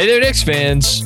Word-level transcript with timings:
Hey 0.00 0.06
there, 0.06 0.20
Knicks 0.20 0.42
fans. 0.42 1.02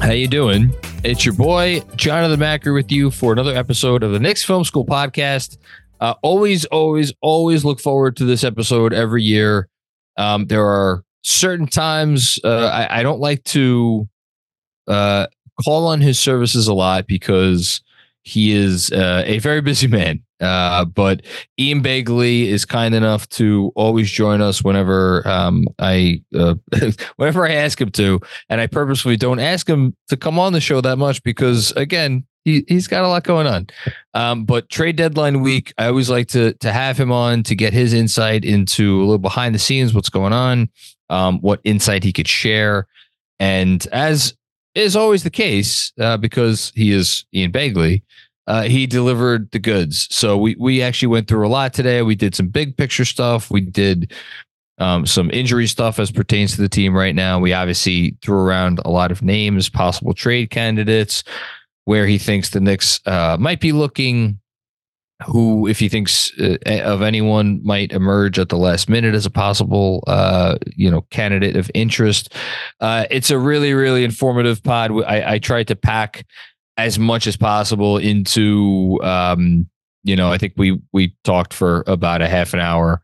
How 0.00 0.12
you 0.12 0.28
doing? 0.28 0.72
It's 1.02 1.24
your 1.24 1.34
boy 1.34 1.80
Jonathan 1.96 2.38
Macri 2.38 2.72
with 2.72 2.92
you 2.92 3.10
for 3.10 3.32
another 3.32 3.52
episode 3.52 4.04
of 4.04 4.12
the 4.12 4.20
Knicks 4.20 4.44
Film 4.44 4.62
School 4.62 4.86
podcast. 4.86 5.58
Uh, 5.98 6.14
always, 6.22 6.64
always, 6.66 7.12
always 7.20 7.64
look 7.64 7.80
forward 7.80 8.16
to 8.18 8.24
this 8.24 8.44
episode 8.44 8.92
every 8.92 9.24
year. 9.24 9.68
Um, 10.16 10.46
there 10.46 10.64
are 10.64 11.02
certain 11.22 11.66
times 11.66 12.38
uh, 12.44 12.66
I, 12.66 13.00
I, 13.00 13.02
don't 13.02 13.18
like 13.18 13.42
to 13.46 14.08
uh, 14.86 15.26
call 15.64 15.88
on 15.88 16.00
his 16.00 16.16
services 16.16 16.68
a 16.68 16.74
lot 16.74 17.08
because 17.08 17.82
he 18.22 18.52
is 18.52 18.92
uh, 18.92 19.24
a 19.26 19.40
very 19.40 19.62
busy 19.62 19.88
man. 19.88 20.22
Uh, 20.40 20.84
but 20.84 21.22
Ian 21.58 21.82
Begley 21.82 22.46
is 22.46 22.64
kind 22.64 22.94
enough 22.94 23.28
to 23.30 23.72
always 23.74 24.10
join 24.10 24.40
us 24.40 24.64
whenever 24.64 25.26
um, 25.28 25.66
I 25.78 26.22
uh, 26.34 26.54
whenever 27.16 27.46
I 27.46 27.52
ask 27.52 27.80
him 27.80 27.90
to, 27.92 28.20
and 28.48 28.60
I 28.60 28.66
purposefully 28.66 29.16
don't 29.16 29.40
ask 29.40 29.68
him 29.68 29.94
to 30.08 30.16
come 30.16 30.38
on 30.38 30.52
the 30.52 30.60
show 30.60 30.80
that 30.80 30.96
much 30.96 31.22
because 31.22 31.72
again, 31.72 32.24
he 32.44 32.64
he's 32.68 32.86
got 32.86 33.04
a 33.04 33.08
lot 33.08 33.24
going 33.24 33.46
on. 33.46 33.66
Um, 34.14 34.44
but 34.44 34.70
trade 34.70 34.96
deadline 34.96 35.42
week, 35.42 35.74
I 35.76 35.86
always 35.86 36.08
like 36.08 36.28
to 36.28 36.54
to 36.54 36.72
have 36.72 36.98
him 36.98 37.12
on 37.12 37.42
to 37.44 37.54
get 37.54 37.72
his 37.72 37.92
insight 37.92 38.44
into 38.44 38.98
a 38.98 39.02
little 39.04 39.18
behind 39.18 39.54
the 39.54 39.58
scenes, 39.58 39.92
what's 39.92 40.08
going 40.08 40.32
on, 40.32 40.70
um, 41.10 41.38
what 41.40 41.60
insight 41.64 42.02
he 42.02 42.12
could 42.12 42.28
share, 42.28 42.86
and 43.38 43.86
as 43.92 44.34
is 44.74 44.96
always 44.96 45.24
the 45.24 45.30
case, 45.30 45.92
uh, 46.00 46.16
because 46.16 46.72
he 46.74 46.92
is 46.92 47.24
Ian 47.34 47.52
Begley 47.52 48.02
uh, 48.50 48.62
he 48.62 48.84
delivered 48.84 49.48
the 49.52 49.60
goods. 49.60 50.08
So 50.10 50.36
we 50.36 50.56
we 50.58 50.82
actually 50.82 51.06
went 51.06 51.28
through 51.28 51.46
a 51.46 51.48
lot 51.48 51.72
today. 51.72 52.02
We 52.02 52.16
did 52.16 52.34
some 52.34 52.48
big 52.48 52.76
picture 52.76 53.04
stuff. 53.04 53.48
We 53.48 53.60
did 53.60 54.12
um, 54.78 55.06
some 55.06 55.30
injury 55.30 55.68
stuff 55.68 56.00
as 56.00 56.10
pertains 56.10 56.56
to 56.56 56.60
the 56.60 56.68
team 56.68 56.96
right 56.96 57.14
now. 57.14 57.38
We 57.38 57.52
obviously 57.52 58.16
threw 58.22 58.40
around 58.40 58.80
a 58.84 58.90
lot 58.90 59.12
of 59.12 59.22
names, 59.22 59.68
possible 59.68 60.14
trade 60.14 60.50
candidates, 60.50 61.22
where 61.84 62.08
he 62.08 62.18
thinks 62.18 62.50
the 62.50 62.58
Knicks 62.58 62.98
uh, 63.06 63.36
might 63.38 63.60
be 63.60 63.70
looking. 63.70 64.40
Who, 65.26 65.68
if 65.68 65.78
he 65.78 65.90
thinks 65.90 66.32
uh, 66.40 66.56
of 66.66 67.02
anyone, 67.02 67.60
might 67.62 67.92
emerge 67.92 68.38
at 68.38 68.48
the 68.48 68.56
last 68.56 68.88
minute 68.88 69.14
as 69.14 69.26
a 69.26 69.30
possible, 69.30 70.02
uh, 70.06 70.56
you 70.74 70.90
know, 70.90 71.02
candidate 71.10 71.56
of 71.56 71.70
interest. 71.74 72.34
Uh, 72.80 73.04
it's 73.10 73.30
a 73.30 73.38
really, 73.38 73.74
really 73.74 74.02
informative 74.02 74.62
pod. 74.62 74.90
I, 75.04 75.34
I 75.34 75.38
tried 75.38 75.68
to 75.68 75.76
pack 75.76 76.24
as 76.84 76.98
much 76.98 77.26
as 77.26 77.36
possible 77.36 77.98
into 77.98 78.98
um, 79.02 79.68
you 80.02 80.16
know, 80.16 80.32
I 80.32 80.38
think 80.38 80.54
we 80.56 80.80
we 80.92 81.14
talked 81.24 81.52
for 81.52 81.84
about 81.86 82.22
a 82.22 82.28
half 82.28 82.54
an 82.54 82.60
hour. 82.60 83.02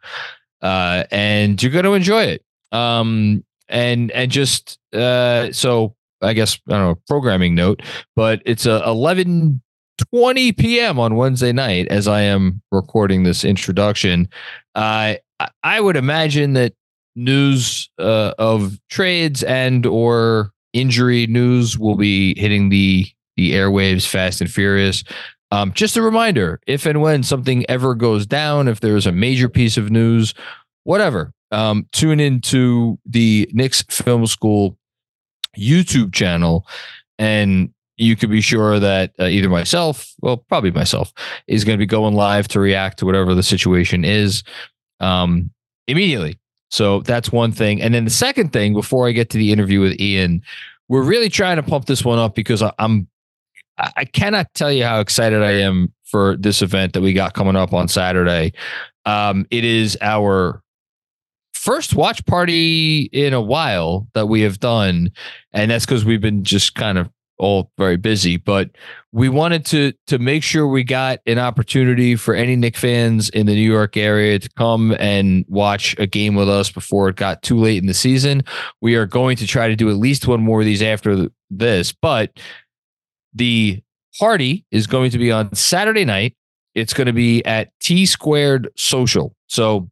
Uh, 0.63 1.05
and 1.11 1.63
you're 1.63 1.73
going 1.73 1.85
to 1.85 1.95
enjoy 1.95 2.25
it. 2.25 2.45
Um, 2.73 3.45
and 3.69 4.11
and 4.13 4.31
just 4.31 4.79
uh, 4.93 5.53
so 5.53 5.95
I 6.23 6.33
guess 6.33 6.59
I 6.69 6.73
don't 6.73 6.81
know 6.81 6.99
programming 7.07 7.55
note, 7.55 7.83
but 8.15 8.43
it's 8.47 8.67
a 8.67 8.83
11 8.87 9.61
20 10.13 10.53
p.m. 10.53 10.99
on 10.99 11.17
Wednesday 11.17 11.53
night 11.53 11.89
as 11.89 12.07
I 12.07 12.23
am 12.23 12.63
recording 12.71 13.23
this 13.23 13.45
introduction. 13.45 14.29
Uh, 14.75 15.15
I 15.63 15.81
would 15.81 15.97
imagine 15.97 16.55
that 16.55 16.75
news 17.15 17.91
uh, 17.99 18.33
of 18.39 18.79
trades 18.89 19.43
and 19.43 19.87
or 19.87 20.53
injury 20.73 21.27
news 21.27 21.79
will 21.79 21.97
be 21.97 22.39
hitting 22.39 22.69
the 22.69 23.07
the 23.37 23.53
airwaves 23.53 24.07
fast 24.07 24.41
and 24.41 24.51
furious. 24.51 25.05
Um, 25.53 25.73
just 25.73 25.97
a 25.97 26.03
reminder 26.03 26.61
if 26.67 26.87
and 26.87 27.01
when 27.01 27.23
something 27.23 27.65
ever 27.69 27.95
goes 27.95 28.27
down, 28.27 28.69
if 28.69 28.81
there's 28.81 29.07
a 29.07 29.13
major 29.13 29.49
piece 29.49 29.77
of 29.77 29.91
news, 29.91 30.35
whatever, 30.85 31.33
um, 31.53 31.87
tune 31.93 32.19
into 32.19 32.99
the 33.07 33.49
Knicks 33.53 33.83
Film 33.83 34.27
School 34.27 34.77
YouTube 35.57 36.13
channel 36.13 36.67
and 37.19 37.73
you 37.97 38.15
could 38.15 38.31
be 38.31 38.41
sure 38.41 38.79
that 38.79 39.13
uh, 39.19 39.25
either 39.25 39.49
myself, 39.49 40.13
well, 40.21 40.37
probably 40.37 40.71
myself, 40.71 41.13
is 41.47 41.65
going 41.65 41.79
to 41.79 41.83
be 41.83 41.87
going 41.87 42.15
live 42.15 42.47
to 42.49 42.61
react 42.61 42.99
to 42.99 43.07
whatever 43.07 43.35
the 43.35 43.43
situation 43.43 44.05
is 44.05 44.43
um, 45.01 45.51
immediately. 45.87 46.39
So 46.71 47.01
that's 47.01 47.33
one 47.33 47.53
thing. 47.53 47.81
And 47.81 47.95
then 47.95 48.05
the 48.05 48.11
second 48.11 48.53
thing, 48.53 48.75
before 48.75 49.09
I 49.09 49.13
get 49.13 49.31
to 49.31 49.39
the 49.39 49.53
interview 49.53 49.81
with 49.81 49.99
Ian, 49.99 50.43
we're 50.89 51.03
really 51.03 51.31
trying 51.31 51.57
to 51.57 51.63
pump 51.63 51.87
this 51.87 52.05
one 52.05 52.19
up 52.19 52.35
because 52.35 52.63
I'm 52.79 53.09
I 53.79 54.05
cannot 54.05 54.53
tell 54.55 54.73
you 54.73 54.85
how 54.85 55.01
excited 55.01 55.43
I 55.43 55.53
am 55.53 55.93
for 56.05 56.37
this 56.37 56.63
event 56.63 56.93
that 56.95 57.03
we 57.03 57.13
got 57.13 57.35
coming 57.35 57.57
up 57.57 57.73
on 57.73 57.89
Saturday. 57.89 58.53
Um, 59.05 59.47
it 59.51 59.65
is 59.65 59.99
our 60.01 60.63
first 61.53 61.95
watch 61.95 62.25
party 62.27 63.11
in 63.13 63.35
a 63.35 63.41
while 63.41 64.07
that 64.15 64.27
we 64.27 64.41
have 64.43 64.61
done, 64.61 65.11
and 65.53 65.71
that's 65.71 65.85
because 65.85 66.05
we've 66.05 66.21
been 66.21 66.45
just 66.45 66.75
kind 66.75 66.97
of 66.97 67.11
all 67.39 67.71
very 67.77 67.97
busy. 67.97 68.37
But 68.37 68.71
we 69.13 69.29
wanted 69.29 69.67
to 69.67 69.93
to 70.07 70.19
make 70.19 70.43
sure 70.43 70.67
we 70.67 70.85
got 70.85 71.21
an 71.27 71.39
opportunity 71.39 72.17
for 72.17 72.35
any 72.35 72.57
Knicks 72.57 72.81
fans 72.81 73.29
in 73.31 73.47
the 73.47 73.55
New 73.55 73.71
York 73.71 73.97
area 73.97 74.39
to 74.39 74.49
come 74.57 74.97
and 74.99 75.45
watch 75.49 75.95
a 75.99 76.07
game 76.07 76.35
with 76.35 76.49
us 76.49 76.71
before 76.71 77.09
it 77.09 77.17
got 77.17 77.43
too 77.43 77.59
late 77.59 77.79
in 77.79 77.87
the 77.87 77.95
season. 77.95 78.43
We 78.81 78.95
are 78.95 79.07
going 79.07 79.37
to 79.39 79.47
try 79.47 79.69
to 79.69 79.77
do 79.77 79.91
at 79.91 79.97
least 79.97 80.27
one 80.27 80.43
more 80.43 80.61
of 80.61 80.67
these 80.67 80.83
after 80.83 81.29
this, 81.51 81.93
but 81.93 82.39
the 83.37 83.83
party 84.19 84.65
is 84.71 84.87
going 84.87 85.11
to 85.11 85.19
be 85.19 85.31
on 85.31 85.55
Saturday 85.55 86.05
night. 86.05 86.35
It's 86.75 86.93
going 86.93 87.07
to 87.07 87.13
be 87.13 87.45
at 87.45 87.71
T 87.81 88.07
Squared 88.07 88.69
Social. 88.77 89.35
So, 89.47 89.89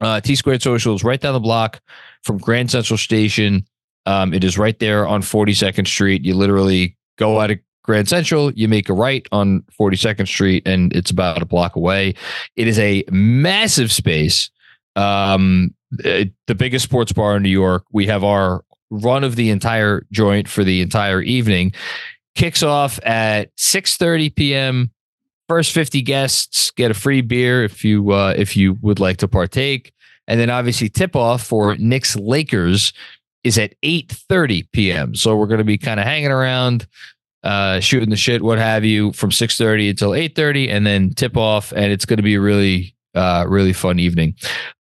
uh, 0.00 0.20
T 0.20 0.34
Squared 0.34 0.62
Social 0.62 0.94
is 0.94 1.04
right 1.04 1.20
down 1.20 1.34
the 1.34 1.40
block 1.40 1.80
from 2.22 2.38
Grand 2.38 2.70
Central 2.70 2.96
Station. 2.96 3.66
Um, 4.06 4.32
it 4.32 4.44
is 4.44 4.56
right 4.56 4.78
there 4.78 5.06
on 5.06 5.22
42nd 5.22 5.86
Street. 5.86 6.24
You 6.24 6.34
literally 6.34 6.96
go 7.18 7.40
out 7.40 7.50
of 7.50 7.58
Grand 7.82 8.08
Central, 8.08 8.52
you 8.52 8.68
make 8.68 8.88
a 8.88 8.92
right 8.92 9.26
on 9.30 9.62
42nd 9.78 10.26
Street, 10.26 10.66
and 10.66 10.92
it's 10.92 11.10
about 11.10 11.42
a 11.42 11.46
block 11.46 11.76
away. 11.76 12.14
It 12.56 12.66
is 12.66 12.78
a 12.78 13.04
massive 13.10 13.92
space. 13.92 14.50
Um, 14.96 15.74
the 15.92 16.54
biggest 16.56 16.84
sports 16.84 17.12
bar 17.12 17.36
in 17.36 17.42
New 17.42 17.48
York. 17.48 17.84
We 17.92 18.06
have 18.06 18.24
our 18.24 18.64
run 18.90 19.24
of 19.24 19.36
the 19.36 19.50
entire 19.50 20.04
joint 20.10 20.48
for 20.48 20.64
the 20.64 20.80
entire 20.80 21.20
evening 21.20 21.72
kicks 22.36 22.62
off 22.62 23.00
at 23.04 23.54
6:30 23.56 24.34
p.m. 24.36 24.90
First 25.48 25.72
50 25.72 26.02
guests 26.02 26.70
get 26.72 26.90
a 26.90 26.94
free 26.94 27.20
beer 27.20 27.64
if 27.64 27.84
you 27.84 28.12
uh, 28.12 28.34
if 28.36 28.56
you 28.56 28.78
would 28.82 29.00
like 29.00 29.16
to 29.18 29.28
partake, 29.28 29.92
and 30.28 30.38
then 30.38 30.50
obviously 30.50 30.88
tip 30.88 31.16
off 31.16 31.42
for 31.42 31.76
Knicks 31.76 32.14
Lakers 32.14 32.92
is 33.42 33.58
at 33.58 33.74
8:30 33.82 34.70
p.m. 34.72 35.14
So 35.14 35.36
we're 35.36 35.46
going 35.46 35.58
to 35.58 35.64
be 35.64 35.78
kind 35.78 36.00
of 36.00 36.06
hanging 36.06 36.32
around, 36.32 36.86
uh, 37.42 37.80
shooting 37.80 38.10
the 38.10 38.16
shit, 38.16 38.42
what 38.42 38.58
have 38.58 38.84
you, 38.84 39.12
from 39.12 39.30
6:30 39.30 39.90
until 39.90 40.10
8:30, 40.10 40.70
and 40.70 40.86
then 40.86 41.10
tip 41.10 41.36
off, 41.36 41.72
and 41.72 41.92
it's 41.92 42.04
going 42.04 42.18
to 42.18 42.22
be 42.22 42.34
a 42.34 42.40
really, 42.40 42.94
uh, 43.14 43.46
really 43.48 43.72
fun 43.72 43.98
evening. 43.98 44.34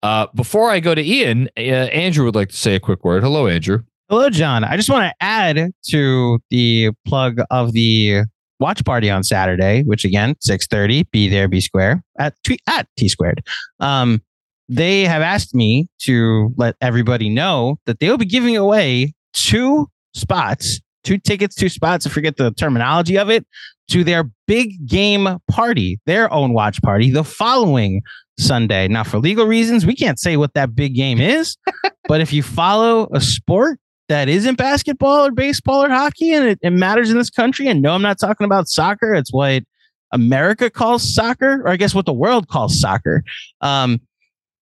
Uh, 0.04 0.28
before 0.36 0.72
I 0.72 0.80
go 0.80 0.96
to 0.96 1.02
Ian, 1.02 1.48
uh, 1.57 1.62
Andrew 1.62 2.25
would 2.25 2.36
like 2.36 2.50
to 2.50 2.56
say 2.56 2.75
a 2.75 2.80
quick 2.80 3.06
word. 3.06 3.24
Hello, 3.24 3.48
Andrew. 3.48 3.84
Hello, 4.07 4.30
John. 4.30 4.63
I 4.63 4.78
just 4.78 4.88
want 4.88 5.10
to 5.10 5.16
add 5.19 5.72
to 5.90 6.40
the 6.52 6.92
plug 7.07 7.40
of 7.50 7.74
the 7.74 8.25
watch 8.60 8.86
party 8.86 9.10
on 9.10 9.24
Saturday, 9.24 9.81
which 9.81 10.06
again, 10.06 10.36
6:30, 10.48 11.10
be 11.10 11.28
there, 11.28 11.48
be 11.48 11.60
square 11.60 12.04
at 12.19 12.36
T, 12.44 12.60
at 12.68 12.88
T 12.98 13.10
squared. 13.10 13.42
Um, 13.80 14.22
they 14.69 15.06
have 15.06 15.24
asked 15.24 15.56
me 15.56 15.88
to 16.04 16.54
let 16.56 16.75
everybody 16.81 17.30
know 17.30 17.78
that 17.88 18.00
they'll 18.00 18.18
be 18.19 18.25
giving 18.25 18.56
away 18.56 19.16
two 19.34 19.88
spots, 20.13 20.80
two 21.04 21.18
tickets, 21.18 21.56
two 21.56 21.69
spots. 21.69 22.06
I 22.06 22.12
forget 22.12 22.38
the 22.38 22.52
terminology 22.52 23.18
of 23.18 23.31
it 23.31 23.48
to 23.90 24.04
their 24.04 24.30
big 24.46 24.88
game 24.88 25.28
party, 25.50 26.00
their 26.06 26.31
own 26.31 26.54
watch 26.54 26.80
party, 26.84 27.10
the 27.10 27.24
following 27.24 28.04
Sunday. 28.38 28.88
Now, 28.88 29.04
for 29.04 29.18
legal 29.18 29.48
reasons, 29.48 29.84
we 29.84 29.96
can't 29.96 30.19
say 30.19 30.38
what 30.38 30.54
that 30.54 30.75
big 30.75 30.94
game 30.94 31.19
is, 31.19 31.57
but 32.07 32.22
if 32.22 32.31
you 32.31 32.44
follow 32.44 33.07
a 33.12 33.19
sport 33.19 33.80
that 34.07 34.30
isn't 34.30 34.57
basketball 34.57 35.25
or 35.25 35.31
baseball 35.31 35.84
or 35.84 35.90
hockey 35.90 36.31
and 36.31 36.46
it, 36.46 36.60
it 36.62 36.72
matters 36.72 37.10
in 37.10 37.18
this 37.18 37.30
country, 37.30 37.68
and 37.68 37.81
no, 37.81 37.94
I'm 37.94 38.02
not 38.02 38.19
talking 38.19 38.46
about 38.46 38.68
soccer, 38.68 39.13
it's 39.13 39.34
what 39.34 39.63
America 40.12 40.69
calls 40.69 41.13
soccer, 41.13 41.62
or 41.62 41.69
I 41.69 41.78
guess 41.78 41.94
what 41.94 42.06
the 42.06 42.13
world 42.13 42.48
calls 42.48 42.80
soccer. 42.80 43.24
Um, 43.62 44.00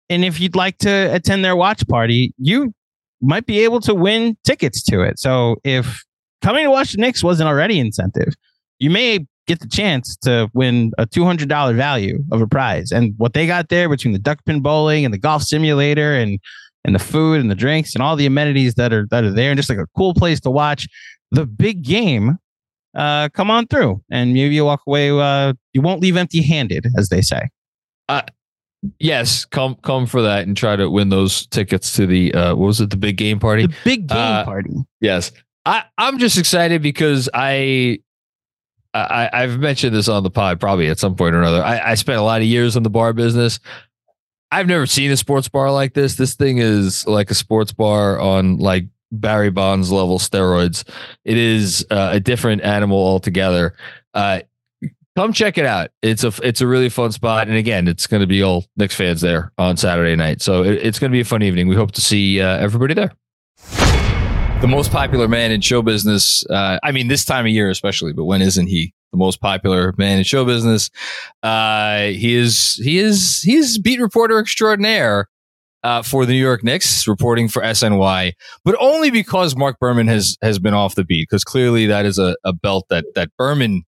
and 0.09 0.25
if 0.25 0.39
you'd 0.39 0.55
like 0.55 0.77
to 0.79 1.13
attend 1.13 1.45
their 1.45 1.55
watch 1.55 1.87
party, 1.87 2.33
you 2.37 2.73
might 3.21 3.45
be 3.45 3.59
able 3.63 3.79
to 3.81 3.95
win 3.95 4.37
tickets 4.43 4.83
to 4.83 5.01
it. 5.01 5.19
So 5.19 5.57
if 5.63 6.03
coming 6.41 6.65
to 6.65 6.71
watch 6.71 6.93
the 6.93 6.97
Knicks 6.97 7.23
wasn't 7.23 7.47
already 7.47 7.79
incentive, 7.79 8.33
you 8.79 8.89
may 8.89 9.25
get 9.47 9.59
the 9.59 9.67
chance 9.67 10.15
to 10.17 10.49
win 10.53 10.91
a 10.97 11.05
$200 11.05 11.75
value 11.75 12.23
of 12.31 12.41
a 12.41 12.47
prize. 12.47 12.91
And 12.91 13.13
what 13.17 13.33
they 13.33 13.45
got 13.45 13.69
there 13.69 13.89
between 13.89 14.13
the 14.13 14.19
duck 14.19 14.43
pin 14.45 14.61
bowling 14.61 15.05
and 15.05 15.13
the 15.13 15.17
golf 15.17 15.43
simulator 15.43 16.15
and 16.15 16.39
and 16.85 16.93
the 16.93 16.99
food 16.99 17.39
and 17.39 17.49
the 17.49 17.55
drinks 17.55 17.93
and 17.93 18.03
all 18.03 18.15
the 18.15 18.25
amenities 18.25 18.75
that 18.75 18.93
are 18.93 19.07
that 19.09 19.23
are 19.23 19.31
there 19.31 19.51
and 19.51 19.57
just 19.57 19.69
like 19.69 19.79
a 19.79 19.87
cool 19.95 20.13
place 20.13 20.39
to 20.41 20.51
watch 20.51 20.87
the 21.31 21.45
big 21.45 21.83
game 21.83 22.37
uh 22.95 23.29
come 23.29 23.49
on 23.49 23.65
through. 23.67 24.01
And 24.11 24.33
maybe 24.33 24.55
you 24.55 24.65
walk 24.65 24.81
away 24.87 25.09
uh 25.09 25.53
you 25.73 25.81
won't 25.81 26.01
leave 26.01 26.17
empty 26.17 26.41
handed 26.41 26.87
as 26.97 27.09
they 27.09 27.21
say. 27.21 27.49
Uh 28.09 28.23
yes 28.99 29.45
come 29.45 29.75
come 29.75 30.05
for 30.05 30.21
that 30.21 30.45
and 30.45 30.57
try 30.57 30.75
to 30.75 30.89
win 30.89 31.09
those 31.09 31.47
tickets 31.47 31.93
to 31.95 32.05
the 32.05 32.33
uh 32.33 32.55
what 32.55 32.67
was 32.67 32.81
it 32.81 32.89
the 32.89 32.97
big 32.97 33.17
game 33.17 33.39
party? 33.39 33.67
The 33.67 33.75
big 33.83 34.07
game 34.07 34.17
uh, 34.17 34.43
party. 34.45 34.73
yes. 34.99 35.31
I 35.65 35.85
i'm 35.97 36.19
just 36.19 36.37
excited 36.37 36.81
because 36.81 37.29
i 37.33 37.99
I, 38.95 39.29
I've 39.33 39.57
mentioned 39.59 39.95
this 39.95 40.07
on 40.07 40.21
the 40.21 40.29
pod 40.29 40.59
probably 40.59 40.87
at 40.87 40.99
some 40.99 41.15
point 41.15 41.33
or 41.33 41.39
another. 41.39 41.63
I, 41.63 41.91
I 41.91 41.95
spent 41.95 42.19
a 42.19 42.21
lot 42.21 42.41
of 42.41 42.47
years 42.47 42.75
in 42.75 42.83
the 42.83 42.91
bar 42.91 43.11
business. 43.11 43.59
I've 44.53 44.67
never 44.67 44.85
seen 44.85 45.09
a 45.09 45.17
sports 45.17 45.49
bar 45.49 45.71
like 45.71 45.95
this. 45.95 46.15
This 46.15 46.35
thing 46.35 46.59
is 46.59 47.07
like 47.07 47.31
a 47.31 47.33
sports 47.33 47.71
bar 47.71 48.19
on 48.19 48.57
like 48.57 48.85
Barry 49.11 49.49
Bonds 49.49 49.91
level 49.91 50.19
steroids. 50.19 50.87
It 51.25 51.37
is 51.37 51.83
uh, 51.89 52.09
a 52.13 52.19
different 52.19 52.61
animal 52.61 52.99
altogether. 52.99 53.73
Uh, 54.13 54.41
come 55.15 55.33
check 55.33 55.57
it 55.57 55.65
out. 55.65 55.89
It's 56.03 56.23
a 56.23 56.31
it's 56.43 56.61
a 56.61 56.67
really 56.67 56.89
fun 56.89 57.11
spot, 57.11 57.47
and 57.47 57.57
again, 57.57 57.87
it's 57.87 58.05
going 58.05 58.21
to 58.21 58.27
be 58.27 58.43
all 58.43 58.65
Knicks 58.77 58.95
fans 58.95 59.21
there 59.21 59.51
on 59.57 59.75
Saturday 59.75 60.15
night. 60.15 60.39
So 60.39 60.63
it, 60.63 60.85
it's 60.85 60.99
going 60.99 61.11
to 61.11 61.15
be 61.15 61.21
a 61.21 61.25
fun 61.25 61.41
evening. 61.41 61.67
We 61.67 61.75
hope 61.75 61.91
to 61.93 62.01
see 62.01 62.39
uh, 62.39 62.57
everybody 62.57 62.93
there. 62.93 63.11
The 64.61 64.67
most 64.67 64.91
popular 64.91 65.27
man 65.27 65.51
in 65.51 65.61
show 65.61 65.81
business. 65.81 66.45
Uh, 66.45 66.77
I 66.83 66.91
mean, 66.91 67.07
this 67.07 67.25
time 67.25 67.47
of 67.47 67.51
year 67.51 67.71
especially, 67.71 68.13
but 68.13 68.25
when 68.25 68.43
isn't 68.43 68.67
he? 68.67 68.93
The 69.13 69.17
most 69.17 69.39
popular 69.39 69.93
man 69.95 70.17
in 70.17 70.23
show 70.23 70.43
business. 70.43 70.89
Uh, 71.43 72.07
he 72.07 72.33
is 72.33 72.81
he 72.83 72.97
is 72.97 73.41
he 73.43 73.55
is 73.55 73.77
beat 73.77 74.01
reporter 74.01 74.39
extraordinaire 74.39 75.27
uh, 75.83 76.01
for 76.01 76.25
the 76.25 76.33
New 76.33 76.39
York 76.41 76.63
Knicks, 76.63 77.07
reporting 77.07 77.47
for 77.47 77.61
SNY, 77.61 78.33
but 78.65 78.75
only 78.79 79.11
because 79.11 79.55
Mark 79.55 79.77
Berman 79.79 80.07
has 80.07 80.35
has 80.41 80.57
been 80.57 80.73
off 80.73 80.95
the 80.95 81.03
beat. 81.03 81.27
Because 81.29 81.43
clearly 81.43 81.85
that 81.85 82.07
is 82.07 82.17
a, 82.17 82.35
a 82.43 82.53
belt 82.53 82.87
that 82.89 83.05
that 83.13 83.29
Berman 83.37 83.83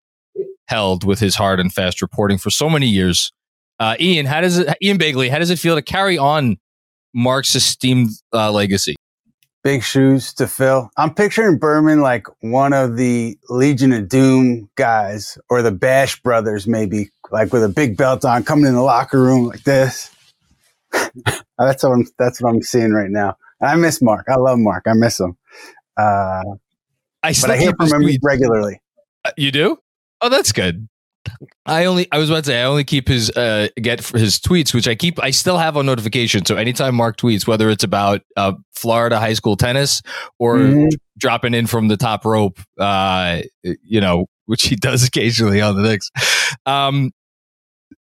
held 0.68 1.06
with 1.06 1.20
his 1.20 1.36
hard 1.36 1.62
and 1.62 1.74
fast 1.74 2.02
reporting 2.02 2.38
for 2.38 2.50
so 2.50 2.70
many 2.70 2.88
years. 2.88 3.32
Uh, 3.80 3.96
Ian, 4.02 4.26
how 4.26 4.42
does 4.42 4.58
it? 4.58 4.76
Ian 4.84 4.98
Begley? 4.98 5.30
how 5.30 5.40
does 5.40 5.52
it 5.52 5.58
feel 5.58 5.76
to 5.76 5.82
carry 5.82 6.18
on 6.18 6.58
Mark's 7.14 7.56
esteemed 7.56 8.10
uh, 8.34 8.52
legacy? 8.52 8.96
Big 9.64 9.84
shoes 9.84 10.34
to 10.36 10.48
fill. 10.48 10.90
I'm 10.98 11.14
picturing 11.14 11.58
Berman 11.58 12.02
like 12.02 12.28
one 12.42 12.74
of 12.74 12.98
the 12.98 13.38
Legion 13.50 13.94
of 13.94 14.10
Doom 14.10 14.70
guys 14.76 15.38
or 15.50 15.62
the 15.62 15.72
Bash 15.72 16.22
brothers, 16.22 16.68
maybe 16.68 17.10
like 17.32 17.52
with 17.54 17.64
a 17.64 17.70
big 17.70 17.98
belt 17.98 18.26
on, 18.26 18.44
coming 18.44 18.66
in 18.66 18.76
the 18.76 18.82
locker 18.82 19.22
room 19.22 19.48
like 19.48 19.64
this. 19.64 20.12
that's 21.58 21.84
what 21.84 21.92
I'm. 21.92 22.06
That's 22.20 22.42
what 22.42 22.50
I'm 22.54 22.62
seeing 22.62 22.92
right 22.92 23.10
now. 23.10 23.38
I 23.62 23.76
miss 23.76 24.02
Mark. 24.02 24.28
I 24.30 24.36
love 24.36 24.60
Mark. 24.60 24.84
I 24.88 24.94
miss 24.94 25.20
him. 25.20 25.38
Uh, 25.98 26.44
I 27.24 27.34
but 27.42 27.52
I 27.52 27.58
hear 27.58 27.74
from 27.78 28.04
him 28.04 28.18
regularly. 28.22 28.82
Uh, 29.26 29.32
you 29.38 29.52
do? 29.52 29.78
Oh, 30.22 30.30
that's 30.30 30.52
good. 30.52 30.88
I 31.66 31.86
only 31.86 32.08
I 32.12 32.18
was 32.18 32.30
about 32.30 32.44
to 32.44 32.48
say 32.48 32.62
I 32.62 32.66
only 32.66 32.84
keep 32.84 33.08
his 33.08 33.30
uh 33.32 33.70
get 33.82 34.06
his 34.08 34.40
tweets, 34.40 34.74
which 34.74 34.88
I 34.88 34.96
keep 34.96 35.22
I 35.22 35.32
still 35.32 35.58
have 35.58 35.78
on 35.78 35.86
notification. 35.86 36.46
So 36.46 36.56
anytime 36.58 36.96
Mark 36.96 37.18
tweets, 37.18 37.48
whether 37.48 37.70
it's 37.70 37.84
about 37.84 38.22
uh, 38.36 38.54
Florida 38.74 39.20
high 39.20 39.34
school 39.34 39.56
tennis 39.56 40.02
or 40.40 40.58
mm-hmm. 40.58 40.90
dropping 41.18 41.54
in 41.54 41.68
from 41.68 41.88
the 41.88 41.98
top 41.98 42.26
rope, 42.26 42.60
uh, 42.80 43.42
you 43.64 44.02
know, 44.02 44.28
which 44.46 44.64
he 44.64 44.76
does 44.76 45.08
occasionally 45.08 45.62
on 45.62 45.76
the 45.76 45.84
Knicks. 45.84 46.10
Um, 46.66 47.12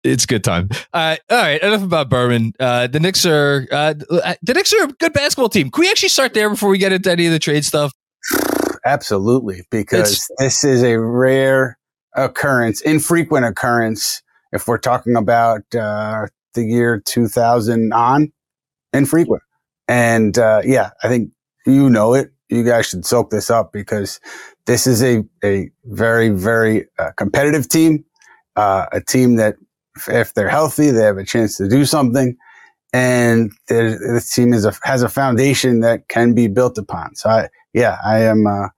it's 0.03 0.25
good 0.25 0.43
time. 0.45 0.69
Uh, 0.93 1.17
all 1.29 1.39
right, 1.39 1.63
enough 1.63 1.83
about 1.83 2.09
Berman. 2.09 2.53
Uh, 2.59 2.87
the 2.87 3.01
Knicks 3.01 3.27
are 3.27 3.67
uh, 3.71 3.95
the 3.95 4.55
Knicks 4.55 4.73
are 4.73 4.85
a 4.85 4.89
good 4.89 5.13
basketball 5.13 5.49
team. 5.49 5.71
Can 5.71 5.83
we 5.83 5.91
actually 5.91 6.09
start 6.09 6.33
there 6.33 6.49
before 6.49 6.71
we 6.71 6.79
get 6.79 6.93
into 6.93 7.11
any 7.11 7.27
of 7.27 7.33
the 7.33 7.39
trade 7.39 7.65
stuff? 7.65 7.93
Absolutely, 8.85 9.63
because 9.71 10.13
it's, 10.13 10.29
this 10.39 10.65
is 10.65 10.83
a 10.83 10.99
rare 10.99 11.77
occurrence, 12.15 12.81
infrequent 12.81 13.45
occurrence, 13.47 14.23
if 14.53 14.67
we're 14.67 14.79
talking 14.79 15.17
about 15.17 15.63
uh, 15.75 16.27
the 16.55 16.65
year 16.65 17.01
2000 17.05 17.93
on, 17.93 18.33
infrequent. 18.93 19.43
And 19.89 20.39
uh, 20.39 20.63
yeah, 20.65 20.91
I 21.03 21.09
think 21.09 21.31
you 21.67 21.91
know 21.91 22.15
it. 22.15 22.33
You 22.49 22.65
guys 22.65 22.89
should 22.89 23.05
soak 23.05 23.31
this 23.31 23.49
up 23.49 23.73
because 23.73 24.21
this 24.67 24.87
is 24.87 25.03
a, 25.03 25.23
a 25.45 25.71
very, 25.85 26.31
very 26.31 26.87
uh, 26.99 27.11
competitive 27.17 27.69
team, 27.69 28.05
uh, 28.57 28.87
a 28.93 29.01
team 29.01 29.37
that 29.37 29.57
if, 29.97 30.09
if 30.09 30.35
they're 30.35 30.49
healthy, 30.49 30.91
they 30.91 31.03
have 31.03 31.19
a 31.19 31.25
chance 31.25 31.57
to 31.59 31.69
do 31.69 31.85
something. 31.85 32.37
And 32.93 33.53
this 33.69 34.35
team 34.35 34.53
is 34.53 34.65
a, 34.65 34.73
has 34.83 35.03
a 35.03 35.09
foundation 35.09 35.81
that 35.81 36.09
can 36.09 36.35
be 36.35 36.49
built 36.49 36.77
upon. 36.77 37.15
So 37.15 37.31
I, 37.31 37.49
yeah, 37.73 37.99
I 38.05 38.21
am, 38.21 38.49
uh, 38.49 38.69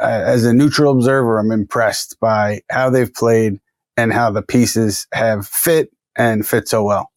as 0.00 0.44
a 0.44 0.52
neutral 0.52 0.92
observer, 0.92 1.38
I'm 1.38 1.50
impressed 1.50 2.18
by 2.20 2.62
how 2.70 2.90
they've 2.90 3.12
played 3.12 3.60
and 3.96 4.12
how 4.12 4.30
the 4.30 4.42
pieces 4.42 5.06
have 5.12 5.46
fit 5.46 5.90
and 6.16 6.46
fit 6.46 6.68
so 6.68 6.84
well. 6.84 7.10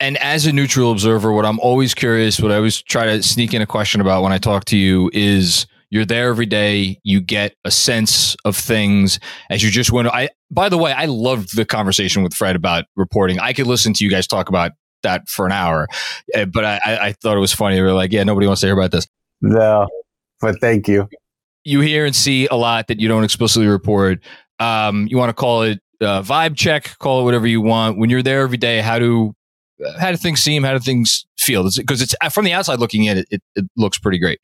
And 0.00 0.16
as 0.18 0.46
a 0.46 0.52
neutral 0.52 0.92
observer, 0.92 1.32
what 1.32 1.44
I'm 1.44 1.58
always 1.58 1.92
curious, 1.92 2.40
what 2.40 2.52
I 2.52 2.56
always 2.56 2.80
try 2.80 3.06
to 3.06 3.22
sneak 3.22 3.52
in 3.52 3.62
a 3.62 3.66
question 3.66 4.00
about 4.00 4.22
when 4.22 4.32
I 4.32 4.38
talk 4.38 4.64
to 4.66 4.76
you 4.76 5.10
is 5.12 5.66
you're 5.90 6.04
there 6.04 6.28
every 6.28 6.46
day. 6.46 7.00
You 7.02 7.20
get 7.20 7.56
a 7.64 7.70
sense 7.72 8.36
of 8.44 8.56
things 8.56 9.18
as 9.50 9.64
you 9.64 9.70
just 9.70 9.90
went. 9.90 10.06
I, 10.06 10.28
by 10.52 10.68
the 10.68 10.78
way, 10.78 10.92
I 10.92 11.06
loved 11.06 11.56
the 11.56 11.64
conversation 11.64 12.22
with 12.22 12.32
Fred 12.32 12.54
about 12.54 12.84
reporting. 12.94 13.40
I 13.40 13.52
could 13.52 13.66
listen 13.66 13.92
to 13.94 14.04
you 14.04 14.10
guys 14.10 14.28
talk 14.28 14.48
about 14.48 14.70
that 15.02 15.28
for 15.28 15.46
an 15.46 15.52
hour, 15.52 15.88
eh, 16.32 16.44
but 16.44 16.64
I, 16.64 16.80
I 16.84 17.12
thought 17.12 17.36
it 17.36 17.40
was 17.40 17.52
funny. 17.52 17.80
We 17.80 17.88
are 17.88 17.92
like, 17.92 18.12
yeah, 18.12 18.22
nobody 18.22 18.46
wants 18.46 18.60
to 18.60 18.68
hear 18.68 18.78
about 18.78 18.92
this. 18.92 19.08
No, 19.40 19.88
but 20.40 20.60
thank 20.60 20.86
you 20.86 21.08
you 21.68 21.80
hear 21.80 22.04
and 22.04 22.14
see 22.14 22.46
a 22.46 22.54
lot 22.54 22.88
that 22.88 23.00
you 23.00 23.08
don't 23.08 23.24
explicitly 23.24 23.68
report. 23.68 24.20
Um, 24.58 25.06
you 25.08 25.16
want 25.16 25.30
to 25.30 25.34
call 25.34 25.62
it 25.62 25.80
uh, 26.00 26.22
vibe 26.22 26.56
check, 26.56 26.96
call 26.98 27.20
it 27.20 27.24
whatever 27.24 27.46
you 27.46 27.60
want. 27.60 27.98
When 27.98 28.10
you're 28.10 28.22
there 28.22 28.42
every 28.42 28.56
day, 28.56 28.80
how 28.80 28.98
do 28.98 29.34
how 29.98 30.10
do 30.10 30.16
things 30.16 30.40
seem? 30.40 30.64
How 30.64 30.72
do 30.72 30.80
things 30.80 31.26
feel? 31.38 31.62
Because 31.62 32.02
it's, 32.02 32.14
it's, 32.20 32.34
from 32.34 32.44
the 32.44 32.52
outside 32.52 32.80
looking 32.80 33.04
in, 33.04 33.18
it, 33.18 33.26
it, 33.30 33.42
it 33.54 33.64
looks 33.76 33.98
pretty 33.98 34.18
great. 34.18 34.40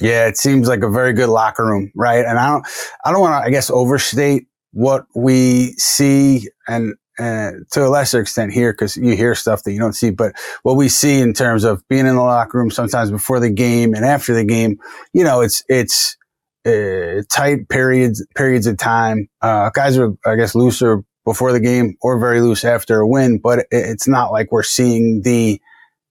Yeah, 0.00 0.26
it 0.26 0.36
seems 0.36 0.68
like 0.68 0.82
a 0.82 0.90
very 0.90 1.14
good 1.14 1.30
locker 1.30 1.64
room, 1.64 1.90
right? 1.94 2.24
And 2.24 2.38
I 2.38 2.48
don't, 2.48 2.66
I 3.04 3.12
don't 3.12 3.20
want 3.20 3.42
to, 3.42 3.46
I 3.46 3.50
guess, 3.50 3.70
overstate 3.70 4.46
what 4.72 5.06
we 5.14 5.72
see 5.78 6.50
and 6.68 6.94
uh, 7.18 7.52
to 7.70 7.86
a 7.86 7.88
lesser 7.88 8.20
extent 8.20 8.52
here 8.52 8.74
because 8.74 8.96
you 8.96 9.16
hear 9.16 9.34
stuff 9.34 9.62
that 9.62 9.72
you 9.72 9.78
don't 9.78 9.94
see. 9.94 10.10
But 10.10 10.34
what 10.64 10.74
we 10.74 10.90
see 10.90 11.20
in 11.20 11.32
terms 11.32 11.64
of 11.64 11.82
being 11.88 12.06
in 12.06 12.14
the 12.14 12.22
locker 12.22 12.58
room 12.58 12.70
sometimes 12.70 13.10
before 13.10 13.40
the 13.40 13.48
game 13.48 13.94
and 13.94 14.04
after 14.04 14.34
the 14.34 14.44
game, 14.44 14.78
you 15.14 15.24
know, 15.24 15.40
it's 15.40 15.62
it's 15.68 16.18
uh, 16.66 17.22
tight 17.28 17.68
periods 17.68 18.26
periods 18.34 18.66
of 18.66 18.76
time. 18.76 19.28
Uh, 19.40 19.70
guys 19.70 19.96
are, 19.96 20.14
I 20.26 20.36
guess, 20.36 20.54
looser 20.54 21.04
before 21.24 21.52
the 21.52 21.60
game 21.60 21.96
or 22.02 22.18
very 22.18 22.40
loose 22.40 22.64
after 22.64 23.00
a 23.00 23.06
win, 23.06 23.38
but 23.38 23.66
it's 23.70 24.08
not 24.08 24.32
like 24.32 24.52
we're 24.52 24.62
seeing 24.62 25.22
the 25.22 25.60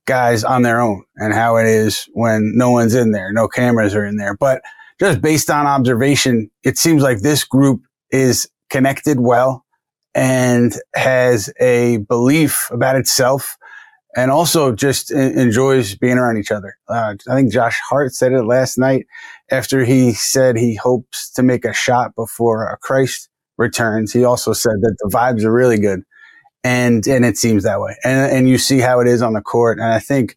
guys 0.05 0.43
on 0.43 0.61
their 0.61 0.79
own 0.79 1.03
and 1.15 1.33
how 1.33 1.57
it 1.57 1.65
is 1.65 2.07
when 2.13 2.51
no 2.55 2.69
one's 2.69 2.93
in 2.93 3.11
there, 3.11 3.31
no 3.31 3.47
cameras 3.47 3.95
are 3.95 4.05
in 4.05 4.17
there. 4.17 4.35
But 4.35 4.61
just 4.99 5.21
based 5.21 5.49
on 5.49 5.65
observation, 5.65 6.51
it 6.63 6.77
seems 6.77 7.01
like 7.01 7.21
this 7.21 7.43
group 7.43 7.81
is 8.11 8.47
connected 8.69 9.19
well 9.19 9.65
and 10.13 10.73
has 10.95 11.51
a 11.59 11.97
belief 11.97 12.69
about 12.71 12.95
itself 12.95 13.57
and 14.15 14.31
also 14.31 14.73
just 14.73 15.11
enjoys 15.11 15.95
being 15.95 16.17
around 16.17 16.37
each 16.37 16.51
other. 16.51 16.77
Uh, 16.87 17.15
I 17.29 17.35
think 17.35 17.51
Josh 17.51 17.79
Hart 17.89 18.13
said 18.13 18.31
it 18.31 18.43
last 18.43 18.77
night 18.77 19.05
after 19.51 19.83
he 19.83 20.13
said 20.13 20.57
he 20.57 20.75
hopes 20.75 21.29
to 21.31 21.43
make 21.43 21.65
a 21.65 21.73
shot 21.73 22.15
before 22.15 22.77
Christ 22.81 23.29
returns. 23.57 24.13
He 24.13 24.23
also 24.23 24.53
said 24.53 24.75
that 24.81 24.95
the 24.99 25.09
vibes 25.09 25.43
are 25.43 25.51
really 25.51 25.79
good 25.79 26.01
and 26.65 27.07
and 27.07 27.23
it 27.23 27.37
seems 27.37 27.63
that 27.63 27.79
way. 27.79 27.95
And 28.03 28.31
and 28.31 28.49
you 28.49 28.57
see 28.57 28.79
how 28.79 28.99
it 28.99 29.07
is 29.07 29.21
on 29.21 29.33
the 29.33 29.41
court. 29.41 29.77
And 29.77 29.87
I 29.87 29.99
think 29.99 30.35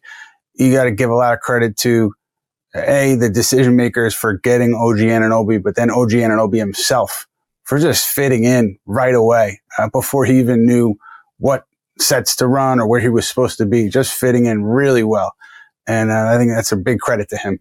you 0.53 0.71
got 0.71 0.83
to 0.83 0.91
give 0.91 1.09
a 1.09 1.15
lot 1.15 1.33
of 1.33 1.39
credit 1.39 1.75
to 1.77 2.13
a 2.75 3.15
the 3.15 3.29
decision 3.29 3.75
makers 3.75 4.13
for 4.13 4.37
getting 4.37 4.75
OG 4.75 4.97
Anunoby, 4.97 5.61
but 5.61 5.75
then 5.75 5.89
OG 5.89 6.11
Anunoby 6.11 6.57
himself 6.57 7.25
for 7.63 7.79
just 7.79 8.07
fitting 8.07 8.43
in 8.43 8.77
right 8.85 9.15
away 9.15 9.59
uh, 9.79 9.89
before 9.89 10.23
he 10.25 10.39
even 10.39 10.65
knew 10.65 10.95
what 11.39 11.65
sets 12.01 12.35
to 12.37 12.47
run 12.47 12.79
or 12.79 12.87
where 12.87 12.99
he 12.99 13.09
was 13.09 13.27
supposed 13.27 13.57
to 13.57 13.65
be, 13.65 13.89
just 13.89 14.13
fitting 14.13 14.45
in 14.45 14.63
really 14.63 15.03
well. 15.03 15.33
And 15.87 16.11
uh, 16.11 16.27
I 16.27 16.37
think 16.37 16.51
that's 16.51 16.71
a 16.71 16.77
big 16.77 16.99
credit 16.99 17.29
to 17.29 17.37
him. 17.37 17.59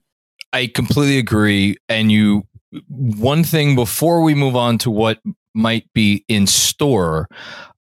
I 0.53 0.67
completely 0.67 1.19
agree. 1.19 1.77
And 1.89 2.11
you, 2.11 2.47
one 2.89 3.45
thing 3.45 3.75
before 3.75 4.23
we 4.23 4.35
move 4.35 4.57
on 4.57 4.79
to 4.79 4.91
what 4.91 5.21
might 5.55 5.93
be 5.93 6.25
in 6.29 6.47
store, 6.47 7.29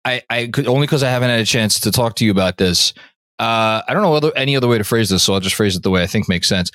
I, 0.05 0.21
I 0.29 0.47
could 0.47 0.67
only 0.67 0.87
because 0.87 1.03
I 1.03 1.09
haven't 1.09 1.29
had 1.29 1.39
a 1.39 1.45
chance 1.45 1.79
to 1.81 1.91
talk 1.91 2.15
to 2.15 2.25
you 2.25 2.31
about 2.31 2.57
this. 2.57 2.93
Uh, 3.39 3.81
I 3.87 3.93
don't 3.93 4.01
know 4.01 4.29
any 4.29 4.55
other 4.55 4.67
way 4.67 4.77
to 4.77 4.83
phrase 4.83 5.09
this, 5.09 5.23
so 5.23 5.33
I'll 5.33 5.39
just 5.39 5.55
phrase 5.55 5.75
it 5.75 5.83
the 5.83 5.89
way 5.89 6.03
I 6.03 6.07
think 6.07 6.29
makes 6.29 6.47
sense. 6.47 6.71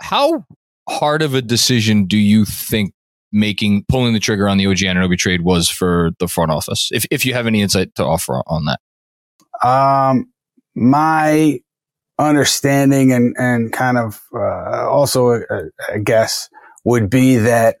How 0.00 0.44
hard 0.88 1.22
of 1.22 1.34
a 1.34 1.42
decision 1.42 2.06
do 2.06 2.16
you 2.16 2.44
think 2.44 2.92
making 3.32 3.84
pulling 3.88 4.12
the 4.12 4.20
trigger 4.20 4.48
on 4.48 4.58
the 4.58 4.66
OG 4.66 4.78
Anunoby 4.78 5.18
trade 5.18 5.42
was 5.42 5.68
for 5.68 6.12
the 6.18 6.28
front 6.28 6.50
office? 6.50 6.90
If 6.92 7.04
if 7.10 7.24
you 7.24 7.34
have 7.34 7.46
any 7.46 7.62
insight 7.62 7.94
to 7.96 8.04
offer 8.04 8.42
on 8.46 8.64
that, 8.66 8.80
um, 9.62 10.30
my 10.74 11.60
understanding 12.18 13.12
and 13.12 13.34
and 13.38 13.72
kind 13.72 13.98
of 13.98 14.20
uh, 14.34 14.88
also 14.88 15.42
a 15.88 15.98
guess 15.98 16.48
would 16.84 17.10
be 17.10 17.36
that 17.36 17.76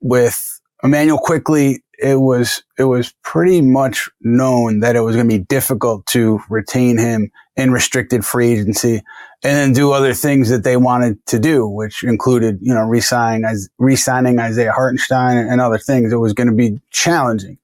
with 0.00 0.60
Immanuel 0.82 1.18
Quickley, 1.18 1.82
it 1.98 2.16
was 2.16 2.62
it 2.78 2.84
was 2.84 3.14
pretty 3.22 3.62
much 3.62 4.10
known 4.20 4.80
that 4.80 4.96
it 4.96 5.00
was 5.00 5.16
going 5.16 5.28
to 5.28 5.38
be 5.38 5.44
difficult 5.44 6.04
to 6.06 6.40
retain 6.50 6.98
him 6.98 7.30
in 7.56 7.70
restricted 7.70 8.24
free 8.24 8.52
agency 8.52 8.96
and 9.44 9.56
then 9.56 9.72
do 9.72 9.92
other 9.92 10.12
things 10.12 10.50
that 10.50 10.64
they 10.64 10.76
wanted 10.76 11.24
to 11.26 11.38
do, 11.38 11.66
which 11.68 12.02
included, 12.02 12.58
you 12.60 12.74
know, 12.74 12.82
re-signing, 12.82 13.44
re-signing 13.78 14.38
Isaiah 14.40 14.72
Hartenstein 14.72 15.36
and 15.36 15.60
other 15.60 15.78
things. 15.78 16.12
It 16.12 16.16
was 16.16 16.32
going 16.32 16.48
to 16.48 16.54
be 16.54 16.80
challenging. 16.90 17.58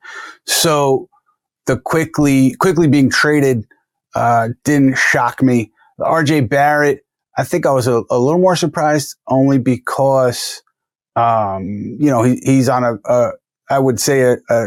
So 0.47 1.10
the 1.71 1.79
Quickley, 1.79 2.57
Quickley 2.57 2.89
being 2.89 3.11
traded, 3.11 3.65
uh, 4.17 4.49
didn't 4.65 4.97
shock 4.99 5.41
me. 5.41 5.71
The 5.99 6.05
RJ 6.05 6.49
Barrett, 6.49 7.07
I 7.39 7.45
think 7.45 7.65
I 7.65 7.71
was 7.71 7.87
a, 7.87 8.03
a 8.11 8.19
little 8.19 8.41
more 8.41 8.57
surprised 8.57 9.15
only 9.29 9.59
because, 9.59 10.63
um, 11.15 11.97
you 12.01 12.11
know, 12.11 12.25
he, 12.25 12.41
he's 12.43 12.69
on 12.69 12.83
a, 12.83 12.95
a 13.05 13.31
I 13.71 13.79
would 13.79 14.01
say 14.01 14.23
a, 14.23 14.39
a 14.51 14.67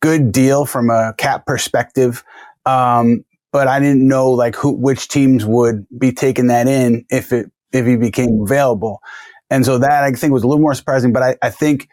good 0.00 0.32
deal 0.32 0.66
from 0.66 0.90
a 0.90 1.14
cap 1.18 1.46
perspective. 1.46 2.24
Um, 2.66 3.24
but 3.52 3.68
I 3.68 3.78
didn't 3.78 4.06
know 4.06 4.30
like 4.32 4.56
who, 4.56 4.72
which 4.72 5.06
teams 5.06 5.46
would 5.46 5.86
be 6.00 6.10
taking 6.10 6.48
that 6.48 6.66
in 6.66 7.04
if 7.10 7.32
it, 7.32 7.48
if 7.72 7.86
he 7.86 7.94
became 7.94 8.40
available. 8.42 8.98
And 9.50 9.64
so 9.64 9.78
that 9.78 10.02
I 10.02 10.10
think 10.10 10.32
was 10.32 10.42
a 10.42 10.48
little 10.48 10.60
more 10.60 10.74
surprising, 10.74 11.12
but 11.12 11.22
I, 11.22 11.36
I 11.42 11.50
think 11.50 11.88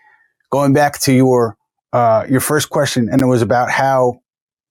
going 0.50 0.74
back 0.74 1.00
to 1.01 1.13
your, 1.13 1.58
uh, 1.95 2.25
your 2.29 2.41
first 2.41 2.69
question, 2.69 3.07
and 3.09 3.21
it 3.21 3.25
was 3.25 3.41
about 3.41 3.71
how, 3.71 4.19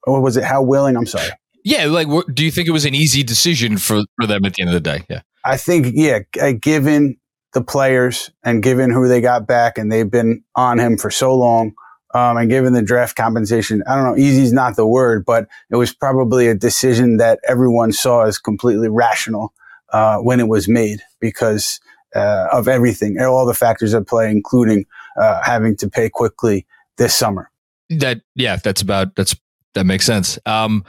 what 0.04 0.20
was 0.20 0.36
it? 0.36 0.44
How 0.44 0.62
willing? 0.62 0.94
I'm 0.94 1.06
sorry. 1.06 1.30
Yeah. 1.64 1.86
Like, 1.86 2.06
do 2.34 2.44
you 2.44 2.50
think 2.50 2.68
it 2.68 2.72
was 2.72 2.84
an 2.84 2.94
easy 2.94 3.22
decision 3.22 3.78
for, 3.78 4.02
for 4.16 4.26
them 4.26 4.44
at 4.44 4.52
the 4.52 4.62
end 4.62 4.68
of 4.68 4.74
the 4.74 4.80
day? 4.80 5.04
Yeah. 5.08 5.22
I 5.42 5.56
think, 5.56 5.92
yeah, 5.94 6.18
given 6.52 7.16
the 7.54 7.62
players 7.62 8.30
and 8.42 8.62
given 8.62 8.90
who 8.90 9.08
they 9.08 9.22
got 9.22 9.46
back 9.46 9.78
and 9.78 9.90
they've 9.90 10.10
been 10.10 10.44
on 10.54 10.78
him 10.78 10.98
for 10.98 11.10
so 11.10 11.34
long, 11.34 11.72
um, 12.12 12.36
and 12.36 12.50
given 12.50 12.74
the 12.74 12.82
draft 12.82 13.16
compensation, 13.16 13.82
I 13.86 13.96
don't 13.96 14.04
know, 14.04 14.22
easy 14.22 14.42
is 14.42 14.52
not 14.52 14.76
the 14.76 14.86
word, 14.86 15.24
but 15.24 15.48
it 15.70 15.76
was 15.76 15.94
probably 15.94 16.48
a 16.48 16.54
decision 16.54 17.16
that 17.16 17.40
everyone 17.48 17.92
saw 17.92 18.24
as 18.24 18.38
completely 18.38 18.88
rational 18.90 19.54
uh, 19.94 20.18
when 20.18 20.40
it 20.40 20.48
was 20.48 20.68
made 20.68 21.00
because 21.20 21.80
uh, 22.14 22.48
of 22.52 22.68
everything, 22.68 23.18
all 23.18 23.46
the 23.46 23.54
factors 23.54 23.94
at 23.94 24.06
play, 24.06 24.30
including 24.30 24.84
uh, 25.18 25.40
having 25.42 25.74
to 25.78 25.88
pay 25.88 26.10
Quickley 26.10 26.66
this 26.98 27.14
summer. 27.14 27.50
That 27.90 28.22
yeah, 28.34 28.56
that's 28.56 28.82
about 28.82 29.14
that's 29.14 29.36
that 29.74 29.84
makes 29.84 30.06
sense. 30.06 30.38
Um, 30.46 30.84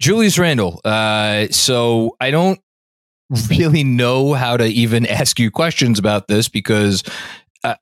Julius 0.00 0.38
Randle. 0.38 0.80
Uh, 0.84 1.48
so 1.50 2.16
I 2.20 2.30
don't 2.30 2.60
really 3.48 3.84
know 3.84 4.34
how 4.34 4.56
to 4.56 4.66
even 4.66 5.06
ask 5.06 5.38
you 5.38 5.50
questions 5.50 5.98
about 5.98 6.28
this 6.28 6.48
because 6.48 7.02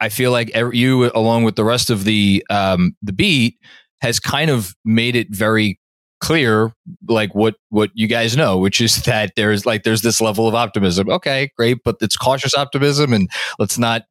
I 0.00 0.08
feel 0.08 0.30
like 0.30 0.50
you, 0.72 1.10
along 1.14 1.44
with 1.44 1.56
the 1.56 1.64
rest 1.64 1.90
of 1.90 2.04
the 2.04 2.44
um, 2.48 2.96
the 3.02 3.12
beat, 3.12 3.58
has 4.00 4.18
kind 4.18 4.50
of 4.50 4.74
made 4.84 5.16
it 5.16 5.28
very 5.30 5.78
clear, 6.20 6.72
like 7.06 7.34
what 7.34 7.56
what 7.68 7.90
you 7.92 8.06
guys 8.06 8.36
know, 8.36 8.58
which 8.58 8.80
is 8.80 8.96
that 9.04 9.32
there's 9.36 9.66
like 9.66 9.82
there's 9.82 10.02
this 10.02 10.20
level 10.20 10.48
of 10.48 10.54
optimism. 10.54 11.10
Okay, 11.10 11.50
great, 11.56 11.78
but 11.84 11.96
it's 12.00 12.16
cautious 12.16 12.54
optimism, 12.54 13.12
and 13.12 13.30
let's 13.58 13.78
not 13.78 14.02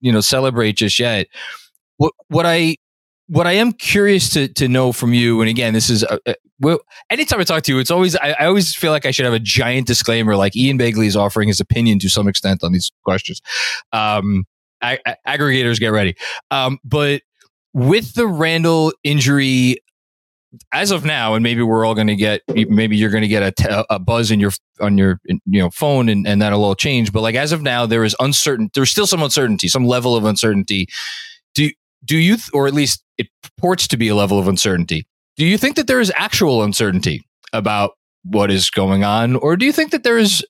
you 0.00 0.10
know 0.10 0.20
celebrate 0.20 0.76
just 0.76 0.98
yet. 0.98 1.28
What 2.02 2.14
what 2.26 2.46
I 2.46 2.74
what 3.28 3.46
I 3.46 3.52
am 3.52 3.72
curious 3.72 4.28
to 4.30 4.48
to 4.48 4.66
know 4.66 4.90
from 4.90 5.14
you, 5.14 5.40
and 5.40 5.48
again, 5.48 5.72
this 5.72 5.88
is 5.88 6.02
uh, 6.02 6.18
uh, 6.26 6.34
well, 6.58 6.80
anytime 7.10 7.38
I 7.38 7.44
talk 7.44 7.62
to 7.62 7.72
you, 7.72 7.78
it's 7.78 7.92
always 7.92 8.16
I, 8.16 8.34
I, 8.40 8.46
always 8.46 8.74
feel 8.74 8.90
like 8.90 9.06
I 9.06 9.12
should 9.12 9.24
have 9.24 9.34
a 9.34 9.38
giant 9.38 9.86
disclaimer, 9.86 10.34
like 10.34 10.56
Ian 10.56 10.80
Begley 10.80 11.06
is 11.06 11.14
offering 11.14 11.46
his 11.46 11.60
opinion 11.60 12.00
to 12.00 12.08
some 12.08 12.26
extent 12.26 12.64
on 12.64 12.72
these 12.72 12.90
questions. 13.04 13.40
Um, 13.92 14.46
ag- 14.80 14.98
aggregators, 15.24 15.78
get 15.78 15.92
ready. 15.92 16.16
Um, 16.50 16.80
but 16.82 17.22
with 17.72 18.14
the 18.14 18.26
Randle 18.26 18.92
injury, 19.04 19.76
as 20.72 20.90
of 20.90 21.04
now, 21.04 21.34
and 21.34 21.44
maybe 21.44 21.62
we're 21.62 21.84
all 21.84 21.94
going 21.94 22.08
to 22.08 22.16
get, 22.16 22.42
maybe 22.48 22.96
you're 22.96 23.10
going 23.10 23.22
to 23.22 23.28
get 23.28 23.44
a, 23.44 23.52
t- 23.52 23.84
a 23.88 24.00
buzz 24.00 24.32
in 24.32 24.40
your 24.40 24.50
on 24.80 24.98
your 24.98 25.20
you 25.26 25.38
know 25.46 25.70
phone, 25.70 26.08
and, 26.08 26.26
and 26.26 26.42
that'll 26.42 26.64
all 26.64 26.74
change. 26.74 27.12
But 27.12 27.20
like 27.20 27.36
as 27.36 27.52
of 27.52 27.62
now, 27.62 27.86
there 27.86 28.02
is 28.02 28.16
uncertain. 28.18 28.70
There's 28.74 28.90
still 28.90 29.06
some 29.06 29.22
uncertainty, 29.22 29.68
some 29.68 29.86
level 29.86 30.16
of 30.16 30.24
uncertainty. 30.24 30.88
Do 32.04 32.16
you, 32.16 32.36
th- 32.36 32.50
or 32.52 32.66
at 32.66 32.74
least 32.74 33.04
it 33.18 33.28
purports 33.42 33.88
to 33.88 33.96
be 33.96 34.08
a 34.08 34.14
level 34.14 34.38
of 34.38 34.48
uncertainty? 34.48 35.06
Do 35.36 35.46
you 35.46 35.56
think 35.56 35.76
that 35.76 35.86
there 35.86 36.00
is 36.00 36.12
actual 36.16 36.62
uncertainty 36.62 37.24
about 37.52 37.92
what 38.24 38.50
is 38.50 38.70
going 38.70 39.02
on, 39.04 39.36
or 39.36 39.56
do 39.56 39.66
you 39.66 39.72
think 39.72 39.90
that 39.90 40.04
there 40.04 40.18
is? 40.18 40.44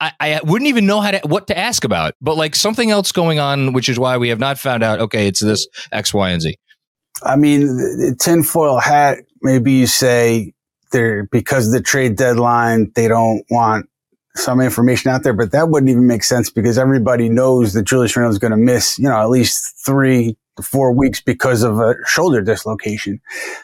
I, 0.00 0.12
I 0.18 0.40
wouldn't 0.42 0.68
even 0.68 0.86
know 0.86 1.00
how 1.02 1.10
to 1.10 1.20
what 1.26 1.46
to 1.48 1.58
ask 1.58 1.84
about, 1.84 2.14
but 2.22 2.36
like 2.36 2.54
something 2.56 2.90
else 2.90 3.12
going 3.12 3.38
on, 3.38 3.74
which 3.74 3.88
is 3.88 3.98
why 3.98 4.16
we 4.16 4.30
have 4.30 4.38
not 4.38 4.58
found 4.58 4.82
out. 4.82 5.00
Okay, 5.00 5.26
it's 5.26 5.40
this 5.40 5.66
X, 5.92 6.14
Y, 6.14 6.30
and 6.30 6.40
Z. 6.40 6.56
I 7.22 7.36
mean, 7.36 7.66
the 7.66 8.16
tinfoil 8.18 8.78
hat. 8.78 9.18
Maybe 9.42 9.72
you 9.72 9.86
say 9.86 10.54
they're 10.92 11.24
because 11.24 11.66
of 11.66 11.72
the 11.72 11.82
trade 11.82 12.16
deadline, 12.16 12.92
they 12.94 13.08
don't 13.08 13.44
want 13.50 13.89
some 14.36 14.60
information 14.60 15.10
out 15.10 15.22
there, 15.22 15.32
but 15.32 15.52
that 15.52 15.68
wouldn't 15.68 15.90
even 15.90 16.06
make 16.06 16.22
sense 16.22 16.50
because 16.50 16.78
everybody 16.78 17.28
knows 17.28 17.72
that 17.72 17.82
Julius 17.82 18.16
Randle 18.16 18.30
is 18.30 18.38
going 18.38 18.52
to 18.52 18.56
miss, 18.56 18.98
you 18.98 19.08
know, 19.08 19.20
at 19.20 19.28
least 19.28 19.74
three 19.84 20.36
four 20.62 20.92
weeks 20.92 21.20
because 21.20 21.62
of 21.62 21.78
a 21.78 21.94
shoulder 22.06 22.42
dislocation. 22.42 23.20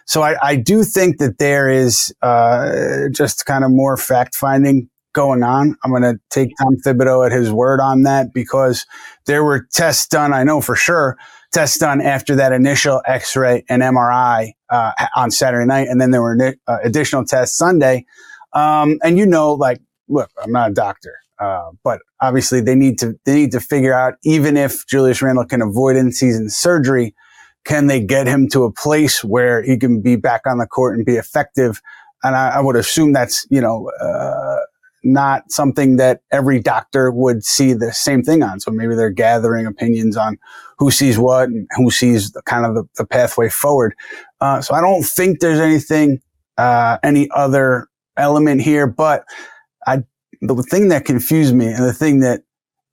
So 0.07 0.23
I, 0.23 0.37
I 0.43 0.57
do 0.57 0.83
think 0.83 1.19
that 1.19 1.39
there 1.39 1.69
is 1.69 2.15
uh, 2.23 3.09
just 3.13 3.45
kind 3.45 3.65
of 3.65 3.71
more 3.71 3.97
fact 3.97 4.35
finding 4.35 4.89
going 5.13 5.43
on. 5.43 5.77
I'm 5.83 5.91
going 5.91 6.03
to 6.03 6.19
take 6.31 6.51
Tom 6.61 6.77
Thibodeau 6.85 7.27
at 7.27 7.33
his 7.33 7.51
word 7.51 7.81
on 7.81 8.03
that 8.03 8.33
because 8.33 8.87
there 9.27 9.45
were 9.45 9.67
tests 9.73 10.07
done. 10.07 10.33
I 10.33 10.45
know 10.45 10.61
for 10.61 10.77
sure 10.77 11.17
tests 11.53 11.79
done 11.79 12.03
after 12.03 12.37
that 12.37 12.53
initial 12.53 13.01
X-ray 13.07 13.65
and 13.69 13.83
MRI 13.83 14.53
uh, 14.69 14.93
on 15.15 15.31
Saturday 15.31 15.67
night, 15.67 15.89
and 15.89 16.01
then 16.01 16.11
there 16.11 16.21
were 16.21 16.55
uh, 16.67 16.77
additional 16.85 17.25
tests 17.25 17.57
Sunday. 17.57 18.05
Um, 18.53 18.99
and 19.03 19.19
you 19.19 19.27
know, 19.27 19.55
like, 19.55 19.81
look, 20.09 20.31
I'm 20.43 20.53
not 20.53 20.71
a 20.71 20.75
doctor. 20.75 21.15
Uh, 21.39 21.71
but 21.85 22.01
obviously 22.21 22.61
they 22.63 22.75
need 22.75 22.99
to 22.99 23.15
they 23.27 23.35
need 23.35 23.53
to 23.53 23.61
figure 23.61 23.93
out 23.93 24.15
even 24.25 24.57
if 24.57 24.87
Julius 24.87 25.21
Randle 25.21 25.45
can 25.45 25.61
avoid 25.61 25.97
in 25.97 26.11
season 26.13 26.49
surgery, 26.49 27.15
can 27.65 27.89
they 27.89 28.01
get 28.01 28.27
him 28.27 28.49
to 28.51 28.65
a 28.65 28.73
place 28.73 29.23
where 29.23 29.63
he 29.63 29.77
can 29.77 30.01
be 30.01 30.17
back 30.17 30.43
on 30.47 30.59
the 30.59 30.67
court 30.67 30.97
and 30.97 31.05
be 31.05 31.17
effective? 31.17 31.83
And 32.23 32.35
I, 32.35 32.51
I 32.51 32.61
would 32.61 32.77
assume 32.77 33.13
that's 33.13 33.47
you 33.51 33.61
know 33.61 33.91
uh, 34.01 34.61
not 35.05 35.51
something 35.53 35.97
that 35.97 36.21
every 36.33 36.59
doctor 36.59 37.11
would 37.11 37.45
see 37.45 37.75
the 37.75 37.93
same 37.93 38.23
thing 38.23 38.43
on. 38.43 38.61
So 38.61 38.71
maybe 38.71 38.95
they're 38.95 39.11
gathering 39.11 39.67
opinions 39.67 40.17
on 40.17 40.39
who 40.79 40.91
sees 40.91 41.19
what 41.19 41.49
and 41.49 41.69
who 41.77 41.91
sees 41.91 42.33
the 42.33 42.43
kind 42.43 42.65
of 42.65 42.75
the, 42.75 42.85
the 42.97 43.07
pathway 43.07 43.49
forward. 43.49 43.95
Uh, 44.41 44.61
so 44.63 44.75
I 44.75 44.81
don't 44.81 45.05
think 45.05 45.41
there's 45.41 45.61
anything 45.61 46.21
uh, 46.59 46.97
any 47.03 47.29
other 47.35 47.89
element 48.17 48.63
here, 48.63 48.87
but 48.87 49.25
the 50.41 50.63
thing 50.63 50.89
that 50.89 51.05
confused 51.05 51.55
me 51.55 51.67
and 51.67 51.85
the 51.85 51.93
thing 51.93 52.21
that 52.21 52.43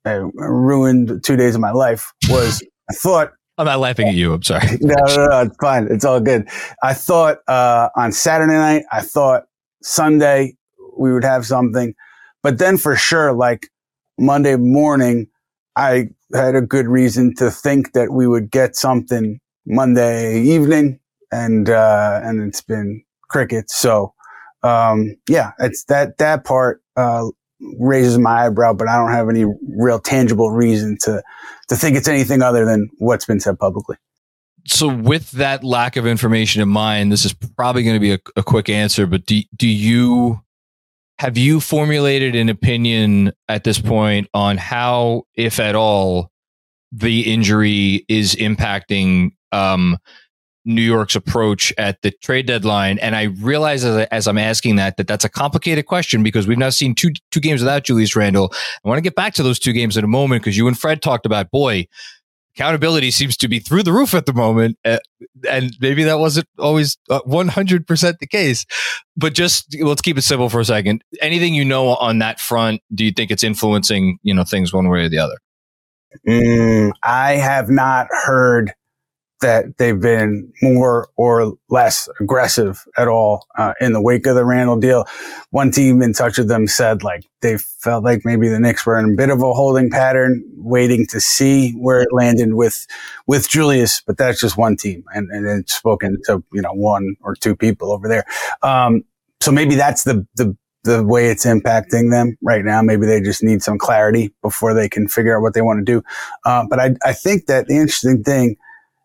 uh, 0.06 0.20
ruined 0.34 1.24
two 1.24 1.36
days 1.36 1.56
of 1.56 1.62
my 1.62 1.72
life 1.72 2.14
was 2.30 2.62
I 2.90 2.94
thought 2.94 3.32
I'm 3.58 3.66
not 3.66 3.80
laughing 3.80 4.08
at 4.08 4.16
you. 4.16 4.34
I'm 4.34 4.44
sorry. 4.44 4.78
no, 4.82 4.96
no, 5.08 5.28
no, 5.28 5.42
it's 5.42 5.56
fine. 5.62 5.88
It's 5.90 6.06
all 6.06 6.20
good. 6.20 6.48
I 6.82 6.94
thought 6.94 7.38
uh, 7.48 7.90
on 7.96 8.12
Saturday 8.12 8.54
night, 8.54 8.84
I 8.92 9.02
thought 9.02 9.44
Sunday 9.82 10.58
we 10.98 11.14
would 11.14 11.24
have 11.24 11.46
something, 11.46 11.94
but 12.42 12.58
then 12.58 12.78
for 12.78 12.96
sure, 12.96 13.34
like 13.34 13.70
Monday 14.18 14.56
morning, 14.56 15.28
I 15.76 16.10
had 16.34 16.56
a 16.56 16.62
good 16.62 16.88
reason 16.88 17.36
to 17.36 17.52
think 17.52 17.94
that 17.94 18.12
we 18.12 18.28
would 18.28 18.52
get 18.52 18.76
something 18.76 19.40
Monday 19.66 20.42
evening, 20.42 21.00
and 21.32 21.70
uh, 21.70 22.22
and 22.24 22.42
it's 22.42 22.62
been 22.62 23.04
crickets. 23.30 23.76
So 23.76 24.14
um, 24.64 25.16
yeah, 25.28 25.52
it's 25.60 25.84
that 25.86 26.18
that 26.18 26.44
part 26.44 26.83
uh, 26.96 27.26
raises 27.80 28.18
my 28.18 28.46
eyebrow, 28.46 28.74
but 28.74 28.88
I 28.88 28.98
don't 28.98 29.12
have 29.12 29.30
any 29.30 29.46
real 29.68 30.00
tangible 30.00 30.52
reason 30.52 30.98
to 31.02 31.24
to 31.70 31.76
think 31.76 31.96
it's 31.96 32.08
anything 32.08 32.42
other 32.42 32.66
than 32.66 32.90
what's 32.98 33.26
been 33.26 33.40
said 33.40 33.58
publicly. 33.60 33.98
So, 34.66 34.88
with 34.88 35.32
that 35.32 35.64
lack 35.64 35.98
of 35.98 36.08
information 36.08 36.62
in 36.62 36.70
mind, 36.70 37.12
this 37.12 37.26
is 37.26 37.34
probably 37.34 37.84
going 37.84 37.96
to 37.96 38.00
be 38.00 38.14
a, 38.14 38.20
a 38.36 38.44
quick 38.44 38.70
answer. 38.70 39.06
But 39.06 39.26
do 39.26 39.42
do 39.56 39.68
you 39.68 40.42
have 41.20 41.38
you 41.38 41.60
formulated 41.60 42.36
an 42.36 42.50
opinion 42.50 43.34
at 43.48 43.64
this 43.64 43.80
point 43.80 44.28
on 44.34 44.58
how, 44.58 45.24
if 45.36 45.60
at 45.60 45.76
all, 45.76 46.32
the 46.92 47.32
injury 47.34 48.06
is 48.08 48.36
impacting 48.36 49.32
um, 49.52 49.98
New 50.66 50.82
York's 50.82 51.16
approach 51.16 51.74
at 51.78 52.02
the 52.02 52.12
trade 52.12 52.46
deadline. 52.46 52.98
And 53.00 53.16
I 53.16 53.24
realize 53.24 53.84
as, 53.84 54.08
as, 54.12 54.28
I'm 54.28 54.38
asking 54.38 54.78
that 54.78 54.98
that 54.98 55.08
that's 55.08 55.26
a 55.26 55.30
complicated 55.30 55.86
question 55.86 56.24
because 56.24 56.48
we've 56.48 56.58
now 56.58 56.70
seen 56.70 56.96
two 56.96 57.12
two 57.32 57.40
games 57.40 57.62
without 57.62 57.84
Julius 57.84 58.16
Randle. 58.16 58.54
I 58.84 58.88
want 58.88 58.98
to 58.98 59.02
get 59.02 59.16
back 59.16 59.34
to 59.36 59.44
those 59.44 59.60
two 59.60 59.74
games 59.74 59.98
in 59.98 60.04
a 60.04 60.08
moment 60.08 60.44
because 60.44 60.58
you 60.58 60.68
and 60.68 60.78
Fred 60.78 61.02
talked 61.02 61.26
about 61.26 61.52
boy. 61.52 61.88
Accountability 62.56 63.10
seems 63.10 63.36
to 63.38 63.48
be 63.48 63.58
through 63.58 63.82
the 63.82 63.92
roof 63.92 64.14
at 64.14 64.28
the 64.28 64.34
moment, 64.34 64.78
uh, 64.86 65.00
and 65.50 65.76
maybe 65.82 66.04
that 66.04 66.20
wasn't 66.20 66.48
always 66.60 67.00
100% 67.10 68.04
uh, 68.04 68.14
the 68.20 68.28
case. 68.28 68.64
But 69.18 69.34
just 69.34 69.76
let's 69.82 70.02
keep 70.02 70.20
it 70.20 70.22
simple 70.22 70.50
for 70.50 70.60
a 70.60 70.66
second. 70.66 71.04
Anything 71.20 71.56
you 71.56 71.66
know 71.66 71.88
on 71.96 72.20
that 72.20 72.40
front, 72.40 72.82
do 72.94 73.06
you 73.06 73.12
think 73.12 73.32
it's 73.32 73.44
influencing 73.44 74.20
you 74.22 74.36
know 74.36 74.44
things 74.44 74.72
one 74.72 74.88
way 74.88 75.00
or 75.00 75.10
the 75.10 75.18
other? 75.18 75.40
Mm, 76.28 76.92
I 77.04 77.34
have 77.38 77.72
not 77.72 78.06
heard 78.12 78.72
that 79.44 79.78
they've 79.78 80.00
been 80.00 80.52
more 80.62 81.10
or 81.16 81.54
less 81.70 82.10
aggressive 82.20 82.84
at 82.98 83.08
all 83.08 83.46
uh, 83.58 83.74
in 83.80 83.94
the 83.94 84.02
wake 84.02 84.26
of 84.26 84.36
the 84.36 84.46
Randle 84.46 84.78
deal. 84.78 85.06
One 85.52 85.70
team 85.72 86.02
in 86.02 86.14
touch 86.14 86.38
with 86.38 86.48
them 86.48 86.66
said 86.66 87.04
like 87.04 87.26
they 87.42 87.58
felt 87.58 88.04
like 88.04 88.22
maybe 88.26 88.50
the 88.50 88.60
Knicks 88.60 88.86
were 88.86 88.98
in 88.98 89.14
a 89.14 89.16
bit 89.16 89.30
of 89.30 89.42
a 89.42 89.54
holding 89.54 89.92
pattern, 89.92 90.44
waiting 90.56 91.06
to 91.08 91.20
see 91.20 91.72
where 91.74 92.02
it 92.02 92.10
landed 92.12 92.56
with 92.56 92.88
with 93.28 93.48
Julius. 93.48 94.02
But 94.02 94.18
that's 94.18 94.40
just 94.40 94.58
one 94.58 94.76
team, 94.76 95.04
and 95.14 95.30
and 95.30 95.46
it's 95.46 95.76
spoken 95.76 96.20
to 96.26 96.44
you 96.52 96.62
know 96.62 96.74
one 96.74 97.16
or 97.22 97.36
two 97.36 97.56
people 97.56 97.92
over 97.92 98.08
there. 98.08 98.26
Um, 98.64 99.04
so 99.42 99.52
maybe 99.52 99.76
that's 99.76 100.04
the 100.04 100.26
the 100.36 100.58
the 100.84 101.04
way 101.04 101.28
it's 101.28 101.46
impacting 101.46 102.12
them 102.12 102.38
right 102.42 102.66
now. 102.66 102.82
Maybe 102.82 103.06
they 103.06 103.22
just 103.22 103.44
need 103.44 103.62
some 103.64 103.78
clarity 103.78 104.34
before 104.42 104.74
they 104.74 104.90
can 104.90 105.08
figure 105.08 105.36
out 105.36 105.42
what 105.42 105.54
they 105.54 105.62
want 105.62 105.80
to 105.80 105.86
do. 105.86 106.04
Uh, 106.46 106.66
but 106.70 106.80
I, 106.80 106.96
I 107.06 107.14
think 107.14 107.46
that 107.46 107.68
the 107.68 107.78
interesting 107.78 108.24
thing 108.24 108.58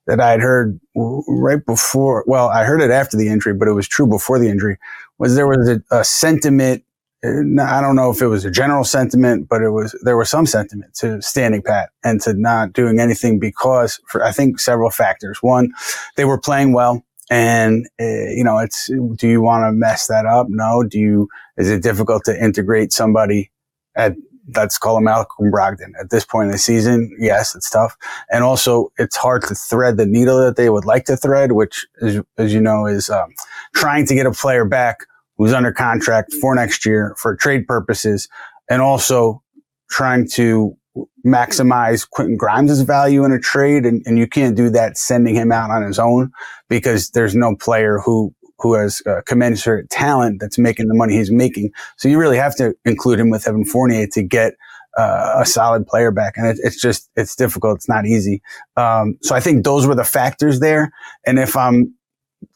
that 0.09 0.21
I 0.21 0.31
had 0.33 0.41
heard 0.41 0.81
right 0.97 1.65
before, 1.65 2.25
well, 2.27 2.49
I 2.49 2.65
heard 2.65 2.81
it 2.81 2.91
after 2.91 3.17
the 3.17 3.29
injury, 3.29 3.55
but 3.55 3.69
it 3.69 3.73
was 3.73 3.87
true 3.87 4.07
before 4.07 4.41
the 4.41 4.49
injury, 4.49 4.79
was 5.19 5.37
there 5.37 5.47
was 5.47 5.69
a, 5.69 5.83
a 5.97 6.03
sentiment. 6.03 6.83
I 7.23 7.81
don't 7.81 7.95
know 7.95 8.11
if 8.11 8.23
it 8.23 8.29
was 8.29 8.45
a 8.45 8.50
general 8.50 8.85
sentiment, 8.85 9.49
but 9.49 9.62
it 9.62 9.71
was, 9.71 9.95
there 10.03 10.17
was 10.17 10.31
some 10.31 10.47
sentiment 10.47 10.95
to 10.97 11.21
standing 11.21 11.62
pat 11.62 11.91
and 12.03 12.21
to 12.23 12.33
not 12.33 12.73
doing 12.73 12.99
anything 12.99 13.38
because 13.38 14.00
for, 14.07 14.25
I 14.25 14.33
think 14.33 14.59
several 14.59 14.91
factors. 14.91 15.42
One, 15.42 15.73
they 16.16 16.25
were 16.25 16.40
playing 16.40 16.73
well. 16.73 17.05
And, 17.31 17.87
uh, 18.01 18.05
you 18.05 18.44
know, 18.44 18.59
it's, 18.59 18.87
do 19.16 19.29
you 19.29 19.42
want 19.42 19.64
to 19.64 19.73
mess 19.73 20.07
that 20.07 20.25
up? 20.25 20.47
No. 20.49 20.83
Do 20.83 20.99
you, 20.99 21.29
is 21.59 21.68
it 21.68 21.83
difficult 21.83 22.25
to 22.25 22.42
integrate 22.42 22.92
somebody 22.92 23.51
at 23.94 24.14
let's 24.55 24.79
call 24.79 24.99
him 24.99 25.05
Malcolm 25.05 25.51
Brogdon. 25.51 25.93
At 26.01 26.11
this 26.11 26.25
point 26.25 26.47
in 26.47 26.53
the 26.53 26.59
season, 26.59 27.15
yes, 27.19 27.55
it's 27.55 27.71
tough. 27.71 27.97
And 28.31 28.45
also, 28.45 28.93
it's 28.99 29.17
hard 29.17 29.43
to 29.43 29.55
thread 29.55 29.97
the 29.97 30.07
needle 30.07 30.39
that 30.39 30.57
they 30.57 30.71
would 30.71 30.85
like 30.85 31.05
to 31.07 31.17
thread, 31.17 31.53
which, 31.53 31.87
is, 32.01 32.21
as 32.37 32.53
you 32.53 32.61
know, 32.61 32.87
is 32.87 33.11
um, 33.11 33.35
trying 33.75 34.07
to 34.07 34.15
get 34.15 34.27
a 34.27 34.33
player 34.33 34.65
back 34.65 35.01
who's 35.37 35.53
under 35.53 35.73
contract 35.73 36.33
for 36.41 36.55
next 36.55 36.85
year 36.85 37.15
for 37.19 37.37
trade 37.37 37.67
purposes, 37.67 38.29
and 38.69 38.83
also 38.83 39.43
trying 39.91 40.29
to 40.29 40.77
maximize 41.25 42.09
Quentin 42.09 42.37
Grimes' 42.37 42.81
value 42.81 43.25
in 43.25 43.33
a 43.33 43.39
trade. 43.39 43.87
And, 43.87 44.03
and 44.05 44.19
you 44.19 44.27
can't 44.27 44.57
do 44.57 44.69
that 44.71 44.99
sending 44.99 45.35
him 45.35 45.53
out 45.53 45.71
on 45.71 45.83
his 45.83 45.99
own 45.99 46.33
because 46.69 47.11
there's 47.11 47.35
no 47.35 47.55
player 47.55 47.99
who 47.99 48.35
who 48.59 48.75
has 48.75 49.01
uh, 49.07 49.21
commensurate 49.27 49.88
talent 49.90 50.40
that's 50.40 50.59
making 50.59 50.88
the 50.88 50.94
money 50.94 51.14
he's 51.14 51.31
making. 51.31 51.71
So 51.97 52.09
you 52.09 52.18
really 52.18 52.37
have 52.37 52.57
to 52.57 52.75
include 52.85 53.21
him 53.21 53.31
with 53.31 53.47
Evan 53.47 53.64
Fournier 53.64 54.07
to 54.09 54.23
get 54.23 54.55
uh, 54.97 55.37
a 55.38 55.47
solid 55.47 55.87
player 55.87 56.11
back. 56.11 56.37
And 56.37 56.47
it, 56.47 56.59
it's 56.62 56.81
just, 56.81 57.09
it's 57.14 57.37
difficult. 57.37 57.77
It's 57.77 57.88
not 57.88 58.05
easy. 58.05 58.42
Um, 58.77 59.16
so 59.23 59.35
I 59.35 59.40
think 59.40 59.64
those 59.64 59.87
were 59.87 59.94
the 59.94 60.05
factors 60.05 60.61
there. 60.61 60.90
And 61.25 61.38
if 61.38 61.57
I'm 61.57 61.94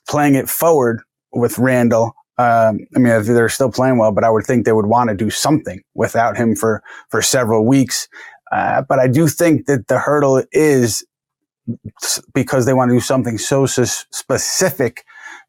playing 0.09 0.35
it 0.35 0.49
forward 0.49 1.03
with 1.33 1.59
Randle, 1.59 2.15
um, 2.39 2.81
I 2.97 2.99
mean, 2.99 3.23
they're 3.23 3.49
still 3.49 3.71
playing 3.71 3.99
well, 3.99 4.11
but 4.11 4.25
I 4.25 4.31
would 4.31 4.45
think 4.45 4.65
they 4.65 4.73
would 4.73 4.87
want 4.87 5.11
to 5.11 5.17
do 5.17 5.31
something 5.31 5.81
without 5.95 6.37
him 6.37 6.57
for, 6.57 6.83
for 7.11 7.23
several 7.23 7.65
weeks. 7.65 8.09
Uh, 8.51 8.83
but 8.83 8.99
I 8.99 9.07
do 9.07 9.29
think 9.29 9.67
that 9.67 9.87
the 9.87 9.99
hurdle 9.99 10.43
is 10.51 11.07
because 12.35 12.67
they 12.67 12.73
want 12.73 12.91
to 12.91 12.97
do 12.97 13.01
something 13.01 13.39
so, 13.39 13.67
so 13.67 13.85
specific 13.85 15.05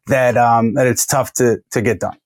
that 0.06 0.36
um, 0.36 0.74
that 0.74 0.86
it's 0.86 1.06
tough 1.06 1.32
to 1.34 1.58
to 1.72 1.82
get 1.82 2.00
done. 2.00 2.16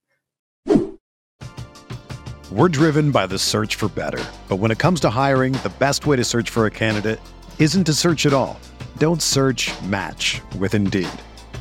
We're 2.51 2.71
driven 2.71 3.11
by 3.11 3.27
the 3.27 3.39
search 3.39 3.75
for 3.75 3.91
better, 3.91 4.25
but 4.49 4.57
when 4.57 4.71
it 4.71 4.79
comes 4.79 5.01
to 5.01 5.11
hiring, 5.11 5.53
the 5.53 5.73
best 5.79 6.07
way 6.07 6.17
to 6.17 6.25
search 6.25 6.49
for 6.49 6.65
a 6.65 6.71
candidate 6.71 7.21
isn't 7.59 7.85
to 7.85 7.93
search 7.93 8.25
at 8.25 8.33
all. 8.33 8.59
Don't 8.97 9.21
search. 9.21 9.71
Match 9.83 10.41
with 10.59 10.75
Indeed. 10.75 11.11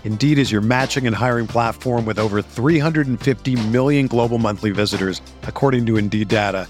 Indeed 0.06 0.40
is 0.40 0.50
your 0.50 0.62
matching 0.62 1.06
and 1.06 1.14
hiring 1.14 1.48
platform 1.48 2.06
with 2.06 2.18
over 2.18 2.42
350 2.42 3.68
million 3.68 4.08
global 4.08 4.38
monthly 4.38 4.72
visitors, 4.72 5.22
according 5.44 5.86
to 5.88 5.98
Indeed 5.98 6.30
data, 6.30 6.70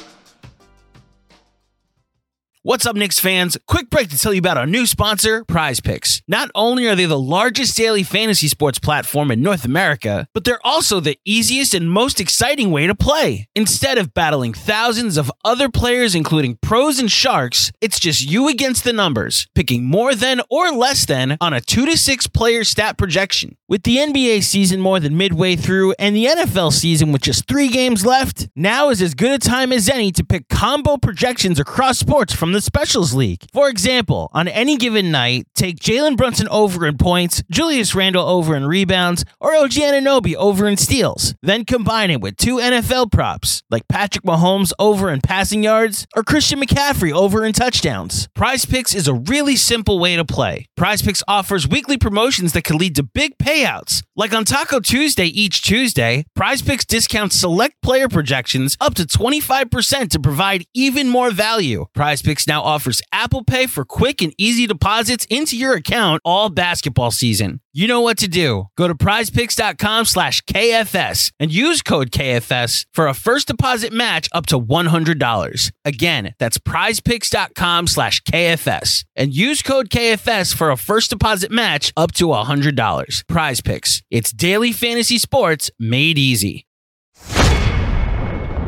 What's 2.63 2.85
up, 2.85 2.95
Knicks 2.95 3.19
fans? 3.19 3.57
Quick 3.67 3.89
break 3.89 4.09
to 4.09 4.19
tell 4.19 4.35
you 4.35 4.37
about 4.37 4.55
our 4.55 4.67
new 4.67 4.85
sponsor, 4.85 5.43
Prize 5.45 5.79
Picks. 5.79 6.21
Not 6.27 6.51
only 6.53 6.87
are 6.87 6.95
they 6.95 7.07
the 7.07 7.17
largest 7.17 7.75
daily 7.75 8.03
fantasy 8.03 8.47
sports 8.47 8.77
platform 8.77 9.31
in 9.31 9.41
North 9.41 9.65
America, 9.65 10.27
but 10.35 10.43
they're 10.43 10.63
also 10.63 10.99
the 10.99 11.17
easiest 11.25 11.73
and 11.73 11.89
most 11.89 12.21
exciting 12.21 12.69
way 12.69 12.85
to 12.85 12.93
play. 12.93 13.47
Instead 13.55 13.97
of 13.97 14.13
battling 14.13 14.53
thousands 14.53 15.17
of 15.17 15.31
other 15.43 15.69
players, 15.69 16.13
including 16.13 16.59
pros 16.61 16.99
and 16.99 17.11
sharks, 17.11 17.71
it's 17.81 17.99
just 17.99 18.29
you 18.29 18.47
against 18.47 18.83
the 18.83 18.93
numbers, 18.93 19.47
picking 19.55 19.83
more 19.83 20.13
than 20.13 20.39
or 20.47 20.71
less 20.71 21.07
than 21.07 21.37
on 21.41 21.53
a 21.53 21.61
two 21.61 21.87
to 21.87 21.97
six 21.97 22.27
player 22.27 22.63
stat 22.63 22.95
projection. 22.95 23.57
With 23.67 23.81
the 23.81 23.97
NBA 23.97 24.43
season 24.43 24.81
more 24.81 24.99
than 24.99 25.17
midway 25.17 25.55
through 25.55 25.95
and 25.97 26.15
the 26.15 26.25
NFL 26.25 26.73
season 26.73 27.11
with 27.11 27.23
just 27.23 27.47
three 27.47 27.69
games 27.69 28.05
left, 28.05 28.49
now 28.55 28.89
is 28.89 29.01
as 29.01 29.15
good 29.15 29.31
a 29.31 29.39
time 29.39 29.73
as 29.73 29.89
any 29.89 30.11
to 30.11 30.23
pick 30.23 30.47
combo 30.47 30.97
projections 30.97 31.59
across 31.59 31.97
sports 31.97 32.35
from 32.35 32.50
the 32.51 32.61
Specials 32.61 33.13
League. 33.13 33.45
For 33.53 33.69
example, 33.69 34.29
on 34.33 34.47
any 34.47 34.77
given 34.77 35.11
night, 35.11 35.47
take 35.55 35.77
Jalen 35.77 36.17
Brunson 36.17 36.47
over 36.49 36.85
in 36.85 36.97
points, 36.97 37.43
Julius 37.49 37.93
Randle 37.95 38.27
over 38.27 38.55
in 38.55 38.65
rebounds, 38.65 39.25
or 39.39 39.55
OG 39.55 39.71
Anunoby 39.71 40.35
over 40.35 40.67
in 40.67 40.77
steals. 40.77 41.35
Then 41.41 41.65
combine 41.65 42.11
it 42.11 42.21
with 42.21 42.37
two 42.37 42.57
NFL 42.57 43.11
props, 43.11 43.63
like 43.69 43.87
Patrick 43.87 44.23
Mahomes 44.23 44.71
over 44.79 45.09
in 45.09 45.21
passing 45.21 45.63
yards 45.63 46.05
or 46.15 46.23
Christian 46.23 46.59
McCaffrey 46.59 47.11
over 47.11 47.45
in 47.45 47.53
touchdowns. 47.53 48.27
Prize 48.35 48.65
Picks 48.65 48.95
is 48.95 49.07
a 49.07 49.13
really 49.13 49.55
simple 49.55 49.99
way 49.99 50.15
to 50.15 50.25
play. 50.25 50.67
Prize 50.75 51.01
Picks 51.01 51.23
offers 51.27 51.67
weekly 51.67 51.97
promotions 51.97 52.53
that 52.53 52.63
can 52.63 52.77
lead 52.77 52.95
to 52.95 53.03
big 53.03 53.37
payouts. 53.37 54.03
Like 54.15 54.33
on 54.33 54.45
Taco 54.45 54.79
Tuesday 54.79 55.25
each 55.25 55.61
Tuesday, 55.61 56.25
Prize 56.35 56.61
Picks 56.61 56.85
discounts 56.85 57.35
select 57.35 57.75
player 57.81 58.07
projections 58.07 58.77
up 58.79 58.93
to 58.95 59.03
25% 59.03 60.09
to 60.09 60.19
provide 60.19 60.65
even 60.73 61.07
more 61.09 61.31
value. 61.31 61.85
Prize 61.93 62.21
Picks 62.21 62.40
now 62.47 62.61
offers 62.61 63.01
Apple 63.11 63.43
Pay 63.43 63.67
for 63.67 63.85
quick 63.85 64.21
and 64.21 64.33
easy 64.37 64.67
deposits 64.67 65.25
into 65.29 65.55
your 65.55 65.73
account 65.73 66.21
all 66.25 66.49
basketball 66.49 67.11
season. 67.11 67.59
You 67.73 67.87
know 67.87 68.01
what 68.01 68.17
to 68.17 68.27
do. 68.27 68.65
Go 68.77 68.87
to 68.87 68.95
prizepicks.com 68.95 70.05
slash 70.05 70.41
KFS 70.41 71.31
and 71.39 71.51
use 71.51 71.81
code 71.81 72.11
KFS 72.11 72.85
for 72.93 73.07
a 73.07 73.13
first 73.13 73.47
deposit 73.47 73.93
match 73.93 74.27
up 74.33 74.45
to 74.47 74.59
$100. 74.59 75.71
Again, 75.85 76.33
that's 76.39 76.57
prizepicks.com 76.57 77.87
slash 77.87 78.21
KFS 78.23 79.05
and 79.15 79.33
use 79.33 79.61
code 79.61 79.89
KFS 79.89 80.53
for 80.53 80.71
a 80.71 80.77
first 80.77 81.09
deposit 81.11 81.51
match 81.51 81.93
up 81.95 82.11
to 82.13 82.27
$100. 82.27 83.27
Prize 83.27 83.61
Picks. 83.61 84.01
It's 84.09 84.31
daily 84.31 84.71
fantasy 84.73 85.17
sports 85.17 85.71
made 85.79 86.17
easy. 86.17 86.65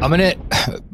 I'm 0.04 0.10
gonna 0.10 0.36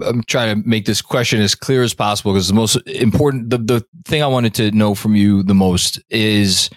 I'm 0.06 0.22
trying 0.24 0.62
to 0.62 0.70
make 0.70 0.86
this 0.86 1.02
question 1.02 1.42
as 1.42 1.56
clear 1.56 1.82
as 1.82 1.96
possible 1.96 2.32
because 2.32 2.48
the 2.48 2.54
most 2.54 2.76
important 2.88 3.50
the, 3.50 3.58
the 3.58 3.86
thing 4.06 4.22
I 4.22 4.28
wanted 4.28 4.54
to 4.56 4.70
know 4.70 4.94
from 4.94 5.16
you 5.16 5.42
the 5.42 5.56
most 5.56 6.00
is 6.12 6.70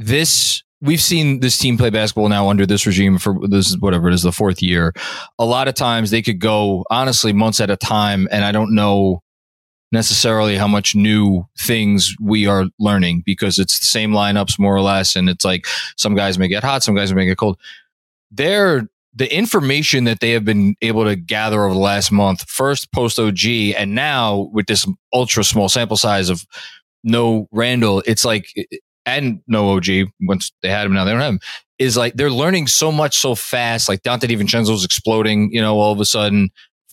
this 0.00 0.64
we've 0.80 1.00
seen 1.00 1.38
this 1.38 1.56
team 1.56 1.78
play 1.78 1.90
basketball 1.90 2.28
now 2.28 2.48
under 2.48 2.66
this 2.66 2.86
regime 2.86 3.18
for 3.18 3.38
this 3.46 3.68
is 3.68 3.78
whatever 3.78 4.08
it 4.08 4.14
is 4.14 4.22
the 4.22 4.32
fourth 4.32 4.62
year. 4.62 4.92
A 5.38 5.44
lot 5.44 5.68
of 5.68 5.74
times 5.74 6.10
they 6.10 6.22
could 6.22 6.40
go 6.40 6.84
honestly 6.90 7.32
months 7.32 7.60
at 7.60 7.70
a 7.70 7.76
time, 7.76 8.26
and 8.32 8.44
I 8.44 8.50
don't 8.50 8.74
know 8.74 9.22
necessarily 9.92 10.56
how 10.56 10.66
much 10.66 10.96
new 10.96 11.46
things 11.56 12.16
we 12.20 12.48
are 12.48 12.66
learning 12.80 13.22
because 13.24 13.60
it's 13.60 13.78
the 13.78 13.86
same 13.86 14.10
lineups 14.10 14.58
more 14.58 14.74
or 14.74 14.80
less, 14.80 15.14
and 15.14 15.28
it's 15.28 15.44
like 15.44 15.66
some 15.96 16.16
guys 16.16 16.36
may 16.36 16.48
get 16.48 16.64
hot, 16.64 16.82
some 16.82 16.96
guys 16.96 17.14
may 17.14 17.26
get 17.26 17.38
cold. 17.38 17.60
They're 18.32 18.88
the 19.16 19.34
information 19.34 20.04
that 20.04 20.20
they 20.20 20.30
have 20.32 20.44
been 20.44 20.76
able 20.82 21.04
to 21.04 21.16
gather 21.16 21.64
over 21.64 21.74
the 21.74 21.80
last 21.80 22.12
month, 22.12 22.48
first 22.48 22.92
post 22.92 23.18
OG, 23.18 23.44
and 23.76 23.94
now 23.94 24.48
with 24.52 24.66
this 24.66 24.86
ultra 25.12 25.42
small 25.42 25.68
sample 25.68 25.96
size 25.96 26.28
of 26.28 26.44
no 27.02 27.48
Randle, 27.50 28.02
it's 28.06 28.24
like, 28.24 28.46
and 29.04 29.40
no 29.48 29.70
OG, 29.70 29.86
once 30.20 30.52
they 30.62 30.68
had 30.68 30.86
him, 30.86 30.92
now 30.92 31.04
they 31.04 31.12
don't 31.12 31.20
have 31.20 31.32
him, 31.32 31.40
is 31.78 31.96
like 31.96 32.14
they're 32.14 32.30
learning 32.30 32.66
so 32.66 32.92
much 32.92 33.16
so 33.16 33.34
fast. 33.34 33.88
Like 33.88 34.02
Donte 34.02 34.20
DiVincenzo's 34.20 34.84
exploding, 34.84 35.50
you 35.50 35.60
know, 35.60 35.78
all 35.78 35.92
of 35.92 36.00
a 36.00 36.04
sudden 36.04 36.50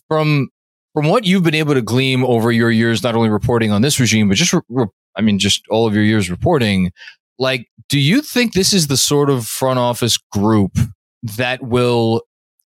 from. 0.07 0.49
From 0.95 1.09
what 1.09 1.25
you've 1.25 1.41
been 1.41 1.55
able 1.55 1.73
to 1.73 1.81
glean 1.81 2.21
over 2.21 2.51
your 2.51 2.69
years, 2.69 3.01
not 3.01 3.15
only 3.15 3.29
reporting 3.29 3.71
on 3.71 3.81
this 3.81 3.99
regime, 3.99 4.29
but 4.29 4.37
just, 4.37 4.53
re- 4.69 4.85
I 5.15 5.21
mean, 5.21 5.39
just 5.39 5.63
all 5.71 5.87
of 5.87 5.95
your 5.95 6.03
years 6.03 6.29
reporting, 6.29 6.91
like, 7.39 7.65
do 7.89 7.99
you 7.99 8.21
think 8.21 8.53
this 8.53 8.73
is 8.73 8.85
the 8.85 8.95
sort 8.95 9.31
of 9.31 9.47
front 9.47 9.79
office 9.79 10.19
group 10.31 10.77
that 11.23 11.63
will 11.63 12.23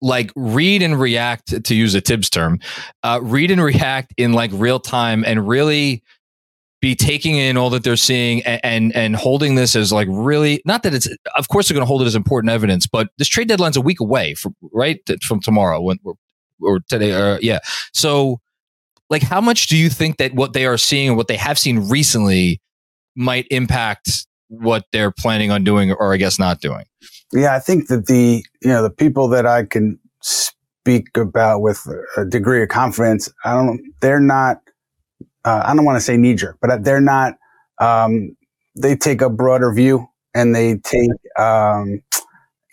like 0.01 0.31
read 0.35 0.81
and 0.81 0.99
react 0.99 1.63
to 1.63 1.75
use 1.75 1.93
a 1.95 2.01
Thibs 2.01 2.29
term, 2.29 2.59
uh, 3.03 3.19
read 3.21 3.51
and 3.51 3.63
react 3.63 4.13
in 4.17 4.33
like 4.33 4.51
real 4.53 4.79
time 4.79 5.23
and 5.25 5.47
really 5.47 6.03
be 6.81 6.95
taking 6.95 7.37
in 7.37 7.57
all 7.57 7.69
that 7.69 7.83
they're 7.83 7.95
seeing 7.95 8.41
and, 8.43 8.59
and, 8.63 8.95
and 8.95 9.15
holding 9.15 9.53
this 9.53 9.75
as 9.75 9.93
like 9.93 10.07
really 10.09 10.61
not 10.65 10.81
that 10.81 10.95
it's 10.95 11.07
of 11.37 11.47
course 11.47 11.67
they're 11.67 11.75
going 11.75 11.83
to 11.83 11.87
hold 11.87 12.01
it 12.01 12.05
as 12.05 12.15
important 12.15 12.51
evidence, 12.51 12.87
but 12.87 13.09
this 13.17 13.27
trade 13.27 13.47
deadline's 13.47 13.77
a 13.77 13.81
week 13.81 13.99
away 13.99 14.33
from 14.33 14.55
right 14.73 14.99
from 15.21 15.39
tomorrow 15.39 15.79
when 15.79 15.99
or 16.59 16.79
today 16.89 17.13
or 17.13 17.37
yeah. 17.41 17.59
So 17.93 18.41
like 19.11 19.21
how 19.21 19.41
much 19.41 19.67
do 19.67 19.77
you 19.77 19.89
think 19.89 20.17
that 20.17 20.33
what 20.33 20.53
they 20.53 20.65
are 20.65 20.77
seeing 20.77 21.09
and 21.09 21.17
what 21.17 21.27
they 21.27 21.37
have 21.37 21.59
seen 21.59 21.87
recently 21.87 22.59
might 23.15 23.45
impact 23.51 24.25
what 24.47 24.85
they're 24.91 25.11
planning 25.11 25.51
on 25.51 25.63
doing 25.63 25.91
or 25.91 26.13
I 26.13 26.17
guess 26.17 26.39
not 26.39 26.61
doing? 26.61 26.85
Yeah, 27.33 27.55
I 27.55 27.59
think 27.59 27.87
that 27.87 28.07
the 28.07 28.43
you 28.61 28.69
know 28.69 28.83
the 28.83 28.89
people 28.89 29.27
that 29.29 29.45
I 29.45 29.63
can 29.65 29.99
speak 30.21 31.15
about 31.17 31.61
with 31.61 31.85
a 32.17 32.25
degree 32.25 32.61
of 32.63 32.69
confidence, 32.69 33.29
I 33.45 33.53
don't. 33.53 33.81
They're 34.01 34.19
not. 34.19 34.61
Uh, 35.45 35.63
I 35.65 35.75
don't 35.75 35.85
want 35.85 35.97
to 35.97 36.01
say 36.05 36.17
knee 36.17 36.35
jerk, 36.35 36.57
but 36.61 36.83
they're 36.83 37.01
not. 37.01 37.35
Um, 37.79 38.37
they 38.77 38.95
take 38.95 39.21
a 39.21 39.29
broader 39.29 39.73
view 39.73 40.07
and 40.35 40.55
they 40.55 40.77
take. 40.77 41.11
Um, 41.39 42.01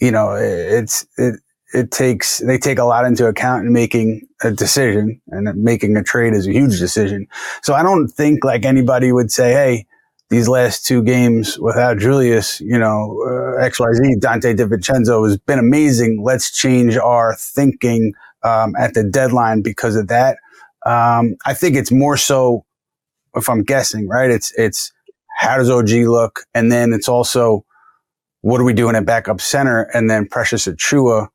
you 0.00 0.12
know, 0.12 0.34
it's 0.36 1.06
it. 1.18 1.40
It 1.74 1.90
takes 1.90 2.38
they 2.38 2.58
take 2.58 2.78
a 2.78 2.84
lot 2.84 3.06
into 3.06 3.26
account 3.26 3.66
in 3.66 3.72
making 3.74 4.22
a 4.42 4.52
decision, 4.52 5.20
and 5.28 5.54
making 5.62 5.96
a 5.98 6.04
trade 6.04 6.34
is 6.34 6.46
a 6.48 6.52
huge 6.52 6.78
decision. 6.78 7.28
So 7.62 7.74
I 7.74 7.82
don't 7.82 8.08
think 8.08 8.44
like 8.44 8.64
anybody 8.66 9.12
would 9.12 9.32
say, 9.32 9.52
"Hey, 9.52 9.86
these 10.30 10.48
last 10.48 10.84
two 10.84 11.02
games 11.02 11.58
without 11.58 11.98
Julius, 11.98 12.60
you 12.60 12.78
know, 12.78 13.18
uh, 13.26 13.64
XYZ, 13.64 14.20
Donte 14.20 14.54
DiVincenzo 14.56 15.26
has 15.26 15.38
been 15.38 15.58
amazing. 15.58 16.22
Let's 16.22 16.50
change 16.50 16.96
our 16.96 17.34
thinking 17.36 18.12
um, 18.42 18.74
at 18.78 18.94
the 18.94 19.02
deadline 19.02 19.62
because 19.62 19.96
of 19.96 20.08
that. 20.08 20.36
Um, 20.84 21.36
I 21.46 21.54
think 21.54 21.76
it's 21.76 21.90
more 21.90 22.16
so, 22.16 22.64
if 23.34 23.48
I'm 23.48 23.62
guessing, 23.62 24.06
right? 24.06 24.30
It's, 24.30 24.52
it's 24.58 24.92
how 25.38 25.56
does 25.56 25.70
OG 25.70 25.90
look? 25.90 26.40
And 26.54 26.70
then 26.70 26.92
it's 26.92 27.08
also, 27.08 27.64
what 28.42 28.60
are 28.60 28.64
we 28.64 28.74
doing 28.74 28.96
at 28.96 29.06
backup 29.06 29.40
center? 29.40 29.88
And 29.94 30.10
then 30.10 30.28
Precious 30.28 30.66
Achiuwa, 30.66 31.28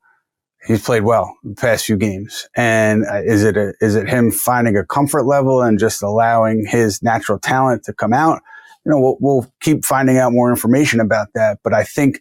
he's 0.66 0.84
played 0.84 1.02
well 1.02 1.36
the 1.42 1.54
past 1.54 1.86
few 1.86 1.96
games. 1.96 2.48
And 2.56 3.04
uh, 3.06 3.22
is 3.22 3.42
it 3.42 3.56
a, 3.56 3.74
is 3.80 3.96
it 3.96 4.08
him 4.08 4.30
finding 4.30 4.76
a 4.76 4.84
comfort 4.84 5.24
level 5.24 5.62
and 5.62 5.80
just 5.80 6.02
allowing 6.02 6.64
his 6.64 7.02
natural 7.02 7.40
talent 7.40 7.84
to 7.84 7.92
come 7.92 8.12
out? 8.12 8.40
You 8.84 8.92
know, 8.92 9.00
we'll, 9.00 9.16
we'll 9.20 9.52
keep 9.60 9.84
finding 9.84 10.18
out 10.18 10.32
more 10.32 10.50
information 10.50 11.00
about 11.00 11.28
that. 11.34 11.58
But 11.64 11.74
I 11.74 11.84
think 11.84 12.20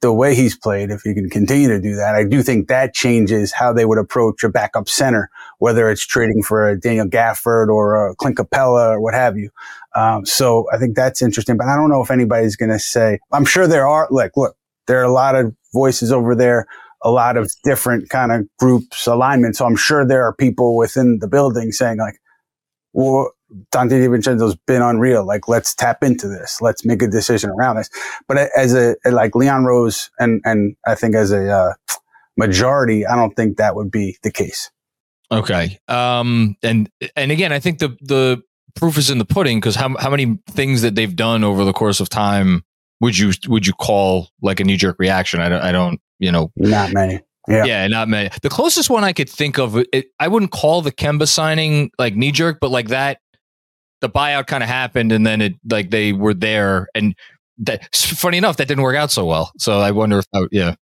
the 0.00 0.12
way 0.12 0.34
he's 0.34 0.54
played, 0.54 0.90
if 0.90 1.00
he 1.00 1.14
can 1.14 1.30
continue 1.30 1.68
to 1.68 1.80
do 1.80 1.96
that, 1.96 2.14
I 2.14 2.24
do 2.24 2.42
think 2.42 2.68
that 2.68 2.92
changes 2.92 3.52
how 3.52 3.72
they 3.72 3.86
would 3.86 3.96
approach 3.96 4.44
a 4.44 4.50
backup 4.50 4.86
center, 4.86 5.30
whether 5.60 5.88
it's 5.88 6.06
trading 6.06 6.42
for 6.42 6.68
a 6.68 6.78
Daniel 6.78 7.06
Gafford 7.06 7.68
or 7.68 8.08
a 8.08 8.14
Clint 8.16 8.36
Capela 8.36 8.90
or 8.90 9.00
what 9.00 9.14
have 9.14 9.38
you. 9.38 9.48
Um, 9.94 10.26
so 10.26 10.66
I 10.72 10.76
think 10.76 10.94
that's 10.94 11.22
interesting, 11.22 11.56
but 11.56 11.68
I 11.68 11.76
don't 11.76 11.88
know 11.88 12.02
if 12.02 12.10
anybody's 12.10 12.54
going 12.54 12.72
to 12.72 12.78
say, 12.78 13.18
I'm 13.32 13.46
sure 13.46 13.66
there 13.66 13.86
are, 13.86 14.06
like, 14.10 14.32
look, 14.36 14.56
there 14.86 15.00
are 15.00 15.04
a 15.04 15.12
lot 15.12 15.36
of 15.36 15.54
voices 15.72 16.12
over 16.12 16.34
there, 16.34 16.66
a 17.02 17.10
lot 17.10 17.38
of 17.38 17.50
different 17.64 18.10
kind 18.10 18.30
of 18.30 18.46
groups, 18.58 19.06
alignments. 19.06 19.58
So 19.58 19.64
I'm 19.64 19.76
sure 19.76 20.06
there 20.06 20.24
are 20.24 20.34
people 20.34 20.76
within 20.76 21.18
the 21.20 21.28
building 21.28 21.72
saying 21.72 21.96
like, 21.96 22.18
well, 22.92 23.30
Donte 23.72 23.90
DiVincenzo's 23.90 24.56
been 24.66 24.82
unreal. 24.82 25.24
Like, 25.24 25.48
let's 25.48 25.74
tap 25.74 26.02
into 26.02 26.28
this. 26.28 26.60
Let's 26.60 26.84
make 26.84 27.02
a 27.02 27.06
decision 27.06 27.50
around 27.50 27.76
this. 27.76 27.90
But 28.26 28.48
as 28.56 28.74
a, 28.74 28.96
like 29.04 29.34
Leon 29.34 29.64
Rose 29.64 30.10
and, 30.18 30.40
and 30.44 30.76
I 30.86 30.94
think 30.94 31.14
as 31.14 31.32
a, 31.32 31.50
uh, 31.50 31.72
majority, 32.36 33.06
I 33.06 33.14
don't 33.14 33.34
think 33.36 33.58
that 33.58 33.76
would 33.76 33.90
be 33.92 34.16
the 34.22 34.30
case. 34.30 34.70
Okay. 35.30 35.78
Um, 35.86 36.56
and, 36.62 36.90
and 37.14 37.30
again, 37.30 37.52
I 37.52 37.60
think 37.60 37.78
the, 37.78 37.96
the 38.00 38.42
proof 38.74 38.98
is 38.98 39.08
in 39.08 39.18
the 39.18 39.24
pudding 39.24 39.60
because 39.60 39.76
how, 39.76 39.96
how 39.98 40.10
many 40.10 40.38
things 40.50 40.82
that 40.82 40.96
they've 40.96 41.14
done 41.14 41.44
over 41.44 41.64
the 41.64 41.72
course 41.72 42.00
of 42.00 42.08
time 42.08 42.64
would 43.00 43.16
you, 43.16 43.32
would 43.46 43.66
you 43.66 43.72
call 43.74 44.30
like 44.42 44.58
a 44.58 44.64
knee 44.64 44.76
jerk 44.76 44.96
reaction? 44.98 45.40
I 45.40 45.48
don't, 45.48 45.62
I 45.62 45.70
don't, 45.70 46.00
you 46.18 46.32
know, 46.32 46.50
not 46.56 46.92
many. 46.92 47.20
Yeah. 47.46 47.64
yeah, 47.64 47.86
not 47.88 48.08
many. 48.08 48.30
The 48.42 48.48
closest 48.48 48.88
one 48.90 49.04
I 49.04 49.12
could 49.12 49.28
think 49.28 49.58
of, 49.58 49.76
it, 49.92 50.06
I 50.18 50.28
wouldn't 50.28 50.50
call 50.50 50.82
the 50.82 50.90
Kemba 50.92 51.28
signing 51.28 51.90
like 51.98 52.16
knee 52.16 52.32
jerk, 52.32 52.58
but 52.60 52.70
like 52.70 52.88
that 52.88 53.18
the 54.04 54.10
buyout 54.10 54.46
kind 54.46 54.62
of 54.62 54.68
happened 54.68 55.12
and 55.12 55.26
then 55.26 55.40
it 55.40 55.54
like 55.70 55.88
they 55.88 56.12
were 56.12 56.34
there 56.34 56.88
and 56.94 57.14
that 57.56 57.94
funny 57.96 58.36
enough 58.36 58.58
that 58.58 58.68
didn't 58.68 58.82
work 58.82 58.96
out 58.96 59.10
so 59.10 59.24
well. 59.24 59.50
So 59.58 59.80
i 59.80 59.90
wonder 59.90 60.18
if 60.18 60.26
I, 60.34 60.42
yeah. 60.52 60.74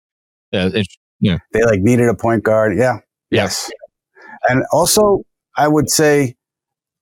Yeah 0.50 0.70
it, 0.74 0.86
yeah. 1.20 1.38
They 1.52 1.62
like 1.62 1.80
needed 1.80 2.08
a 2.08 2.14
point 2.14 2.42
guard 2.42 2.76
yeah. 2.76 2.98
Yes. 3.30 3.70
And 4.48 4.64
also 4.72 5.22
i 5.56 5.68
would 5.68 5.88
say 5.88 6.34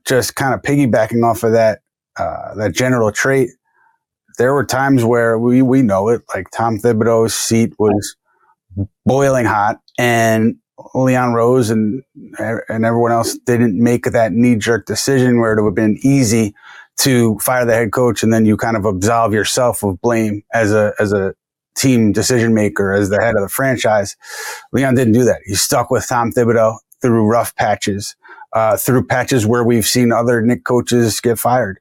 just 0.06 0.35
kind 0.35 0.52
of 0.52 0.61
piggybacking 0.61 1.24
off 1.24 1.42
of 1.42 1.52
that 1.52 1.80
uh, 2.18 2.54
that 2.56 2.74
general 2.74 3.11
trait 3.11 3.48
there 4.37 4.52
were 4.52 4.64
times 4.64 5.02
where 5.02 5.38
we 5.38 5.62
we 5.62 5.80
know 5.80 6.09
it 6.11 6.20
like 6.35 6.50
tom 6.50 6.76
thibodeau's 6.76 7.35
seat 7.35 7.72
was 7.78 8.16
boiling 9.06 9.46
hot 9.46 9.78
and 9.98 10.56
Leon 10.94 11.34
Rose 11.34 11.70
and 11.70 12.02
and 12.38 12.84
everyone 12.84 13.12
else 13.12 13.36
didn't 13.38 13.82
make 13.82 14.04
that 14.04 14.32
knee 14.32 14.56
jerk 14.56 14.86
decision 14.86 15.40
where 15.40 15.52
it 15.52 15.62
would 15.62 15.70
have 15.70 15.74
been 15.74 15.98
easy 16.02 16.54
to 16.98 17.38
fire 17.38 17.64
the 17.64 17.72
head 17.74 17.92
coach 17.92 18.22
and 18.22 18.32
then 18.32 18.46
you 18.46 18.56
kind 18.56 18.76
of 18.76 18.84
absolve 18.84 19.32
yourself 19.32 19.82
of 19.82 20.00
blame 20.00 20.42
as 20.52 20.72
a 20.72 20.92
as 20.98 21.12
a 21.12 21.34
team 21.76 22.12
decision 22.12 22.54
maker 22.54 22.92
as 22.92 23.10
the 23.10 23.20
head 23.20 23.36
of 23.36 23.42
the 23.42 23.48
franchise. 23.48 24.16
Leon 24.72 24.94
didn't 24.94 25.14
do 25.14 25.24
that. 25.24 25.40
He 25.46 25.54
stuck 25.54 25.90
with 25.90 26.06
Tom 26.08 26.32
Thibodeau 26.32 26.78
through 27.00 27.26
rough 27.26 27.54
patches. 27.56 28.16
uh, 28.52 28.76
through 28.76 29.06
patches 29.06 29.46
where 29.46 29.64
we've 29.64 29.86
seen 29.86 30.12
other 30.12 30.42
Knicks 30.42 30.62
coaches 30.62 31.20
get 31.20 31.38
fired. 31.38 31.78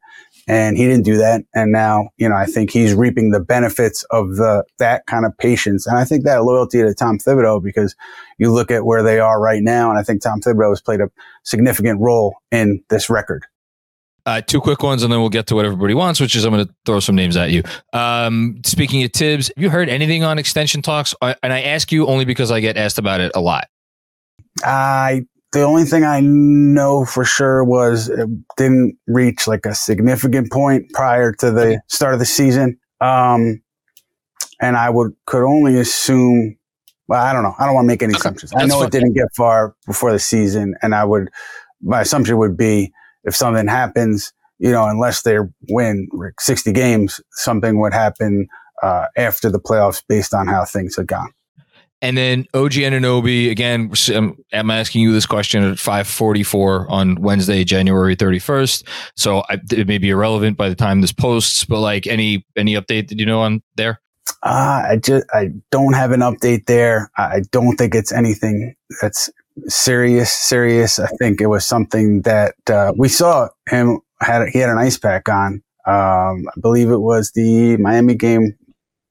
And 0.48 0.78
he 0.78 0.86
didn't 0.88 1.06
do 1.06 1.18
that. 1.18 1.44
And 1.54 1.72
now, 1.72 2.10
you 2.18 2.28
know, 2.28 2.36
I 2.36 2.46
think 2.46 2.72
he's 2.72 2.94
reaping 2.96 3.32
the 3.32 3.40
benefits 3.40 4.04
of 4.10 4.36
the, 4.38 4.64
that 4.80 5.06
kind 5.06 5.26
of 5.26 5.38
patience. 5.38 5.86
And 5.86 5.98
I 5.98 6.06
think 6.06 6.24
that 6.26 6.44
loyalty 6.44 6.82
to 6.82 6.94
Tom 6.96 7.20
Thibodeau, 7.20 7.62
because 7.64 7.96
you 8.40 8.52
look 8.52 8.72
at 8.72 8.86
where 8.86 9.04
they 9.04 9.20
are 9.20 9.40
right 9.40 9.62
now. 9.62 9.90
And 9.90 10.00
I 10.00 10.04
think 10.04 10.22
Tom 10.24 10.42
Thibodeau 10.42 10.70
has 10.70 10.82
played 10.82 11.02
a 11.02 11.12
significant 11.44 12.00
role 12.00 12.36
in 12.52 12.84
this 12.90 13.10
record. 13.10 13.46
Uh, 14.26 14.42
two 14.42 14.62
quick 14.62 14.84
ones, 14.84 15.02
and 15.02 15.12
then 15.12 15.20
we'll 15.20 15.30
get 15.30 15.48
to 15.48 15.56
what 15.56 15.66
everybody 15.66 15.94
wants, 15.94 16.20
which 16.20 16.36
is 16.36 16.46
I'm 16.46 16.54
going 16.54 16.66
to 16.66 16.74
throw 16.86 17.00
some 17.00 17.16
names 17.16 17.36
at 17.36 17.52
you. 17.52 17.64
Um, 17.94 18.62
speaking 18.66 19.04
of 19.04 19.12
Thibs, 19.12 19.48
have 19.56 19.64
you 19.64 19.70
heard 19.70 19.90
anything 19.90 20.24
on 20.24 20.38
extension 20.38 20.82
talks? 20.82 21.16
Uh, 21.22 21.34
and 21.42 21.52
I 21.52 21.62
ask 21.62 21.92
you 21.92 22.06
only 22.06 22.26
because 22.26 22.52
I 22.52 22.60
get 22.60 22.78
asked 22.78 23.00
about 23.00 23.22
it 23.22 23.32
a 23.34 23.42
lot. 23.42 23.70
I 24.64 25.26
the 25.52 25.64
only 25.64 25.86
thing 25.86 26.04
I 26.04 26.20
know 26.20 27.06
for 27.06 27.26
sure 27.26 27.64
was 27.64 28.08
it 28.08 28.30
didn't 28.56 28.98
reach 29.08 29.48
like 29.48 29.66
a 29.66 29.74
significant 29.74 30.52
point 30.52 30.92
prior 30.94 31.32
to 31.34 31.50
the 31.50 31.82
start 31.88 32.14
of 32.14 32.20
the 32.20 32.26
season. 32.26 32.78
Um, 33.02 33.62
and 34.62 34.78
I 34.78 34.90
would 34.90 35.14
could 35.26 35.44
only 35.44 35.80
assume. 35.80 36.56
Well, 37.10 37.20
I 37.20 37.34
don't 37.34 37.42
know. 37.42 37.56
I 37.58 37.66
don't 37.66 37.74
want 37.74 37.86
to 37.86 37.88
make 37.88 38.04
any 38.04 38.14
okay. 38.14 38.20
assumptions. 38.20 38.52
That's 38.52 38.64
I 38.64 38.68
know 38.68 38.78
fun. 38.78 38.88
it 38.88 38.92
didn't 38.92 39.14
get 39.14 39.26
far 39.36 39.76
before 39.88 40.12
the 40.12 40.20
season, 40.20 40.76
and 40.84 40.94
I 40.94 41.04
would. 41.04 41.30
My 41.82 42.02
assumption 42.02 42.38
would 42.38 42.56
be 42.56 42.94
if 43.24 43.36
something 43.36 43.68
happens, 43.68 44.32
you 44.60 44.72
know, 44.72 44.88
unless 44.88 45.24
they 45.24 45.38
win 45.70 46.08
60 46.40 46.72
games, 46.72 47.20
something 47.32 47.80
would 47.80 47.94
happen 47.94 48.48
uh, 48.84 49.08
after 49.18 49.50
the 49.50 49.60
playoffs 49.60 50.04
based 50.08 50.36
on 50.36 50.46
how 50.46 50.66
things 50.66 50.98
had 50.98 51.08
gone. 51.08 51.34
And 52.02 52.16
then 52.16 52.46
OG 52.54 52.74
Anunoby, 52.74 53.50
again, 53.50 53.92
I'm 54.54 54.72
asking 54.72 55.02
you 55.02 55.12
this 55.12 55.26
question 55.26 55.64
at 55.64 55.80
544 55.80 56.92
on 56.92 57.16
Wednesday, 57.16 57.64
January 57.64 58.16
31st. 58.16 58.88
So 59.16 59.44
I, 59.50 59.60
it 59.72 59.88
may 59.88 59.98
be 59.98 60.10
irrelevant 60.10 60.58
by 60.58 60.70
the 60.70 60.76
time 60.76 61.02
this 61.02 61.12
posts, 61.12 61.66
but 61.66 61.80
like 61.80 62.08
any, 62.08 62.46
any 62.56 62.76
update 62.76 63.10
that 63.10 63.20
you 63.20 63.26
know 63.26 63.42
on 63.42 63.64
there? 63.76 64.00
Uh, 64.44 64.84
I 64.90 64.96
just, 64.98 65.26
I 65.34 65.52
don't 65.72 65.94
have 65.94 66.12
an 66.12 66.22
update 66.22 66.66
there. 66.66 67.12
I 67.18 67.42
don't 67.52 67.76
think 67.76 67.96
it's 67.96 68.12
anything 68.12 68.76
that's 69.02 69.30
serious, 69.68 70.32
serious. 70.32 71.00
I 71.00 71.08
think 71.20 71.42
it 71.42 71.48
was 71.48 71.66
something 71.66 72.22
that 72.22 72.56
uh, 72.70 72.94
we 72.98 73.10
saw 73.10 73.50
him 73.70 74.00
had. 74.22 74.48
He 74.50 74.60
had 74.60 74.70
an 74.70 74.78
ice 74.78 74.98
pack 74.98 75.28
on. 75.30 75.62
Um, 75.86 76.46
I 76.48 76.60
believe 76.62 76.90
it 76.90 77.02
was 77.02 77.32
the 77.32 77.78
Miami 77.78 78.16
game. 78.16 78.56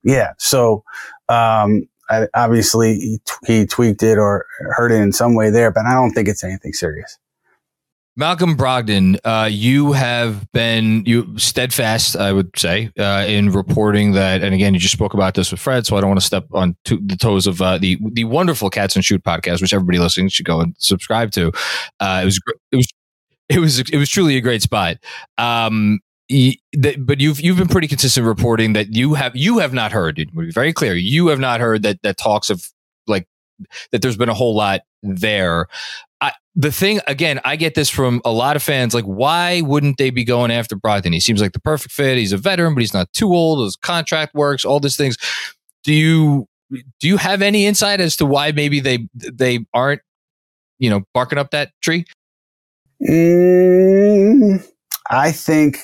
Yeah. 0.04 0.32
So 0.38 0.84
um, 1.28 1.88
I, 2.08 2.28
obviously 2.34 2.94
he, 2.94 3.20
t- 3.24 3.46
he 3.46 3.66
tweaked 3.66 4.02
it 4.02 4.18
or 4.18 4.46
hurt 4.76 4.92
it 4.92 5.00
in 5.00 5.12
some 5.12 5.34
way 5.34 5.50
there, 5.50 5.70
but 5.70 5.86
I 5.86 5.94
don't 5.94 6.12
think 6.12 6.28
it's 6.28 6.44
anything 6.44 6.72
serious. 6.72 7.18
Malcolm 8.18 8.56
Brogdon, 8.56 9.16
uh, 9.22 9.48
you 9.48 9.92
have 9.92 10.50
been 10.50 11.04
you 11.06 11.38
steadfast, 11.38 12.16
I 12.16 12.32
would 12.32 12.50
say, 12.58 12.90
uh, 12.98 13.24
in 13.28 13.52
reporting 13.52 14.10
that. 14.12 14.42
And 14.42 14.52
again, 14.52 14.74
you 14.74 14.80
just 14.80 14.92
spoke 14.92 15.14
about 15.14 15.34
this 15.34 15.52
with 15.52 15.60
Fred, 15.60 15.86
so 15.86 15.96
I 15.96 16.00
don't 16.00 16.10
want 16.10 16.18
to 16.18 16.26
step 16.26 16.44
on 16.52 16.76
to 16.86 16.98
the 17.00 17.16
toes 17.16 17.46
of 17.46 17.62
uh, 17.62 17.78
the 17.78 17.96
the 18.12 18.24
wonderful 18.24 18.70
Cats 18.70 18.96
and 18.96 19.04
Shoot 19.04 19.22
podcast, 19.22 19.62
which 19.62 19.72
everybody 19.72 20.00
listening 20.00 20.30
should 20.30 20.46
go 20.46 20.60
and 20.60 20.74
subscribe 20.78 21.30
to. 21.30 21.52
Uh, 22.00 22.20
it 22.22 22.24
was 22.24 22.40
it 22.72 22.76
was 22.76 22.92
it 23.48 23.58
was 23.60 23.78
it 23.78 23.96
was 23.96 24.08
truly 24.08 24.36
a 24.36 24.40
great 24.40 24.62
spot. 24.62 24.96
Um, 25.38 26.00
but 26.28 27.20
you've 27.20 27.40
you've 27.40 27.56
been 27.56 27.68
pretty 27.68 27.86
consistent 27.86 28.26
reporting 28.26 28.72
that 28.72 28.96
you 28.96 29.14
have 29.14 29.36
you 29.36 29.58
have 29.58 29.72
not 29.72 29.92
heard. 29.92 30.18
It 30.18 30.34
would 30.34 30.46
be 30.46 30.52
very 30.52 30.72
clear. 30.72 30.94
You 30.94 31.28
have 31.28 31.38
not 31.38 31.60
heard 31.60 31.84
that 31.84 32.02
that 32.02 32.18
talks 32.18 32.50
of 32.50 32.68
like 33.06 33.28
that. 33.92 34.02
There's 34.02 34.16
been 34.16 34.28
a 34.28 34.34
whole 34.34 34.56
lot 34.56 34.80
there. 35.04 35.68
I, 36.20 36.32
the 36.58 36.72
thing 36.72 37.00
again, 37.06 37.40
I 37.44 37.54
get 37.54 37.76
this 37.76 37.88
from 37.88 38.20
a 38.24 38.32
lot 38.32 38.56
of 38.56 38.64
fans. 38.64 38.92
Like, 38.92 39.04
why 39.04 39.60
wouldn't 39.60 39.96
they 39.96 40.10
be 40.10 40.24
going 40.24 40.50
after 40.50 40.74
Brogdon? 40.74 41.12
He 41.12 41.20
seems 41.20 41.40
like 41.40 41.52
the 41.52 41.60
perfect 41.60 41.94
fit. 41.94 42.18
He's 42.18 42.32
a 42.32 42.36
veteran, 42.36 42.74
but 42.74 42.80
he's 42.80 42.92
not 42.92 43.12
too 43.12 43.32
old. 43.32 43.64
His 43.64 43.76
contract 43.76 44.34
works. 44.34 44.64
All 44.64 44.80
these 44.80 44.96
things. 44.96 45.16
Do 45.84 45.94
you 45.94 46.48
do 46.98 47.06
you 47.06 47.16
have 47.16 47.42
any 47.42 47.64
insight 47.64 48.00
as 48.00 48.16
to 48.16 48.26
why 48.26 48.50
maybe 48.50 48.80
they 48.80 49.06
they 49.14 49.60
aren't 49.72 50.02
you 50.80 50.90
know 50.90 51.02
barking 51.14 51.38
up 51.38 51.52
that 51.52 51.70
tree? 51.80 52.04
Mm, 53.08 54.66
I 55.08 55.30
think 55.30 55.78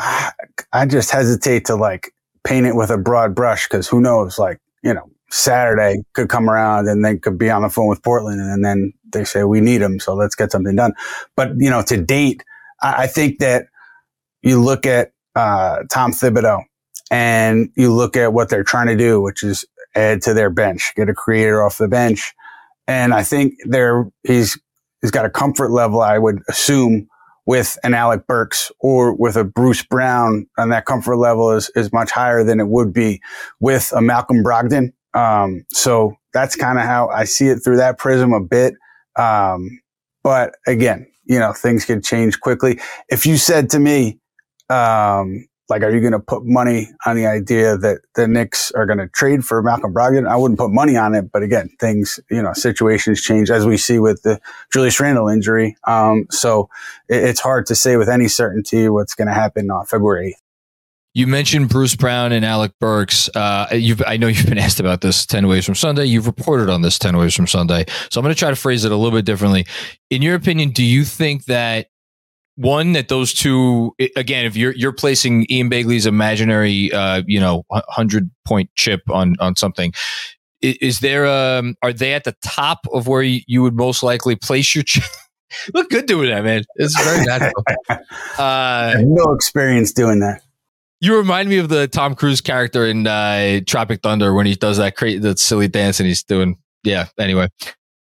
I 0.00 0.84
just 0.86 1.12
hesitate 1.12 1.64
to 1.66 1.76
like 1.76 2.10
paint 2.42 2.66
it 2.66 2.74
with 2.74 2.90
a 2.90 2.98
broad 2.98 3.36
brush 3.36 3.68
because 3.68 3.86
who 3.86 4.00
knows? 4.00 4.36
Like 4.36 4.58
you 4.82 4.92
know, 4.92 5.08
Saturday 5.30 6.02
could 6.14 6.28
come 6.28 6.50
around 6.50 6.88
and 6.88 7.04
they 7.04 7.18
could 7.18 7.38
be 7.38 7.50
on 7.50 7.62
the 7.62 7.68
phone 7.68 7.86
with 7.86 8.02
Portland 8.02 8.40
and 8.40 8.64
then 8.64 8.92
they 9.12 9.24
say, 9.24 9.44
we 9.44 9.60
need 9.60 9.80
him. 9.80 10.00
So 10.00 10.14
let's 10.14 10.34
get 10.34 10.52
something 10.52 10.76
done. 10.76 10.94
But, 11.36 11.52
you 11.56 11.70
know, 11.70 11.82
to 11.82 11.96
date, 11.96 12.44
I, 12.82 13.04
I 13.04 13.06
think 13.06 13.38
that 13.38 13.66
you 14.42 14.60
look 14.60 14.86
at, 14.86 15.12
uh, 15.34 15.84
Tom 15.90 16.12
Thibodeau 16.12 16.62
and 17.10 17.70
you 17.76 17.92
look 17.92 18.16
at 18.16 18.32
what 18.32 18.48
they're 18.48 18.64
trying 18.64 18.88
to 18.88 18.96
do, 18.96 19.20
which 19.20 19.42
is 19.42 19.64
add 19.94 20.22
to 20.22 20.34
their 20.34 20.50
bench, 20.50 20.92
get 20.96 21.08
a 21.08 21.14
creator 21.14 21.62
off 21.62 21.78
the 21.78 21.88
bench. 21.88 22.34
And 22.86 23.12
I 23.14 23.22
think 23.22 23.54
they're, 23.64 24.10
he's, 24.22 24.58
he's 25.00 25.10
got 25.10 25.24
a 25.26 25.30
comfort 25.30 25.70
level, 25.70 26.00
I 26.00 26.18
would 26.18 26.42
assume, 26.48 27.08
with 27.46 27.78
an 27.82 27.94
Alec 27.94 28.26
Burks 28.26 28.70
or 28.78 29.14
with 29.14 29.34
a 29.34 29.42
Bruce 29.42 29.82
Brown, 29.82 30.46
and 30.58 30.70
that 30.70 30.84
comfort 30.84 31.16
level 31.16 31.50
is, 31.52 31.70
is 31.74 31.90
much 31.94 32.10
higher 32.10 32.44
than 32.44 32.60
it 32.60 32.68
would 32.68 32.92
be 32.92 33.22
with 33.58 33.90
a 33.96 34.02
Malcolm 34.02 34.44
Brogdon. 34.44 34.92
Um, 35.14 35.64
so 35.72 36.14
that's 36.34 36.56
kind 36.56 36.78
of 36.78 36.84
how 36.84 37.08
I 37.08 37.24
see 37.24 37.48
it 37.48 37.60
through 37.60 37.78
that 37.78 37.96
prism 37.96 38.34
a 38.34 38.40
bit. 38.40 38.74
Um, 39.18 39.80
but 40.22 40.54
again, 40.66 41.06
you 41.24 41.38
know, 41.38 41.52
things 41.52 41.84
could 41.84 42.04
change 42.04 42.40
quickly. 42.40 42.80
If 43.08 43.26
you 43.26 43.36
said 43.36 43.70
to 43.70 43.78
me, 43.78 44.18
um, 44.70 45.46
like, 45.68 45.82
are 45.82 45.90
you 45.90 46.00
going 46.00 46.12
to 46.12 46.18
put 46.18 46.46
money 46.46 46.88
on 47.04 47.16
the 47.16 47.26
idea 47.26 47.76
that 47.76 48.00
the 48.14 48.26
Knicks 48.26 48.72
are 48.72 48.86
going 48.86 48.98
to 48.98 49.08
trade 49.08 49.44
for 49.44 49.62
Malcolm 49.62 49.92
Brogdon? 49.92 50.26
I 50.26 50.36
wouldn't 50.36 50.58
put 50.58 50.70
money 50.70 50.96
on 50.96 51.14
it, 51.14 51.30
but 51.30 51.42
again, 51.42 51.68
things, 51.78 52.18
you 52.30 52.40
know, 52.42 52.54
situations 52.54 53.20
change 53.20 53.50
as 53.50 53.66
we 53.66 53.76
see 53.76 53.98
with 53.98 54.22
the 54.22 54.40
Julius 54.72 54.98
Randle 54.98 55.28
injury. 55.28 55.76
Um, 55.86 56.26
so 56.30 56.70
it, 57.08 57.22
it's 57.22 57.40
hard 57.40 57.66
to 57.66 57.74
say 57.74 57.96
with 57.98 58.08
any 58.08 58.28
certainty 58.28 58.88
what's 58.88 59.14
going 59.14 59.28
to 59.28 59.34
happen 59.34 59.70
on 59.70 59.84
February 59.84 60.36
8th. 60.36 60.47
You 61.14 61.26
mentioned 61.26 61.68
Bruce 61.68 61.96
Brown 61.96 62.32
and 62.32 62.44
Alec 62.44 62.72
Burks. 62.78 63.28
Uh, 63.34 63.66
I 64.06 64.16
know 64.18 64.28
you've 64.28 64.46
been 64.46 64.58
asked 64.58 64.80
about 64.80 65.00
this 65.00 65.26
10 65.26 65.48
ways 65.48 65.64
from 65.64 65.74
Sunday. 65.74 66.04
You've 66.04 66.26
reported 66.26 66.70
on 66.70 66.82
this 66.82 66.98
10 66.98 67.16
ways 67.16 67.34
from 67.34 67.46
Sunday. 67.46 67.86
So 68.10 68.20
I'm 68.20 68.24
going 68.24 68.34
to 68.34 68.38
try 68.38 68.50
to 68.50 68.56
phrase 68.56 68.84
it 68.84 68.92
a 68.92 68.96
little 68.96 69.16
bit 69.16 69.24
differently. 69.24 69.66
In 70.10 70.22
your 70.22 70.34
opinion, 70.34 70.70
do 70.70 70.84
you 70.84 71.04
think 71.04 71.46
that 71.46 71.88
one 72.58 72.92
that 72.92 73.06
those 73.06 73.32
two 73.32 73.94
again 74.16 74.44
if 74.44 74.56
you're 74.56 74.72
you're 74.72 74.92
placing 74.92 75.46
Ian 75.48 75.70
Begley's 75.70 76.06
imaginary 76.06 76.92
uh, 76.92 77.22
you 77.24 77.38
know 77.38 77.62
100 77.68 78.28
point 78.44 78.68
chip 78.74 79.00
on 79.08 79.36
on 79.38 79.54
something 79.54 79.92
is 80.60 80.98
there 80.98 81.24
um 81.26 81.76
are 81.82 81.92
they 81.92 82.14
at 82.14 82.24
the 82.24 82.34
top 82.42 82.80
of 82.92 83.06
where 83.06 83.22
you, 83.22 83.42
you 83.46 83.62
would 83.62 83.76
most 83.76 84.02
likely 84.02 84.34
place 84.34 84.74
your 84.74 84.82
chip 84.82 85.04
look 85.74 85.88
good 85.88 86.06
doing 86.06 86.30
that 86.30 86.42
man 86.42 86.64
it's 86.74 87.00
very 87.00 87.24
natural 87.24 87.64
uh 88.38 88.94
no 89.04 89.32
experience 89.32 89.92
doing 89.92 90.18
that 90.18 90.42
you 91.00 91.16
remind 91.16 91.48
me 91.48 91.58
of 91.58 91.68
the 91.68 91.88
Tom 91.88 92.14
Cruise 92.14 92.40
character 92.40 92.86
in 92.86 93.06
uh, 93.06 93.60
Tropic 93.66 94.02
Thunder 94.02 94.34
when 94.34 94.46
he 94.46 94.54
does 94.54 94.78
that 94.78 94.96
crazy, 94.96 95.18
that 95.18 95.38
silly 95.38 95.68
dance, 95.68 96.00
and 96.00 96.06
he's 96.06 96.22
doing. 96.22 96.56
Yeah. 96.84 97.06
Anyway, 97.18 97.48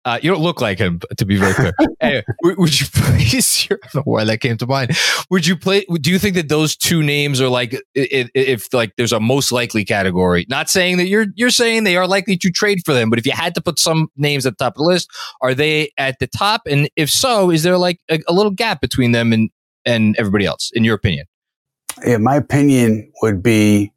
uh, 0.06 0.20
you 0.22 0.30
don't 0.30 0.44
look 0.44 0.62
like 0.62 0.78
him, 0.78 1.02
to 1.18 1.26
be 1.26 1.36
very 1.36 1.54
clear. 1.54 1.74
anyway, 2.00 2.24
would 2.44 2.80
you 2.80 2.86
please? 2.94 3.68
I 3.72 3.76
don't 3.76 3.96
know 3.96 4.02
why 4.04 4.24
that 4.24 4.40
came 4.40 4.56
to 4.58 4.68
mind. 4.68 4.92
Would 5.32 5.48
you 5.48 5.58
play? 5.58 5.84
Do 6.00 6.12
you 6.12 6.20
think 6.20 6.36
that 6.36 6.48
those 6.48 6.76
two 6.76 7.02
names 7.02 7.42
are 7.42 7.50
like, 7.50 7.74
if, 7.96 8.30
if, 8.36 8.74
like 8.74 8.96
there's 8.98 9.12
a 9.12 9.20
most 9.20 9.52
likely 9.52 9.84
category? 9.84 10.46
Not 10.48 10.70
saying 10.70 10.98
that 10.98 11.08
you're 11.08 11.26
you're 11.36 11.50
saying 11.50 11.84
they 11.84 11.98
are 11.98 12.08
likely 12.08 12.38
to 12.38 12.52
trade 12.52 12.80
for 12.86 12.94
them, 12.94 13.10
but 13.10 13.18
if 13.18 13.26
you 13.26 13.32
had 13.32 13.56
to 13.56 13.62
put 13.62 13.80
some 13.80 14.10
names 14.16 14.46
at 14.46 14.58
the 14.58 14.64
top 14.64 14.74
of 14.74 14.78
the 14.78 14.84
list, 14.84 15.10
are 15.42 15.54
they 15.54 15.92
at 15.98 16.20
the 16.20 16.28
top? 16.28 16.62
And 16.70 16.90
if 16.96 17.10
so, 17.10 17.50
is 17.50 17.64
there 17.64 17.78
like 17.78 18.00
a, 18.10 18.22
a 18.28 18.34
little 18.34 18.52
gap 18.52 18.82
between 18.82 19.12
them 19.12 19.34
and 19.34 19.50
and 19.86 20.16
everybody 20.18 20.46
else, 20.46 20.72
in 20.74 20.84
your 20.84 20.96
opinion? 20.96 21.26
Yeah, 22.04 22.18
my 22.18 22.36
opinion 22.36 23.12
would 23.22 23.44
be 23.44 23.92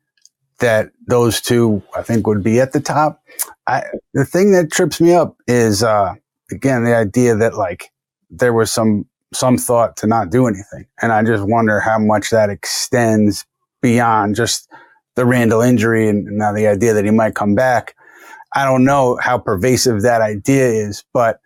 that 0.59 0.91
those 1.07 1.41
two, 1.41 1.83
I 1.97 2.03
think, 2.03 2.27
would 2.27 2.43
be 2.43 2.61
at 2.61 2.73
the 2.73 2.81
top. 2.81 3.23
I, 3.67 3.85
the 4.15 4.25
thing 4.25 4.53
that 4.53 4.71
trips 4.73 5.01
me 5.01 5.13
up 5.15 5.37
is, 5.47 5.83
uh, 5.83 6.15
again, 6.51 6.85
the 6.85 6.97
idea 6.97 7.37
that 7.37 7.55
like 7.55 7.91
there 8.31 8.53
was 8.53 8.73
some 8.73 9.07
some 9.35 9.59
thought 9.59 9.97
to 9.99 10.07
not 10.07 10.31
do 10.31 10.47
anything, 10.47 10.87
and 11.03 11.13
I 11.13 11.23
just 11.23 11.45
wonder 11.45 11.81
how 11.81 11.99
much 11.99 12.31
that 12.31 12.51
extends 12.51 13.45
beyond 13.83 14.37
just 14.37 14.69
the 15.17 15.27
Randle 15.27 15.61
injury 15.61 16.09
and 16.09 16.25
now 16.27 16.53
the 16.53 16.67
idea 16.67 16.95
that 16.95 17.05
he 17.05 17.11
might 17.11 17.35
come 17.35 17.55
back. 17.55 17.95
I 18.55 18.65
don't 18.65 18.85
know 18.85 19.19
how 19.21 19.39
pervasive 19.39 20.03
that 20.03 20.21
idea 20.23 20.67
is, 20.67 21.05
but 21.13 21.41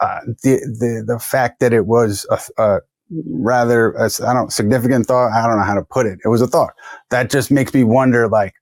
uh, 0.00 0.20
the 0.42 0.56
the 0.80 1.04
the 1.06 1.18
fact 1.18 1.60
that 1.60 1.72
it 1.72 1.86
was 1.86 2.26
a, 2.30 2.62
a 2.62 2.78
rather, 3.26 3.98
I 3.98 4.32
don't, 4.32 4.52
significant 4.52 5.06
thought. 5.06 5.32
I 5.32 5.46
don't 5.46 5.58
know 5.58 5.64
how 5.64 5.74
to 5.74 5.84
put 5.84 6.06
it. 6.06 6.18
It 6.24 6.28
was 6.28 6.40
a 6.40 6.46
thought 6.46 6.72
that 7.10 7.30
just 7.30 7.50
makes 7.50 7.74
me 7.74 7.84
wonder, 7.84 8.28
like, 8.28 8.54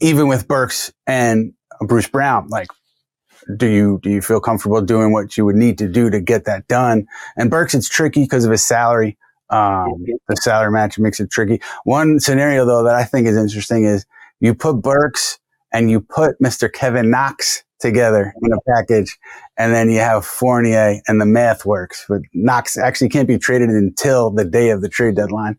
even 0.00 0.28
with 0.28 0.48
Burks 0.48 0.92
and 1.06 1.52
Bruce 1.80 2.08
Brown, 2.08 2.48
like, 2.48 2.68
do 3.56 3.66
you 3.66 4.00
do 4.02 4.10
you 4.10 4.22
feel 4.22 4.40
comfortable 4.40 4.80
doing 4.80 5.12
what 5.12 5.36
you 5.36 5.44
would 5.44 5.56
need 5.56 5.78
to 5.78 5.88
do 5.88 6.10
to 6.10 6.20
get 6.20 6.44
that 6.44 6.66
done? 6.68 7.06
And 7.36 7.50
Burks, 7.50 7.74
it's 7.74 7.88
tricky 7.88 8.22
because 8.22 8.44
of 8.44 8.50
his 8.50 8.64
salary. 8.64 9.18
Um, 9.50 10.04
the 10.28 10.36
salary 10.36 10.72
match 10.72 10.98
makes 10.98 11.20
it 11.20 11.30
tricky. 11.30 11.60
One 11.84 12.20
scenario 12.20 12.64
though 12.64 12.84
that 12.84 12.94
I 12.94 13.04
think 13.04 13.26
is 13.26 13.36
interesting 13.36 13.84
is 13.84 14.06
you 14.40 14.54
put 14.54 14.82
Burks 14.82 15.38
and 15.72 15.90
you 15.90 16.00
put 16.00 16.38
Mr. 16.40 16.72
Kevin 16.72 17.10
Knox 17.10 17.64
together 17.84 18.32
in 18.42 18.50
a 18.50 18.56
package, 18.74 19.18
and 19.58 19.74
then 19.74 19.90
you 19.90 19.98
have 19.98 20.24
Fournier, 20.24 21.00
and 21.06 21.20
the 21.20 21.26
math 21.26 21.66
works. 21.66 22.06
But 22.08 22.22
Knox 22.32 22.78
actually 22.78 23.10
can't 23.10 23.28
be 23.28 23.38
traded 23.38 23.68
until 23.68 24.30
the 24.30 24.44
day 24.44 24.70
of 24.70 24.80
the 24.80 24.88
trade 24.88 25.16
deadline. 25.16 25.58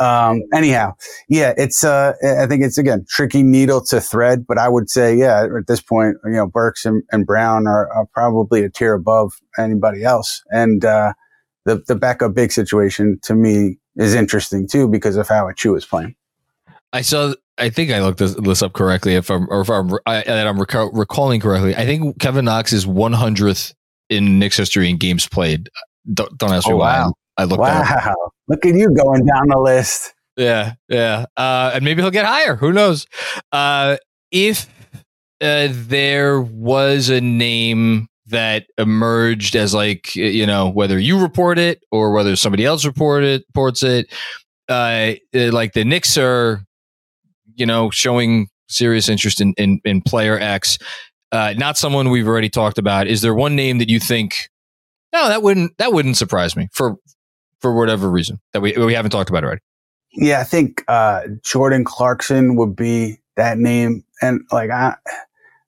Um, 0.00 0.42
anyhow, 0.52 0.94
yeah, 1.28 1.54
it's 1.56 1.84
uh, 1.84 2.14
I 2.22 2.46
think 2.46 2.64
it's 2.64 2.76
again 2.76 3.06
tricky 3.08 3.44
needle 3.44 3.80
to 3.86 4.00
thread, 4.00 4.46
but 4.46 4.58
I 4.58 4.68
would 4.68 4.90
say 4.90 5.14
yeah, 5.16 5.44
at 5.44 5.68
this 5.68 5.80
point, 5.80 6.16
you 6.24 6.32
know, 6.32 6.48
Burks 6.48 6.84
and, 6.84 7.04
and 7.12 7.24
Brown 7.24 7.68
are, 7.68 7.90
are, 7.92 8.06
probably 8.12 8.64
a 8.64 8.68
tier 8.68 8.94
above 8.94 9.34
anybody 9.56 10.02
else, 10.02 10.42
and 10.50 10.84
uh, 10.84 11.12
the 11.64 11.82
the 11.86 11.94
backup 11.94 12.34
big 12.34 12.50
situation 12.50 13.20
to 13.22 13.34
me 13.36 13.78
is 13.96 14.14
interesting 14.14 14.66
too 14.66 14.88
because 14.88 15.16
of 15.16 15.28
how 15.28 15.44
Achiuwa 15.44 15.76
is 15.78 15.86
playing. 15.86 16.16
I 16.92 17.02
saw. 17.02 17.34
I 17.58 17.68
think 17.68 17.90
I 17.90 18.00
looked 18.00 18.18
this, 18.18 18.34
this 18.34 18.62
up 18.62 18.72
correctly. 18.72 19.14
If 19.14 19.30
I'm 19.30 19.46
or 19.50 19.60
if 19.60 19.70
I'm 19.70 19.92
I, 20.06 20.22
that 20.22 20.46
I'm 20.46 20.58
recall, 20.58 20.90
recalling 20.92 21.40
correctly, 21.40 21.76
I 21.76 21.84
think 21.84 22.18
Kevin 22.18 22.46
Knox 22.46 22.72
is 22.72 22.86
100th 22.86 23.74
in 24.08 24.38
Knicks 24.38 24.56
history 24.56 24.88
in 24.88 24.96
games 24.96 25.28
played. 25.28 25.68
Don't, 26.12 26.36
don't 26.38 26.52
ask 26.52 26.66
me 26.66 26.74
oh, 26.74 26.78
why. 26.78 27.02
Wow. 27.02 27.12
I 27.36 27.44
looked. 27.44 27.60
Wow! 27.60 28.14
Look 28.48 28.66
at 28.66 28.74
you 28.74 28.92
going 28.94 29.24
down 29.24 29.48
the 29.48 29.58
list. 29.58 30.12
Yeah, 30.36 30.74
yeah, 30.88 31.26
uh, 31.36 31.72
and 31.74 31.84
maybe 31.84 32.02
he'll 32.02 32.10
get 32.10 32.24
higher. 32.24 32.56
Who 32.56 32.72
knows? 32.72 33.06
Uh, 33.52 33.96
if 34.30 34.68
uh, 35.40 35.68
there 35.70 36.40
was 36.40 37.08
a 37.08 37.20
name 37.20 38.08
that 38.26 38.66
emerged 38.78 39.56
as 39.56 39.74
like 39.74 40.14
you 40.14 40.46
know 40.46 40.68
whether 40.68 40.98
you 40.98 41.20
report 41.20 41.58
it 41.58 41.82
or 41.90 42.12
whether 42.12 42.36
somebody 42.36 42.64
else 42.64 42.84
report 42.84 43.24
it, 43.24 43.44
reports 43.48 43.82
it, 43.82 44.12
uh, 44.68 45.12
like 45.32 45.72
the 45.72 45.84
Knicks 45.84 46.16
are 46.16 46.64
you 47.60 47.66
know, 47.66 47.90
showing 47.90 48.48
serious 48.68 49.08
interest 49.08 49.40
in, 49.40 49.52
in, 49.58 49.80
in 49.84 50.00
player 50.00 50.38
X. 50.38 50.78
Uh, 51.32 51.54
not 51.56 51.76
someone 51.78 52.10
we've 52.10 52.26
already 52.26 52.48
talked 52.48 52.78
about. 52.78 53.06
Is 53.06 53.20
there 53.20 53.34
one 53.34 53.54
name 53.54 53.78
that 53.78 53.88
you 53.88 54.00
think, 54.00 54.48
no, 55.12 55.28
that 55.28 55.42
wouldn't, 55.42 55.76
that 55.78 55.92
wouldn't 55.92 56.16
surprise 56.16 56.56
me 56.56 56.68
for, 56.72 56.96
for 57.60 57.76
whatever 57.76 58.10
reason 58.10 58.40
that 58.52 58.60
we, 58.60 58.72
we 58.72 58.94
haven't 58.94 59.12
talked 59.12 59.30
about 59.30 59.44
already? 59.44 59.60
Yeah, 60.12 60.40
I 60.40 60.44
think, 60.44 60.82
uh, 60.88 61.22
Jordan 61.44 61.84
Clarkson 61.84 62.56
would 62.56 62.74
be 62.74 63.20
that 63.36 63.58
name. 63.58 64.04
And 64.20 64.40
like, 64.50 64.70
I, 64.70 64.96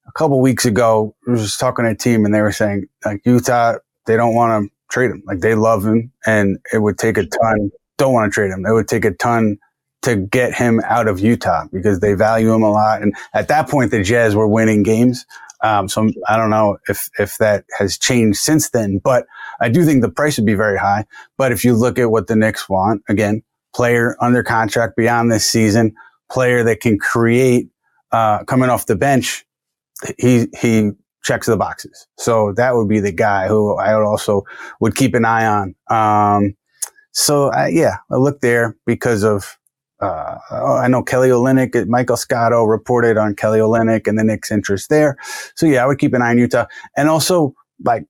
a 0.07 0.13
couple 0.13 0.41
weeks 0.41 0.65
ago, 0.65 1.15
I 1.29 1.31
was 1.31 1.57
talking 1.57 1.85
to 1.85 1.93
a 1.93 1.95
team 1.95 2.25
and 2.25 2.35
they 2.35 2.41
were 2.41 2.53
saying 2.53 2.87
like 3.05 3.21
Utah, 3.25 3.77
they 4.07 4.17
don't 4.17 4.35
want 4.35 4.65
to 4.65 4.71
trade 4.91 5.11
him. 5.11 5.23
Like 5.27 5.41
they 5.41 5.55
love 5.55 5.85
him 5.85 6.13
and 6.27 6.59
it 6.73 6.79
would 6.79 6.99
take 6.99 7.19
a 7.19 7.25
ton, 7.25 7.71
don't 7.99 8.13
want 8.13 8.33
to 8.33 8.35
trade 8.35 8.51
him. 8.51 8.67
It 8.67 8.73
would 8.73 8.89
take 8.89 9.05
a 9.05 9.13
ton 9.13 9.59
to 10.03 10.17
get 10.17 10.55
him 10.55 10.81
out 10.85 11.09
of 11.09 11.21
Utah 11.21 11.67
because 11.73 12.01
they 12.01 12.15
value 12.15 12.53
him 12.53 12.63
a 12.63 12.71
lot. 12.71 13.03
And 13.03 13.15
at 13.35 13.49
that 13.49 13.69
point, 13.69 13.91
the 13.91 14.03
Jazz 14.03 14.35
were 14.35 14.49
winning 14.49 14.83
games. 14.83 15.25
Um, 15.63 15.89
so 15.89 16.11
I 16.29 16.37
don't 16.37 16.51
know 16.51 16.79
if, 16.89 17.09
if 17.19 17.39
that 17.39 17.65
has 17.79 17.97
changed 17.97 18.39
since 18.39 18.71
then, 18.71 18.99
but 18.99 19.27
I 19.61 19.69
do 19.69 19.85
think 19.85 20.03
the 20.03 20.11
price 20.11 20.37
would 20.37 20.47
be 20.47 20.55
very 20.55 20.77
high. 20.77 21.05
But 21.39 21.53
if 21.53 21.65
you 21.65 21.75
look 21.75 21.99
at 22.01 22.11
what 22.11 22.27
the 22.27 22.35
Knicks 22.35 22.69
want, 22.69 23.03
again, 23.09 23.43
player 23.75 24.17
under 24.21 24.43
contract 24.43 24.97
beyond 24.97 25.31
this 25.31 25.49
season, 25.49 25.95
player 26.31 26.65
that 26.65 26.81
can 26.81 26.99
create, 26.99 27.69
uh, 28.11 28.43
coming 28.45 28.71
off 28.71 28.87
the 28.87 28.97
bench, 28.97 29.45
he, 30.19 30.49
he 30.61 30.91
checks 31.23 31.47
the 31.47 31.57
boxes. 31.57 32.09
So 32.19 32.53
that 32.57 32.75
would 32.75 32.89
be 32.89 32.99
the 32.99 33.13
guy 33.13 33.47
who 33.47 33.77
I 33.77 33.97
would 33.97 34.05
also 34.05 34.43
would 34.81 34.97
keep 34.97 35.15
an 35.15 35.25
eye 35.25 35.47
on. 35.47 35.75
Um, 35.89 36.57
so 37.13 37.53
uh, 37.53 37.67
yeah, 37.67 37.99
I 38.11 38.17
look 38.17 38.41
there 38.41 38.77
because 38.85 39.23
of 39.23 39.59
uh, 40.03 40.39
I 40.51 40.89
know 40.89 41.03
Kelly 41.03 41.29
Olynyk, 41.29 41.87
Michael 41.87 42.17
Scotto 42.17 42.65
reported 42.65 43.17
on 43.17 43.37
Kelly 43.37 43.61
Olynyk 43.61 44.07
and 44.07 44.19
the 44.19 44.25
Knicks' 44.25 44.51
interest 44.51 44.91
there. 44.91 45.17
So 45.55 45.67
yeah, 45.67 45.85
I 45.85 45.87
would 45.87 45.99
keep 45.99 46.13
an 46.13 46.23
eye 46.23 46.31
on 46.31 46.39
Utah. 46.39 46.67
And 46.97 47.09
also, 47.09 47.55
like 47.85 48.05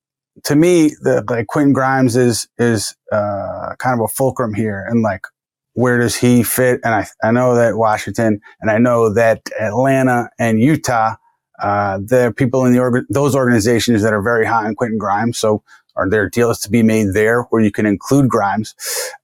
to 0.44 0.56
me, 0.56 0.88
the 1.02 1.24
like 1.28 1.46
Quentin 1.48 1.72
Grimes 1.72 2.16
is 2.16 2.48
is 2.58 2.96
uh, 3.12 3.74
kind 3.78 4.00
of 4.00 4.04
a 4.04 4.08
fulcrum 4.08 4.54
here, 4.54 4.84
and 4.88 5.02
like 5.02 5.26
where 5.74 5.98
does 5.98 6.16
he 6.16 6.42
fit? 6.42 6.80
And 6.82 6.94
I 6.94 7.06
I 7.22 7.30
know 7.30 7.54
that 7.54 7.76
Washington, 7.76 8.40
and 8.60 8.70
I 8.70 8.78
know 8.78 9.12
that 9.12 9.42
Atlanta 9.60 10.30
and 10.38 10.60
Utah. 10.60 11.16
Uh, 11.62 12.00
there 12.04 12.26
are 12.28 12.32
people 12.32 12.64
in 12.64 12.72
the 12.72 12.80
org- 12.80 13.04
those 13.08 13.36
organizations 13.36 14.02
that 14.02 14.12
are 14.12 14.22
very 14.22 14.44
high 14.44 14.66
on 14.66 14.74
Quentin 14.74 14.98
Grimes. 14.98 15.38
So 15.38 15.62
are 15.96 16.08
there 16.08 16.28
deals 16.28 16.58
to 16.60 16.70
be 16.70 16.82
made 16.82 17.12
there 17.12 17.42
where 17.44 17.62
you 17.62 17.70
can 17.70 17.86
include 17.86 18.28
Grimes? 18.28 18.74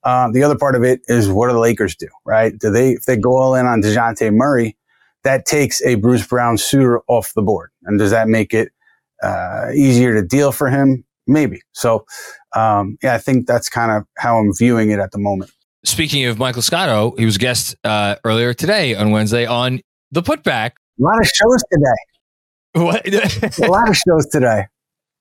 Um, 0.05 0.33
the 0.33 0.43
other 0.43 0.57
part 0.57 0.75
of 0.75 0.85
it 0.85 1.01
is 1.09 1.29
what 1.29 1.49
do 1.49 1.55
the 1.55 1.59
Lakers 1.59 1.97
do, 1.97 2.09
right? 2.25 2.57
Do 2.59 2.71
they, 2.71 2.93
if 2.93 3.05
they 3.05 3.17
go 3.17 3.37
all 3.37 3.55
in 3.55 3.67
on 3.67 3.83
Dejounte 3.83 4.33
Murray, 4.35 4.77
that 5.25 5.47
takes 5.47 5.83
a 5.83 5.97
Bruce 5.97 6.27
Brown 6.27 6.59
suitor 6.59 7.03
off 7.09 7.33
the 7.35 7.43
board. 7.43 7.71
And 7.85 7.99
does 7.99 8.11
that 8.11 8.29
make 8.29 8.55
it 8.55 8.73
uh, 9.23 9.71
easier 9.75 10.15
to 10.15 10.27
deal 10.27 10.53
for 10.53 10.69
him? 10.69 11.05
Maybe. 11.27 11.61
So, 11.73 12.07
um, 12.57 12.97
yeah, 13.03 13.15
I 13.15 13.19
think 13.19 13.47
that's 13.47 13.69
kind 13.69 13.93
of 13.93 14.05
how 14.17 14.39
I'm 14.39 14.55
viewing 14.55 14.91
it 14.91 14.99
at 14.99 15.11
the 15.11 15.19
moment. 15.19 15.51
Speaking 15.85 16.25
of 16.25 16.39
Michael 16.39 16.63
Scotto, 16.63 17.15
he 17.19 17.25
was 17.25 17.37
a 17.37 17.39
guest 17.39 17.77
uh, 17.85 18.17
earlier 18.25 18.55
today 18.55 18.95
on 18.95 19.11
Wednesday 19.11 19.47
on 19.47 19.81
the 20.11 20.23
putback. 20.23 20.73
A 20.99 21.03
lot 21.03 21.21
of 21.21 21.27
shows 21.27 21.63
today. 21.71 21.85
What? 22.75 23.09
a 23.09 23.71
lot 23.71 23.89
of 23.89 23.97
shows 23.97 24.27
today. 24.31 24.67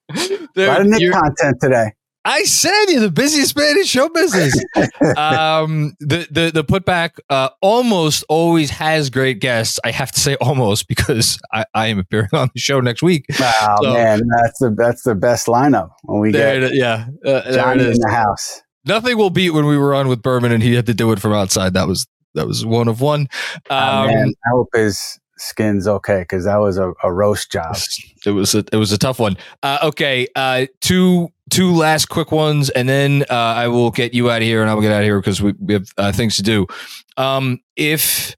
There, 0.55 0.69
a 0.69 0.71
lot 0.71 0.81
of 0.81 0.87
Knick 0.87 1.11
content 1.11 1.57
today. 1.61 1.91
I 2.25 2.43
said 2.43 2.87
you're 2.87 2.99
the 2.99 3.11
busiest 3.11 3.55
man 3.55 3.77
in 3.77 3.85
show 3.85 4.09
business. 4.09 4.53
um, 5.17 5.93
the 5.99 6.27
the 6.29 6.51
the 6.53 6.63
putback 6.63 7.19
uh, 7.29 7.49
almost 7.61 8.25
always 8.27 8.69
has 8.71 9.09
great 9.09 9.39
guests. 9.39 9.79
I 9.85 9.91
have 9.91 10.11
to 10.11 10.19
say 10.19 10.35
almost 10.41 10.87
because 10.87 11.39
I, 11.53 11.63
I 11.73 11.87
am 11.87 11.99
appearing 11.99 12.29
on 12.33 12.49
the 12.53 12.59
show 12.59 12.81
next 12.81 13.01
week. 13.03 13.25
Wow, 13.39 13.77
so, 13.81 13.93
man, 13.93 14.21
that's 14.35 14.59
the 14.59 14.75
that's 14.75 15.03
the 15.03 15.15
best 15.15 15.47
lineup 15.47 15.91
when 16.03 16.19
we 16.19 16.31
there, 16.31 16.59
get 16.59 16.73
yeah 16.73 17.07
uh, 17.25 17.51
Johnny 17.51 17.85
in 17.85 17.99
the 17.99 18.09
house. 18.11 18.61
Nothing 18.83 19.17
will 19.17 19.29
beat 19.29 19.51
when 19.51 19.65
we 19.65 19.77
were 19.77 19.93
on 19.93 20.07
with 20.07 20.21
Berman 20.21 20.51
and 20.51 20.63
he 20.63 20.73
had 20.73 20.87
to 20.87 20.93
do 20.93 21.11
it 21.11 21.19
from 21.19 21.33
outside. 21.33 21.75
That 21.75 21.87
was 21.87 22.07
that 22.33 22.45
was 22.45 22.65
one 22.65 22.87
of 22.87 22.99
one. 22.99 23.27
Um, 23.69 23.79
oh, 23.79 24.07
man, 24.07 24.33
I 24.45 24.49
hope 24.51 24.69
his 24.73 25.19
skin's 25.37 25.87
okay 25.87 26.21
because 26.21 26.45
that 26.45 26.57
was 26.57 26.77
a, 26.77 26.93
a, 27.03 27.13
roast 27.13 27.51
job. 27.51 27.77
It 28.27 28.31
was 28.31 28.53
a, 28.55 28.63
it 28.71 28.75
was 28.75 28.91
a 28.91 28.97
tough 28.97 29.19
one. 29.19 29.37
Uh, 29.63 29.79
okay, 29.83 30.27
uh, 30.35 30.67
two 30.81 31.29
two 31.49 31.73
last 31.73 32.07
quick 32.07 32.31
ones, 32.31 32.69
and 32.69 32.87
then 32.87 33.23
uh, 33.29 33.33
I 33.33 33.67
will 33.67 33.91
get 33.91 34.13
you 34.13 34.29
out 34.29 34.41
of 34.41 34.43
here, 34.43 34.61
and 34.61 34.69
I 34.69 34.73
will 34.73 34.81
get 34.81 34.91
out 34.91 34.99
of 34.99 35.05
here 35.05 35.19
because 35.19 35.41
we, 35.41 35.53
we 35.59 35.73
have 35.73 35.87
uh, 35.97 36.11
things 36.11 36.35
to 36.37 36.43
do. 36.43 36.67
Um, 37.15 37.59
if 37.75 38.35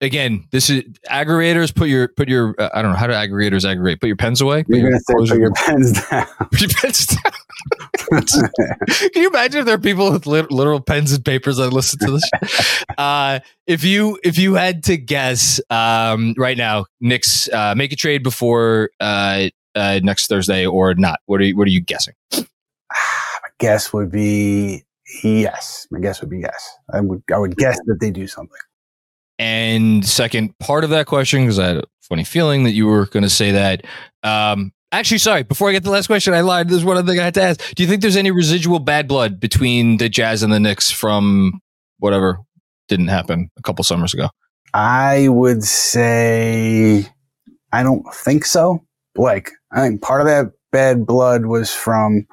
again, 0.00 0.46
this 0.50 0.70
is 0.70 0.84
aggregators. 1.10 1.74
Put 1.74 1.88
your 1.88 2.08
put 2.08 2.28
your 2.28 2.54
uh, 2.58 2.70
I 2.72 2.82
don't 2.82 2.92
know 2.92 2.98
how 2.98 3.06
do 3.06 3.12
aggregators 3.12 3.68
aggregate. 3.68 4.00
Put 4.00 4.06
your 4.06 4.16
pens 4.16 4.40
away. 4.40 4.64
You're 4.68 4.90
gonna 4.90 5.00
say 5.00 5.14
put 5.14 5.38
your 5.38 5.52
pens 5.54 5.92
down. 6.08 6.26
Put 6.50 6.60
your 6.60 6.70
pens 6.70 7.06
down. 7.06 7.32
Can 8.10 9.22
you 9.22 9.28
imagine 9.28 9.60
if 9.60 9.66
there 9.66 9.74
are 9.74 9.78
people 9.78 10.10
with 10.12 10.26
literal 10.26 10.80
pens 10.80 11.12
and 11.12 11.24
papers 11.24 11.56
that 11.58 11.70
listen 11.70 11.98
to 12.00 12.12
this? 12.12 12.84
uh, 12.98 13.40
if 13.66 13.84
you 13.84 14.18
if 14.22 14.38
you 14.38 14.54
had 14.54 14.84
to 14.84 14.96
guess 14.96 15.60
um, 15.70 16.34
right 16.36 16.56
now, 16.56 16.86
Knicks 17.00 17.48
uh, 17.52 17.74
make 17.76 17.92
a 17.92 17.96
trade 17.96 18.22
before 18.22 18.90
uh, 19.00 19.48
uh, 19.74 20.00
next 20.02 20.26
Thursday 20.28 20.66
or 20.66 20.94
not? 20.94 21.20
What 21.26 21.40
are 21.40 21.44
you, 21.44 21.56
what 21.56 21.66
are 21.66 21.70
you 21.70 21.80
guessing? 21.80 22.14
My 22.32 22.44
guess 23.58 23.92
would 23.92 24.10
be 24.10 24.84
yes. 25.22 25.86
My 25.90 26.00
guess 26.00 26.20
would 26.20 26.30
be 26.30 26.40
yes. 26.40 26.70
I 26.92 27.00
would 27.00 27.22
I 27.32 27.38
would 27.38 27.56
guess 27.56 27.78
that 27.86 27.98
they 28.00 28.10
do 28.10 28.26
something. 28.26 28.58
And 29.38 30.06
second 30.06 30.58
part 30.58 30.84
of 30.84 30.90
that 30.90 31.06
question, 31.06 31.42
because 31.42 31.58
I 31.58 31.68
had 31.68 31.76
a 31.78 31.84
funny 32.02 32.24
feeling 32.24 32.64
that 32.64 32.72
you 32.72 32.86
were 32.86 33.06
going 33.06 33.22
to 33.22 33.30
say 33.30 33.52
that. 33.52 33.86
Um, 34.22 34.72
Actually, 34.92 35.18
sorry. 35.18 35.44
Before 35.44 35.68
I 35.68 35.72
get 35.72 35.84
the 35.84 35.90
last 35.90 36.08
question, 36.08 36.34
I 36.34 36.40
lied. 36.40 36.68
There's 36.68 36.84
one 36.84 36.96
other 36.96 37.10
thing 37.10 37.20
I 37.20 37.24
had 37.24 37.34
to 37.34 37.42
ask. 37.42 37.74
Do 37.74 37.82
you 37.82 37.88
think 37.88 38.02
there's 38.02 38.16
any 38.16 38.30
residual 38.30 38.80
bad 38.80 39.06
blood 39.06 39.38
between 39.38 39.98
the 39.98 40.08
Jazz 40.08 40.42
and 40.42 40.52
the 40.52 40.58
Knicks 40.58 40.90
from 40.90 41.60
whatever 41.98 42.40
didn't 42.88 43.08
happen 43.08 43.50
a 43.56 43.62
couple 43.62 43.84
summers 43.84 44.12
ago? 44.12 44.30
I 44.74 45.28
would 45.28 45.62
say 45.62 47.06
I 47.72 47.82
don't 47.82 48.04
think 48.12 48.44
so. 48.44 48.84
Like, 49.16 49.52
I 49.72 49.82
think 49.82 50.02
part 50.02 50.20
of 50.20 50.26
that 50.26 50.52
bad 50.72 51.06
blood 51.06 51.46
was 51.46 51.72
from 51.72 52.26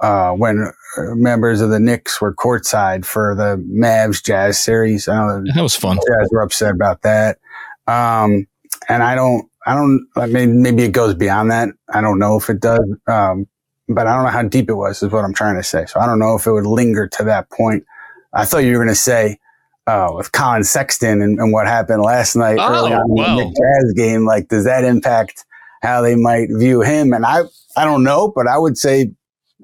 uh, 0.00 0.32
when 0.32 0.72
members 0.96 1.60
of 1.60 1.70
the 1.70 1.80
Knicks 1.80 2.20
were 2.20 2.34
courtside 2.34 3.04
for 3.04 3.34
the 3.34 3.56
Mavs 3.68 4.24
Jazz 4.24 4.62
series. 4.62 5.08
I 5.08 5.16
know 5.16 5.44
that 5.54 5.62
was 5.62 5.76
fun. 5.76 5.96
Jazz 5.96 6.28
were 6.30 6.42
upset 6.42 6.74
about 6.74 7.02
that. 7.02 7.38
Um, 7.86 8.46
and 8.88 9.02
I 9.02 9.14
don't, 9.14 9.47
I 9.68 9.74
don't, 9.74 10.08
I 10.16 10.26
mean, 10.26 10.62
maybe 10.62 10.82
it 10.82 10.92
goes 10.92 11.14
beyond 11.14 11.50
that. 11.50 11.68
I 11.92 12.00
don't 12.00 12.18
know 12.18 12.38
if 12.38 12.48
it 12.48 12.58
does. 12.58 12.80
Um, 13.06 13.46
but 13.86 14.06
I 14.06 14.14
don't 14.14 14.24
know 14.24 14.30
how 14.30 14.42
deep 14.42 14.70
it 14.70 14.74
was, 14.74 15.02
is 15.02 15.12
what 15.12 15.24
I'm 15.24 15.34
trying 15.34 15.56
to 15.56 15.62
say. 15.62 15.84
So 15.84 16.00
I 16.00 16.06
don't 16.06 16.18
know 16.18 16.34
if 16.36 16.46
it 16.46 16.52
would 16.52 16.66
linger 16.66 17.06
to 17.06 17.24
that 17.24 17.50
point. 17.50 17.84
I 18.32 18.46
thought 18.46 18.58
you 18.58 18.72
were 18.72 18.78
going 18.78 18.88
to 18.88 18.94
say, 18.94 19.38
uh, 19.86 20.10
with 20.14 20.32
Collin 20.32 20.64
Sexton 20.64 21.20
and, 21.20 21.38
and, 21.38 21.52
what 21.52 21.66
happened 21.66 22.02
last 22.02 22.34
night 22.34 22.58
oh, 22.60 22.74
early 22.74 22.92
on 22.92 23.08
wow. 23.08 23.30
in 23.30 23.36
the 23.36 23.44
Jazz 23.44 23.92
game, 23.94 24.26
like, 24.26 24.48
does 24.48 24.64
that 24.64 24.84
impact 24.84 25.46
how 25.82 26.00
they 26.02 26.14
might 26.14 26.48
view 26.50 26.80
him. 26.80 27.12
And 27.12 27.24
I, 27.24 27.42
I 27.76 27.84
don't 27.84 28.04
know, 28.04 28.32
but 28.34 28.46
I 28.46 28.58
would 28.58 28.76
say, 28.76 29.12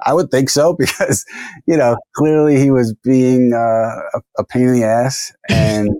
I 0.04 0.12
would 0.12 0.30
think 0.30 0.50
so 0.50 0.72
because, 0.78 1.24
you 1.66 1.76
know, 1.76 1.96
clearly 2.14 2.58
he 2.58 2.70
was 2.70 2.94
being 3.04 3.52
uh, 3.52 4.18
a, 4.18 4.22
a 4.38 4.44
pain 4.44 4.68
in 4.68 4.74
the 4.74 4.84
ass 4.84 5.32
and 5.48 5.90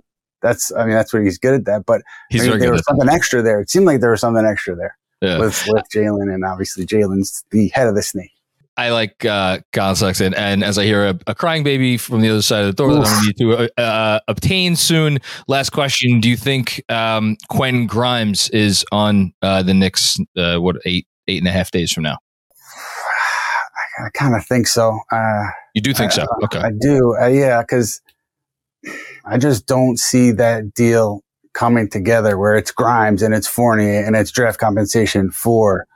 that's, 0.45 0.71
I 0.73 0.85
mean, 0.85 0.93
that's 0.95 1.11
what 1.13 1.23
he's 1.23 1.37
good 1.37 1.53
at 1.55 1.65
that, 1.65 1.85
but 1.85 2.01
He's 2.29 2.47
I 2.47 2.51
mean, 2.51 2.59
there 2.59 2.71
was 2.71 2.81
at 2.81 2.85
that. 2.85 2.91
something 2.91 3.09
extra 3.09 3.41
there. 3.41 3.59
It 3.59 3.69
seemed 3.69 3.85
like 3.85 3.99
there 4.01 4.11
was 4.11 4.21
something 4.21 4.45
extra 4.45 4.75
there 4.75 4.97
Yeah. 5.21 5.39
with, 5.39 5.63
with 5.67 5.83
Jalen 5.93 6.33
and 6.33 6.45
obviously 6.45 6.85
Jalen's 6.85 7.43
the 7.51 7.67
head 7.69 7.87
of 7.87 7.95
the 7.95 8.03
snake. 8.03 8.31
I 8.77 8.89
like 8.89 9.23
uh, 9.23 9.59
Gonzalez, 9.71 10.19
and, 10.19 10.35
and 10.35 10.61
as 10.61 10.77
I 10.77 10.83
hear 10.83 11.05
a, 11.07 11.17
a 11.27 11.33
crying 11.33 11.63
baby 11.63 11.95
from 11.97 12.19
the 12.19 12.29
other 12.29 12.41
side 12.41 12.65
of 12.65 12.67
the 12.67 12.73
door 12.73 12.93
that 12.93 13.05
I'm 13.07 13.23
going 13.23 13.33
to 13.33 13.43
need 13.45 13.67
to 13.77 13.81
uh, 13.81 14.19
obtain 14.27 14.75
soon. 14.75 15.19
Last 15.47 15.69
question: 15.69 16.19
Do 16.19 16.29
you 16.29 16.35
think 16.35 16.83
um, 16.91 17.37
Quentin 17.47 17.87
Grimes 17.87 18.49
is 18.49 18.83
on 18.91 19.33
uh, 19.41 19.63
the 19.63 19.73
Knicks? 19.73 20.17
Uh, 20.35 20.57
what 20.57 20.75
eight 20.83 21.07
eight 21.29 21.37
and 21.37 21.47
a 21.47 21.51
half 21.51 21.71
days 21.71 21.93
from 21.93 22.03
now? 22.03 22.17
I 24.05 24.09
kind 24.13 24.35
of 24.35 24.45
think 24.45 24.67
so. 24.67 24.99
Uh, 25.09 25.45
You 25.73 25.81
do 25.81 25.93
think 25.93 26.11
so? 26.11 26.25
Okay. 26.43 26.59
I 26.59 26.71
do. 26.81 27.15
Uh, 27.17 27.27
yeah, 27.27 27.61
because 27.61 28.01
I 29.25 29.37
just 29.37 29.65
don't 29.65 29.97
see 29.97 30.31
that 30.31 30.73
deal 30.73 31.23
coming 31.53 31.89
together 31.89 32.37
where 32.37 32.55
it's 32.55 32.71
Grimes 32.71 33.21
and 33.21 33.33
it's 33.33 33.47
Fournier 33.47 34.03
and 34.03 34.15
it's 34.15 34.31
draft 34.31 34.59
compensation 34.59 35.31
for 35.31 35.87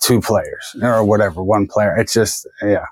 two 0.00 0.20
players 0.20 0.76
or 0.82 1.04
whatever, 1.04 1.42
one 1.42 1.66
player. 1.66 1.96
It's 1.96 2.12
just, 2.12 2.46
yeah. 2.62 2.86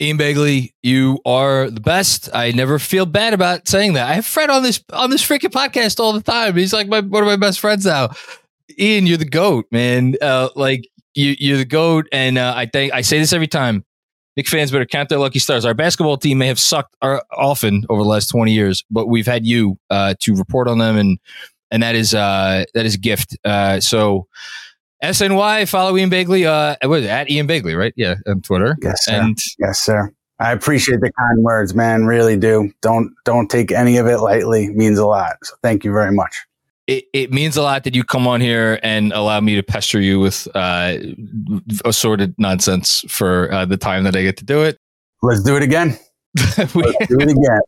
Ian 0.00 0.16
Begley, 0.16 0.72
you 0.82 1.18
are 1.26 1.68
the 1.68 1.80
best. 1.80 2.30
I 2.32 2.52
never 2.52 2.78
feel 2.78 3.04
bad 3.04 3.34
about 3.34 3.68
saying 3.68 3.92
that. 3.94 4.08
I 4.08 4.14
have 4.14 4.24
Fred 4.24 4.48
on 4.48 4.62
this 4.62 4.82
on 4.94 5.10
this 5.10 5.22
freaking 5.22 5.50
podcast 5.50 6.00
all 6.00 6.14
the 6.14 6.22
time. 6.22 6.56
He's 6.56 6.72
like 6.72 6.88
my 6.88 7.00
one 7.00 7.22
of 7.22 7.26
my 7.26 7.36
best 7.36 7.60
friends 7.60 7.84
now. 7.84 8.08
Ian, 8.78 9.06
you're 9.06 9.18
the 9.18 9.26
goat, 9.26 9.66
man. 9.70 10.14
Uh, 10.22 10.48
like 10.56 10.88
you, 11.12 11.36
you're 11.38 11.58
the 11.58 11.66
goat, 11.66 12.06
and 12.12 12.38
uh, 12.38 12.54
I 12.56 12.64
think 12.64 12.94
I 12.94 13.02
say 13.02 13.18
this 13.18 13.34
every 13.34 13.46
time. 13.46 13.84
Knick 14.36 14.48
fans 14.48 14.70
better 14.70 14.86
count 14.86 15.08
their 15.08 15.18
lucky 15.18 15.38
stars. 15.38 15.64
Our 15.64 15.74
basketball 15.74 16.16
team 16.16 16.38
may 16.38 16.46
have 16.46 16.60
sucked 16.60 16.96
uh, 17.02 17.20
often 17.32 17.84
over 17.88 18.02
the 18.02 18.08
last 18.08 18.28
20 18.28 18.52
years, 18.52 18.84
but 18.90 19.06
we've 19.06 19.26
had 19.26 19.46
you 19.46 19.78
uh, 19.90 20.14
to 20.20 20.34
report 20.34 20.68
on 20.68 20.78
them, 20.78 20.96
and 20.96 21.18
and 21.70 21.82
that 21.82 21.94
is 21.94 22.14
uh, 22.14 22.64
that 22.74 22.86
is 22.86 22.94
a 22.94 22.98
gift. 22.98 23.36
Uh, 23.44 23.80
so. 23.80 24.26
SNY, 25.02 25.66
follow 25.66 25.96
Ian 25.96 26.10
Begley. 26.10 26.44
Uh, 26.44 26.76
what 26.86 26.98
is 26.98 27.06
it? 27.06 27.08
At 27.08 27.30
Ian 27.30 27.48
Begley, 27.48 27.74
right? 27.74 27.94
Yeah, 27.96 28.16
on 28.26 28.42
Twitter. 28.42 28.76
Yes, 28.82 29.06
sir. 29.06 29.14
And 29.14 29.38
yes, 29.58 29.80
sir. 29.80 30.12
I 30.40 30.52
appreciate 30.52 31.00
the 31.00 31.10
kind 31.12 31.42
words, 31.42 31.74
man. 31.74 32.04
Really 32.04 32.36
do. 32.36 32.70
Don't, 32.82 33.14
don't 33.24 33.48
take 33.48 33.72
any 33.72 33.96
of 33.96 34.06
it 34.06 34.18
lightly. 34.18 34.64
It 34.66 34.76
means 34.76 34.98
a 34.98 35.06
lot. 35.06 35.36
So 35.42 35.54
thank 35.62 35.84
you 35.84 35.92
very 35.92 36.12
much. 36.12 36.34
It, 36.90 37.04
it 37.12 37.32
means 37.32 37.56
a 37.56 37.62
lot 37.62 37.84
that 37.84 37.94
you 37.94 38.02
come 38.02 38.26
on 38.26 38.40
here 38.40 38.80
and 38.82 39.12
allow 39.12 39.40
me 39.40 39.54
to 39.54 39.62
pester 39.62 40.00
you 40.00 40.18
with 40.18 40.48
uh, 40.56 40.96
assorted 41.84 42.34
nonsense 42.36 43.04
for 43.08 43.50
uh, 43.52 43.64
the 43.64 43.76
time 43.76 44.02
that 44.04 44.16
I 44.16 44.22
get 44.22 44.36
to 44.38 44.44
do 44.44 44.62
it. 44.62 44.76
Let's 45.22 45.42
do 45.42 45.56
it 45.56 45.62
again. 45.62 45.96
we, 46.74 46.82
Let's 46.82 47.06
do 47.06 47.20
it 47.20 47.30
again. 47.30 47.60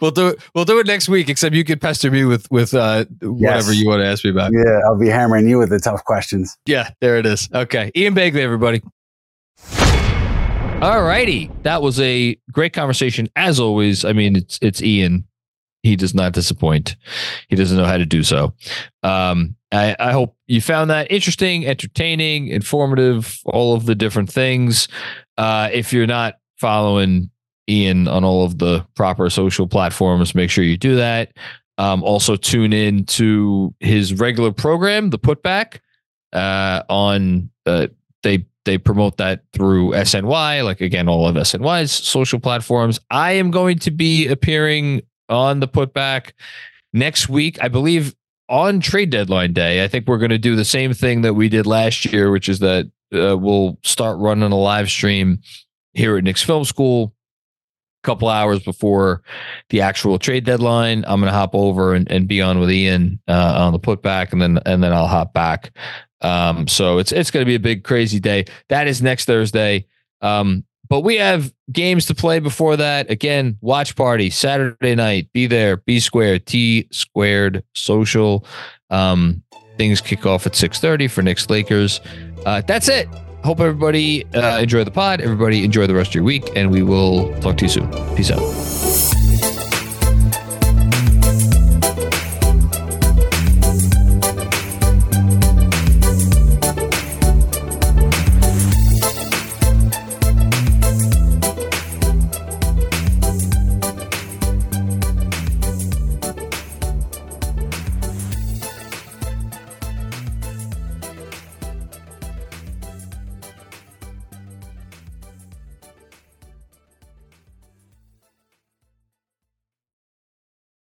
We'll 0.00 0.10
do 0.10 0.28
it. 0.28 0.40
We'll 0.54 0.64
do 0.64 0.78
it 0.78 0.86
next 0.86 1.08
week. 1.08 1.28
Except 1.28 1.54
you 1.54 1.64
can 1.64 1.78
pester 1.78 2.10
me 2.10 2.24
with 2.24 2.50
with 2.50 2.72
uh, 2.74 3.04
whatever 3.20 3.72
you 3.72 3.86
want 3.86 4.00
to 4.00 4.06
ask 4.06 4.24
me 4.24 4.30
about. 4.30 4.52
Yeah, 4.52 4.80
I'll 4.86 4.98
be 4.98 5.08
hammering 5.08 5.48
you 5.48 5.58
with 5.58 5.70
the 5.70 5.78
tough 5.78 6.04
questions. 6.04 6.56
Yeah, 6.66 6.90
there 7.00 7.16
it 7.16 7.26
is. 7.26 7.48
Okay, 7.54 7.90
Ian 7.96 8.14
Begley, 8.14 8.40
everybody. 8.40 8.82
All 10.82 11.02
righty, 11.02 11.50
that 11.62 11.82
was 11.82 11.98
a 12.00 12.38
great 12.52 12.72
conversation 12.72 13.28
as 13.36 13.58
always. 13.58 14.04
I 14.04 14.12
mean, 14.12 14.36
it's 14.36 14.58
it's 14.60 14.82
Ian. 14.82 15.26
He 15.82 15.96
does 15.96 16.14
not 16.14 16.32
disappoint. 16.32 16.96
He 17.48 17.56
doesn't 17.56 17.76
know 17.76 17.86
how 17.86 17.96
to 17.96 18.06
do 18.06 18.22
so. 18.22 18.54
Um, 19.02 19.56
I, 19.72 19.96
I 19.98 20.12
hope 20.12 20.36
you 20.46 20.60
found 20.60 20.90
that 20.90 21.10
interesting, 21.10 21.66
entertaining, 21.66 22.48
informative, 22.48 23.40
all 23.46 23.74
of 23.74 23.86
the 23.86 23.94
different 23.94 24.30
things. 24.30 24.88
Uh, 25.38 25.70
if 25.72 25.92
you're 25.92 26.06
not 26.06 26.34
following 26.58 27.30
Ian 27.68 28.08
on 28.08 28.24
all 28.24 28.44
of 28.44 28.58
the 28.58 28.84
proper 28.94 29.30
social 29.30 29.66
platforms, 29.66 30.34
make 30.34 30.50
sure 30.50 30.64
you 30.64 30.76
do 30.76 30.96
that. 30.96 31.32
Um, 31.78 32.02
also, 32.02 32.36
tune 32.36 32.74
in 32.74 33.06
to 33.06 33.74
his 33.80 34.12
regular 34.12 34.52
program, 34.52 35.08
The 35.08 35.18
Putback, 35.18 35.78
uh, 36.32 36.82
on 36.90 37.50
uh, 37.64 37.86
they 38.22 38.44
they 38.66 38.76
promote 38.76 39.16
that 39.16 39.44
through 39.54 39.92
SNY, 39.92 40.62
like 40.64 40.82
again, 40.82 41.08
all 41.08 41.26
of 41.26 41.36
SNY's 41.36 41.90
social 41.90 42.38
platforms. 42.38 43.00
I 43.10 43.32
am 43.32 43.50
going 43.50 43.78
to 43.78 43.90
be 43.90 44.28
appearing 44.28 45.02
on 45.30 45.60
the 45.60 45.68
putback 45.68 46.32
next 46.92 47.28
week, 47.28 47.58
I 47.62 47.68
believe 47.68 48.14
on 48.48 48.80
trade 48.80 49.10
deadline 49.10 49.52
day. 49.52 49.82
I 49.84 49.88
think 49.88 50.06
we're 50.06 50.18
going 50.18 50.30
to 50.30 50.38
do 50.38 50.56
the 50.56 50.64
same 50.64 50.92
thing 50.92 51.22
that 51.22 51.34
we 51.34 51.48
did 51.48 51.66
last 51.66 52.04
year, 52.06 52.30
which 52.30 52.48
is 52.48 52.58
that 52.58 52.90
uh, 53.14 53.36
we'll 53.38 53.78
start 53.82 54.18
running 54.18 54.50
a 54.50 54.58
live 54.58 54.90
stream 54.90 55.40
here 55.94 56.16
at 56.16 56.24
Knicks 56.24 56.42
Film 56.42 56.64
School 56.64 57.14
a 58.02 58.06
couple 58.06 58.28
hours 58.28 58.62
before 58.62 59.22
the 59.68 59.80
actual 59.80 60.18
trade 60.18 60.44
deadline. 60.44 61.04
I'm 61.06 61.20
going 61.20 61.32
to 61.32 61.38
hop 61.38 61.54
over 61.54 61.94
and, 61.94 62.10
and 62.10 62.26
be 62.26 62.40
on 62.40 62.58
with 62.58 62.70
Ian 62.70 63.20
uh, 63.28 63.54
on 63.64 63.72
the 63.72 63.80
putback, 63.80 64.32
and 64.32 64.40
then 64.40 64.58
and 64.66 64.82
then 64.82 64.92
I'll 64.92 65.06
hop 65.06 65.32
back. 65.32 65.72
Um, 66.20 66.66
so 66.66 66.98
it's 66.98 67.12
it's 67.12 67.30
going 67.30 67.42
to 67.42 67.48
be 67.48 67.54
a 67.54 67.60
big 67.60 67.84
crazy 67.84 68.20
day. 68.20 68.46
That 68.68 68.86
is 68.86 69.00
next 69.00 69.24
Thursday. 69.26 69.86
Um, 70.22 70.64
but 70.90 71.00
we 71.00 71.16
have 71.16 71.54
games 71.72 72.04
to 72.06 72.14
play 72.14 72.40
before 72.40 72.76
that. 72.76 73.10
Again, 73.10 73.56
watch 73.62 73.96
party 73.96 74.28
Saturday 74.28 74.94
night. 74.94 75.32
Be 75.32 75.46
there. 75.46 75.78
Be 75.78 76.00
squared. 76.00 76.44
T 76.44 76.86
squared 76.90 77.64
social. 77.74 78.44
Um, 78.90 79.42
things 79.78 80.02
kick 80.02 80.26
off 80.26 80.46
at 80.46 80.54
six 80.54 80.78
thirty 80.78 81.08
for 81.08 81.22
Knicks 81.22 81.48
Lakers. 81.48 82.00
Uh, 82.44 82.60
that's 82.60 82.88
it. 82.88 83.08
Hope 83.44 83.60
everybody 83.60 84.26
uh, 84.34 84.58
enjoy 84.58 84.84
the 84.84 84.90
pod. 84.90 85.22
Everybody 85.22 85.64
enjoy 85.64 85.86
the 85.86 85.94
rest 85.94 86.10
of 86.10 86.16
your 86.16 86.24
week, 86.24 86.50
and 86.54 86.70
we 86.70 86.82
will 86.82 87.34
talk 87.40 87.56
to 87.58 87.64
you 87.64 87.70
soon. 87.70 87.88
Peace 88.14 88.30
out. 88.30 88.89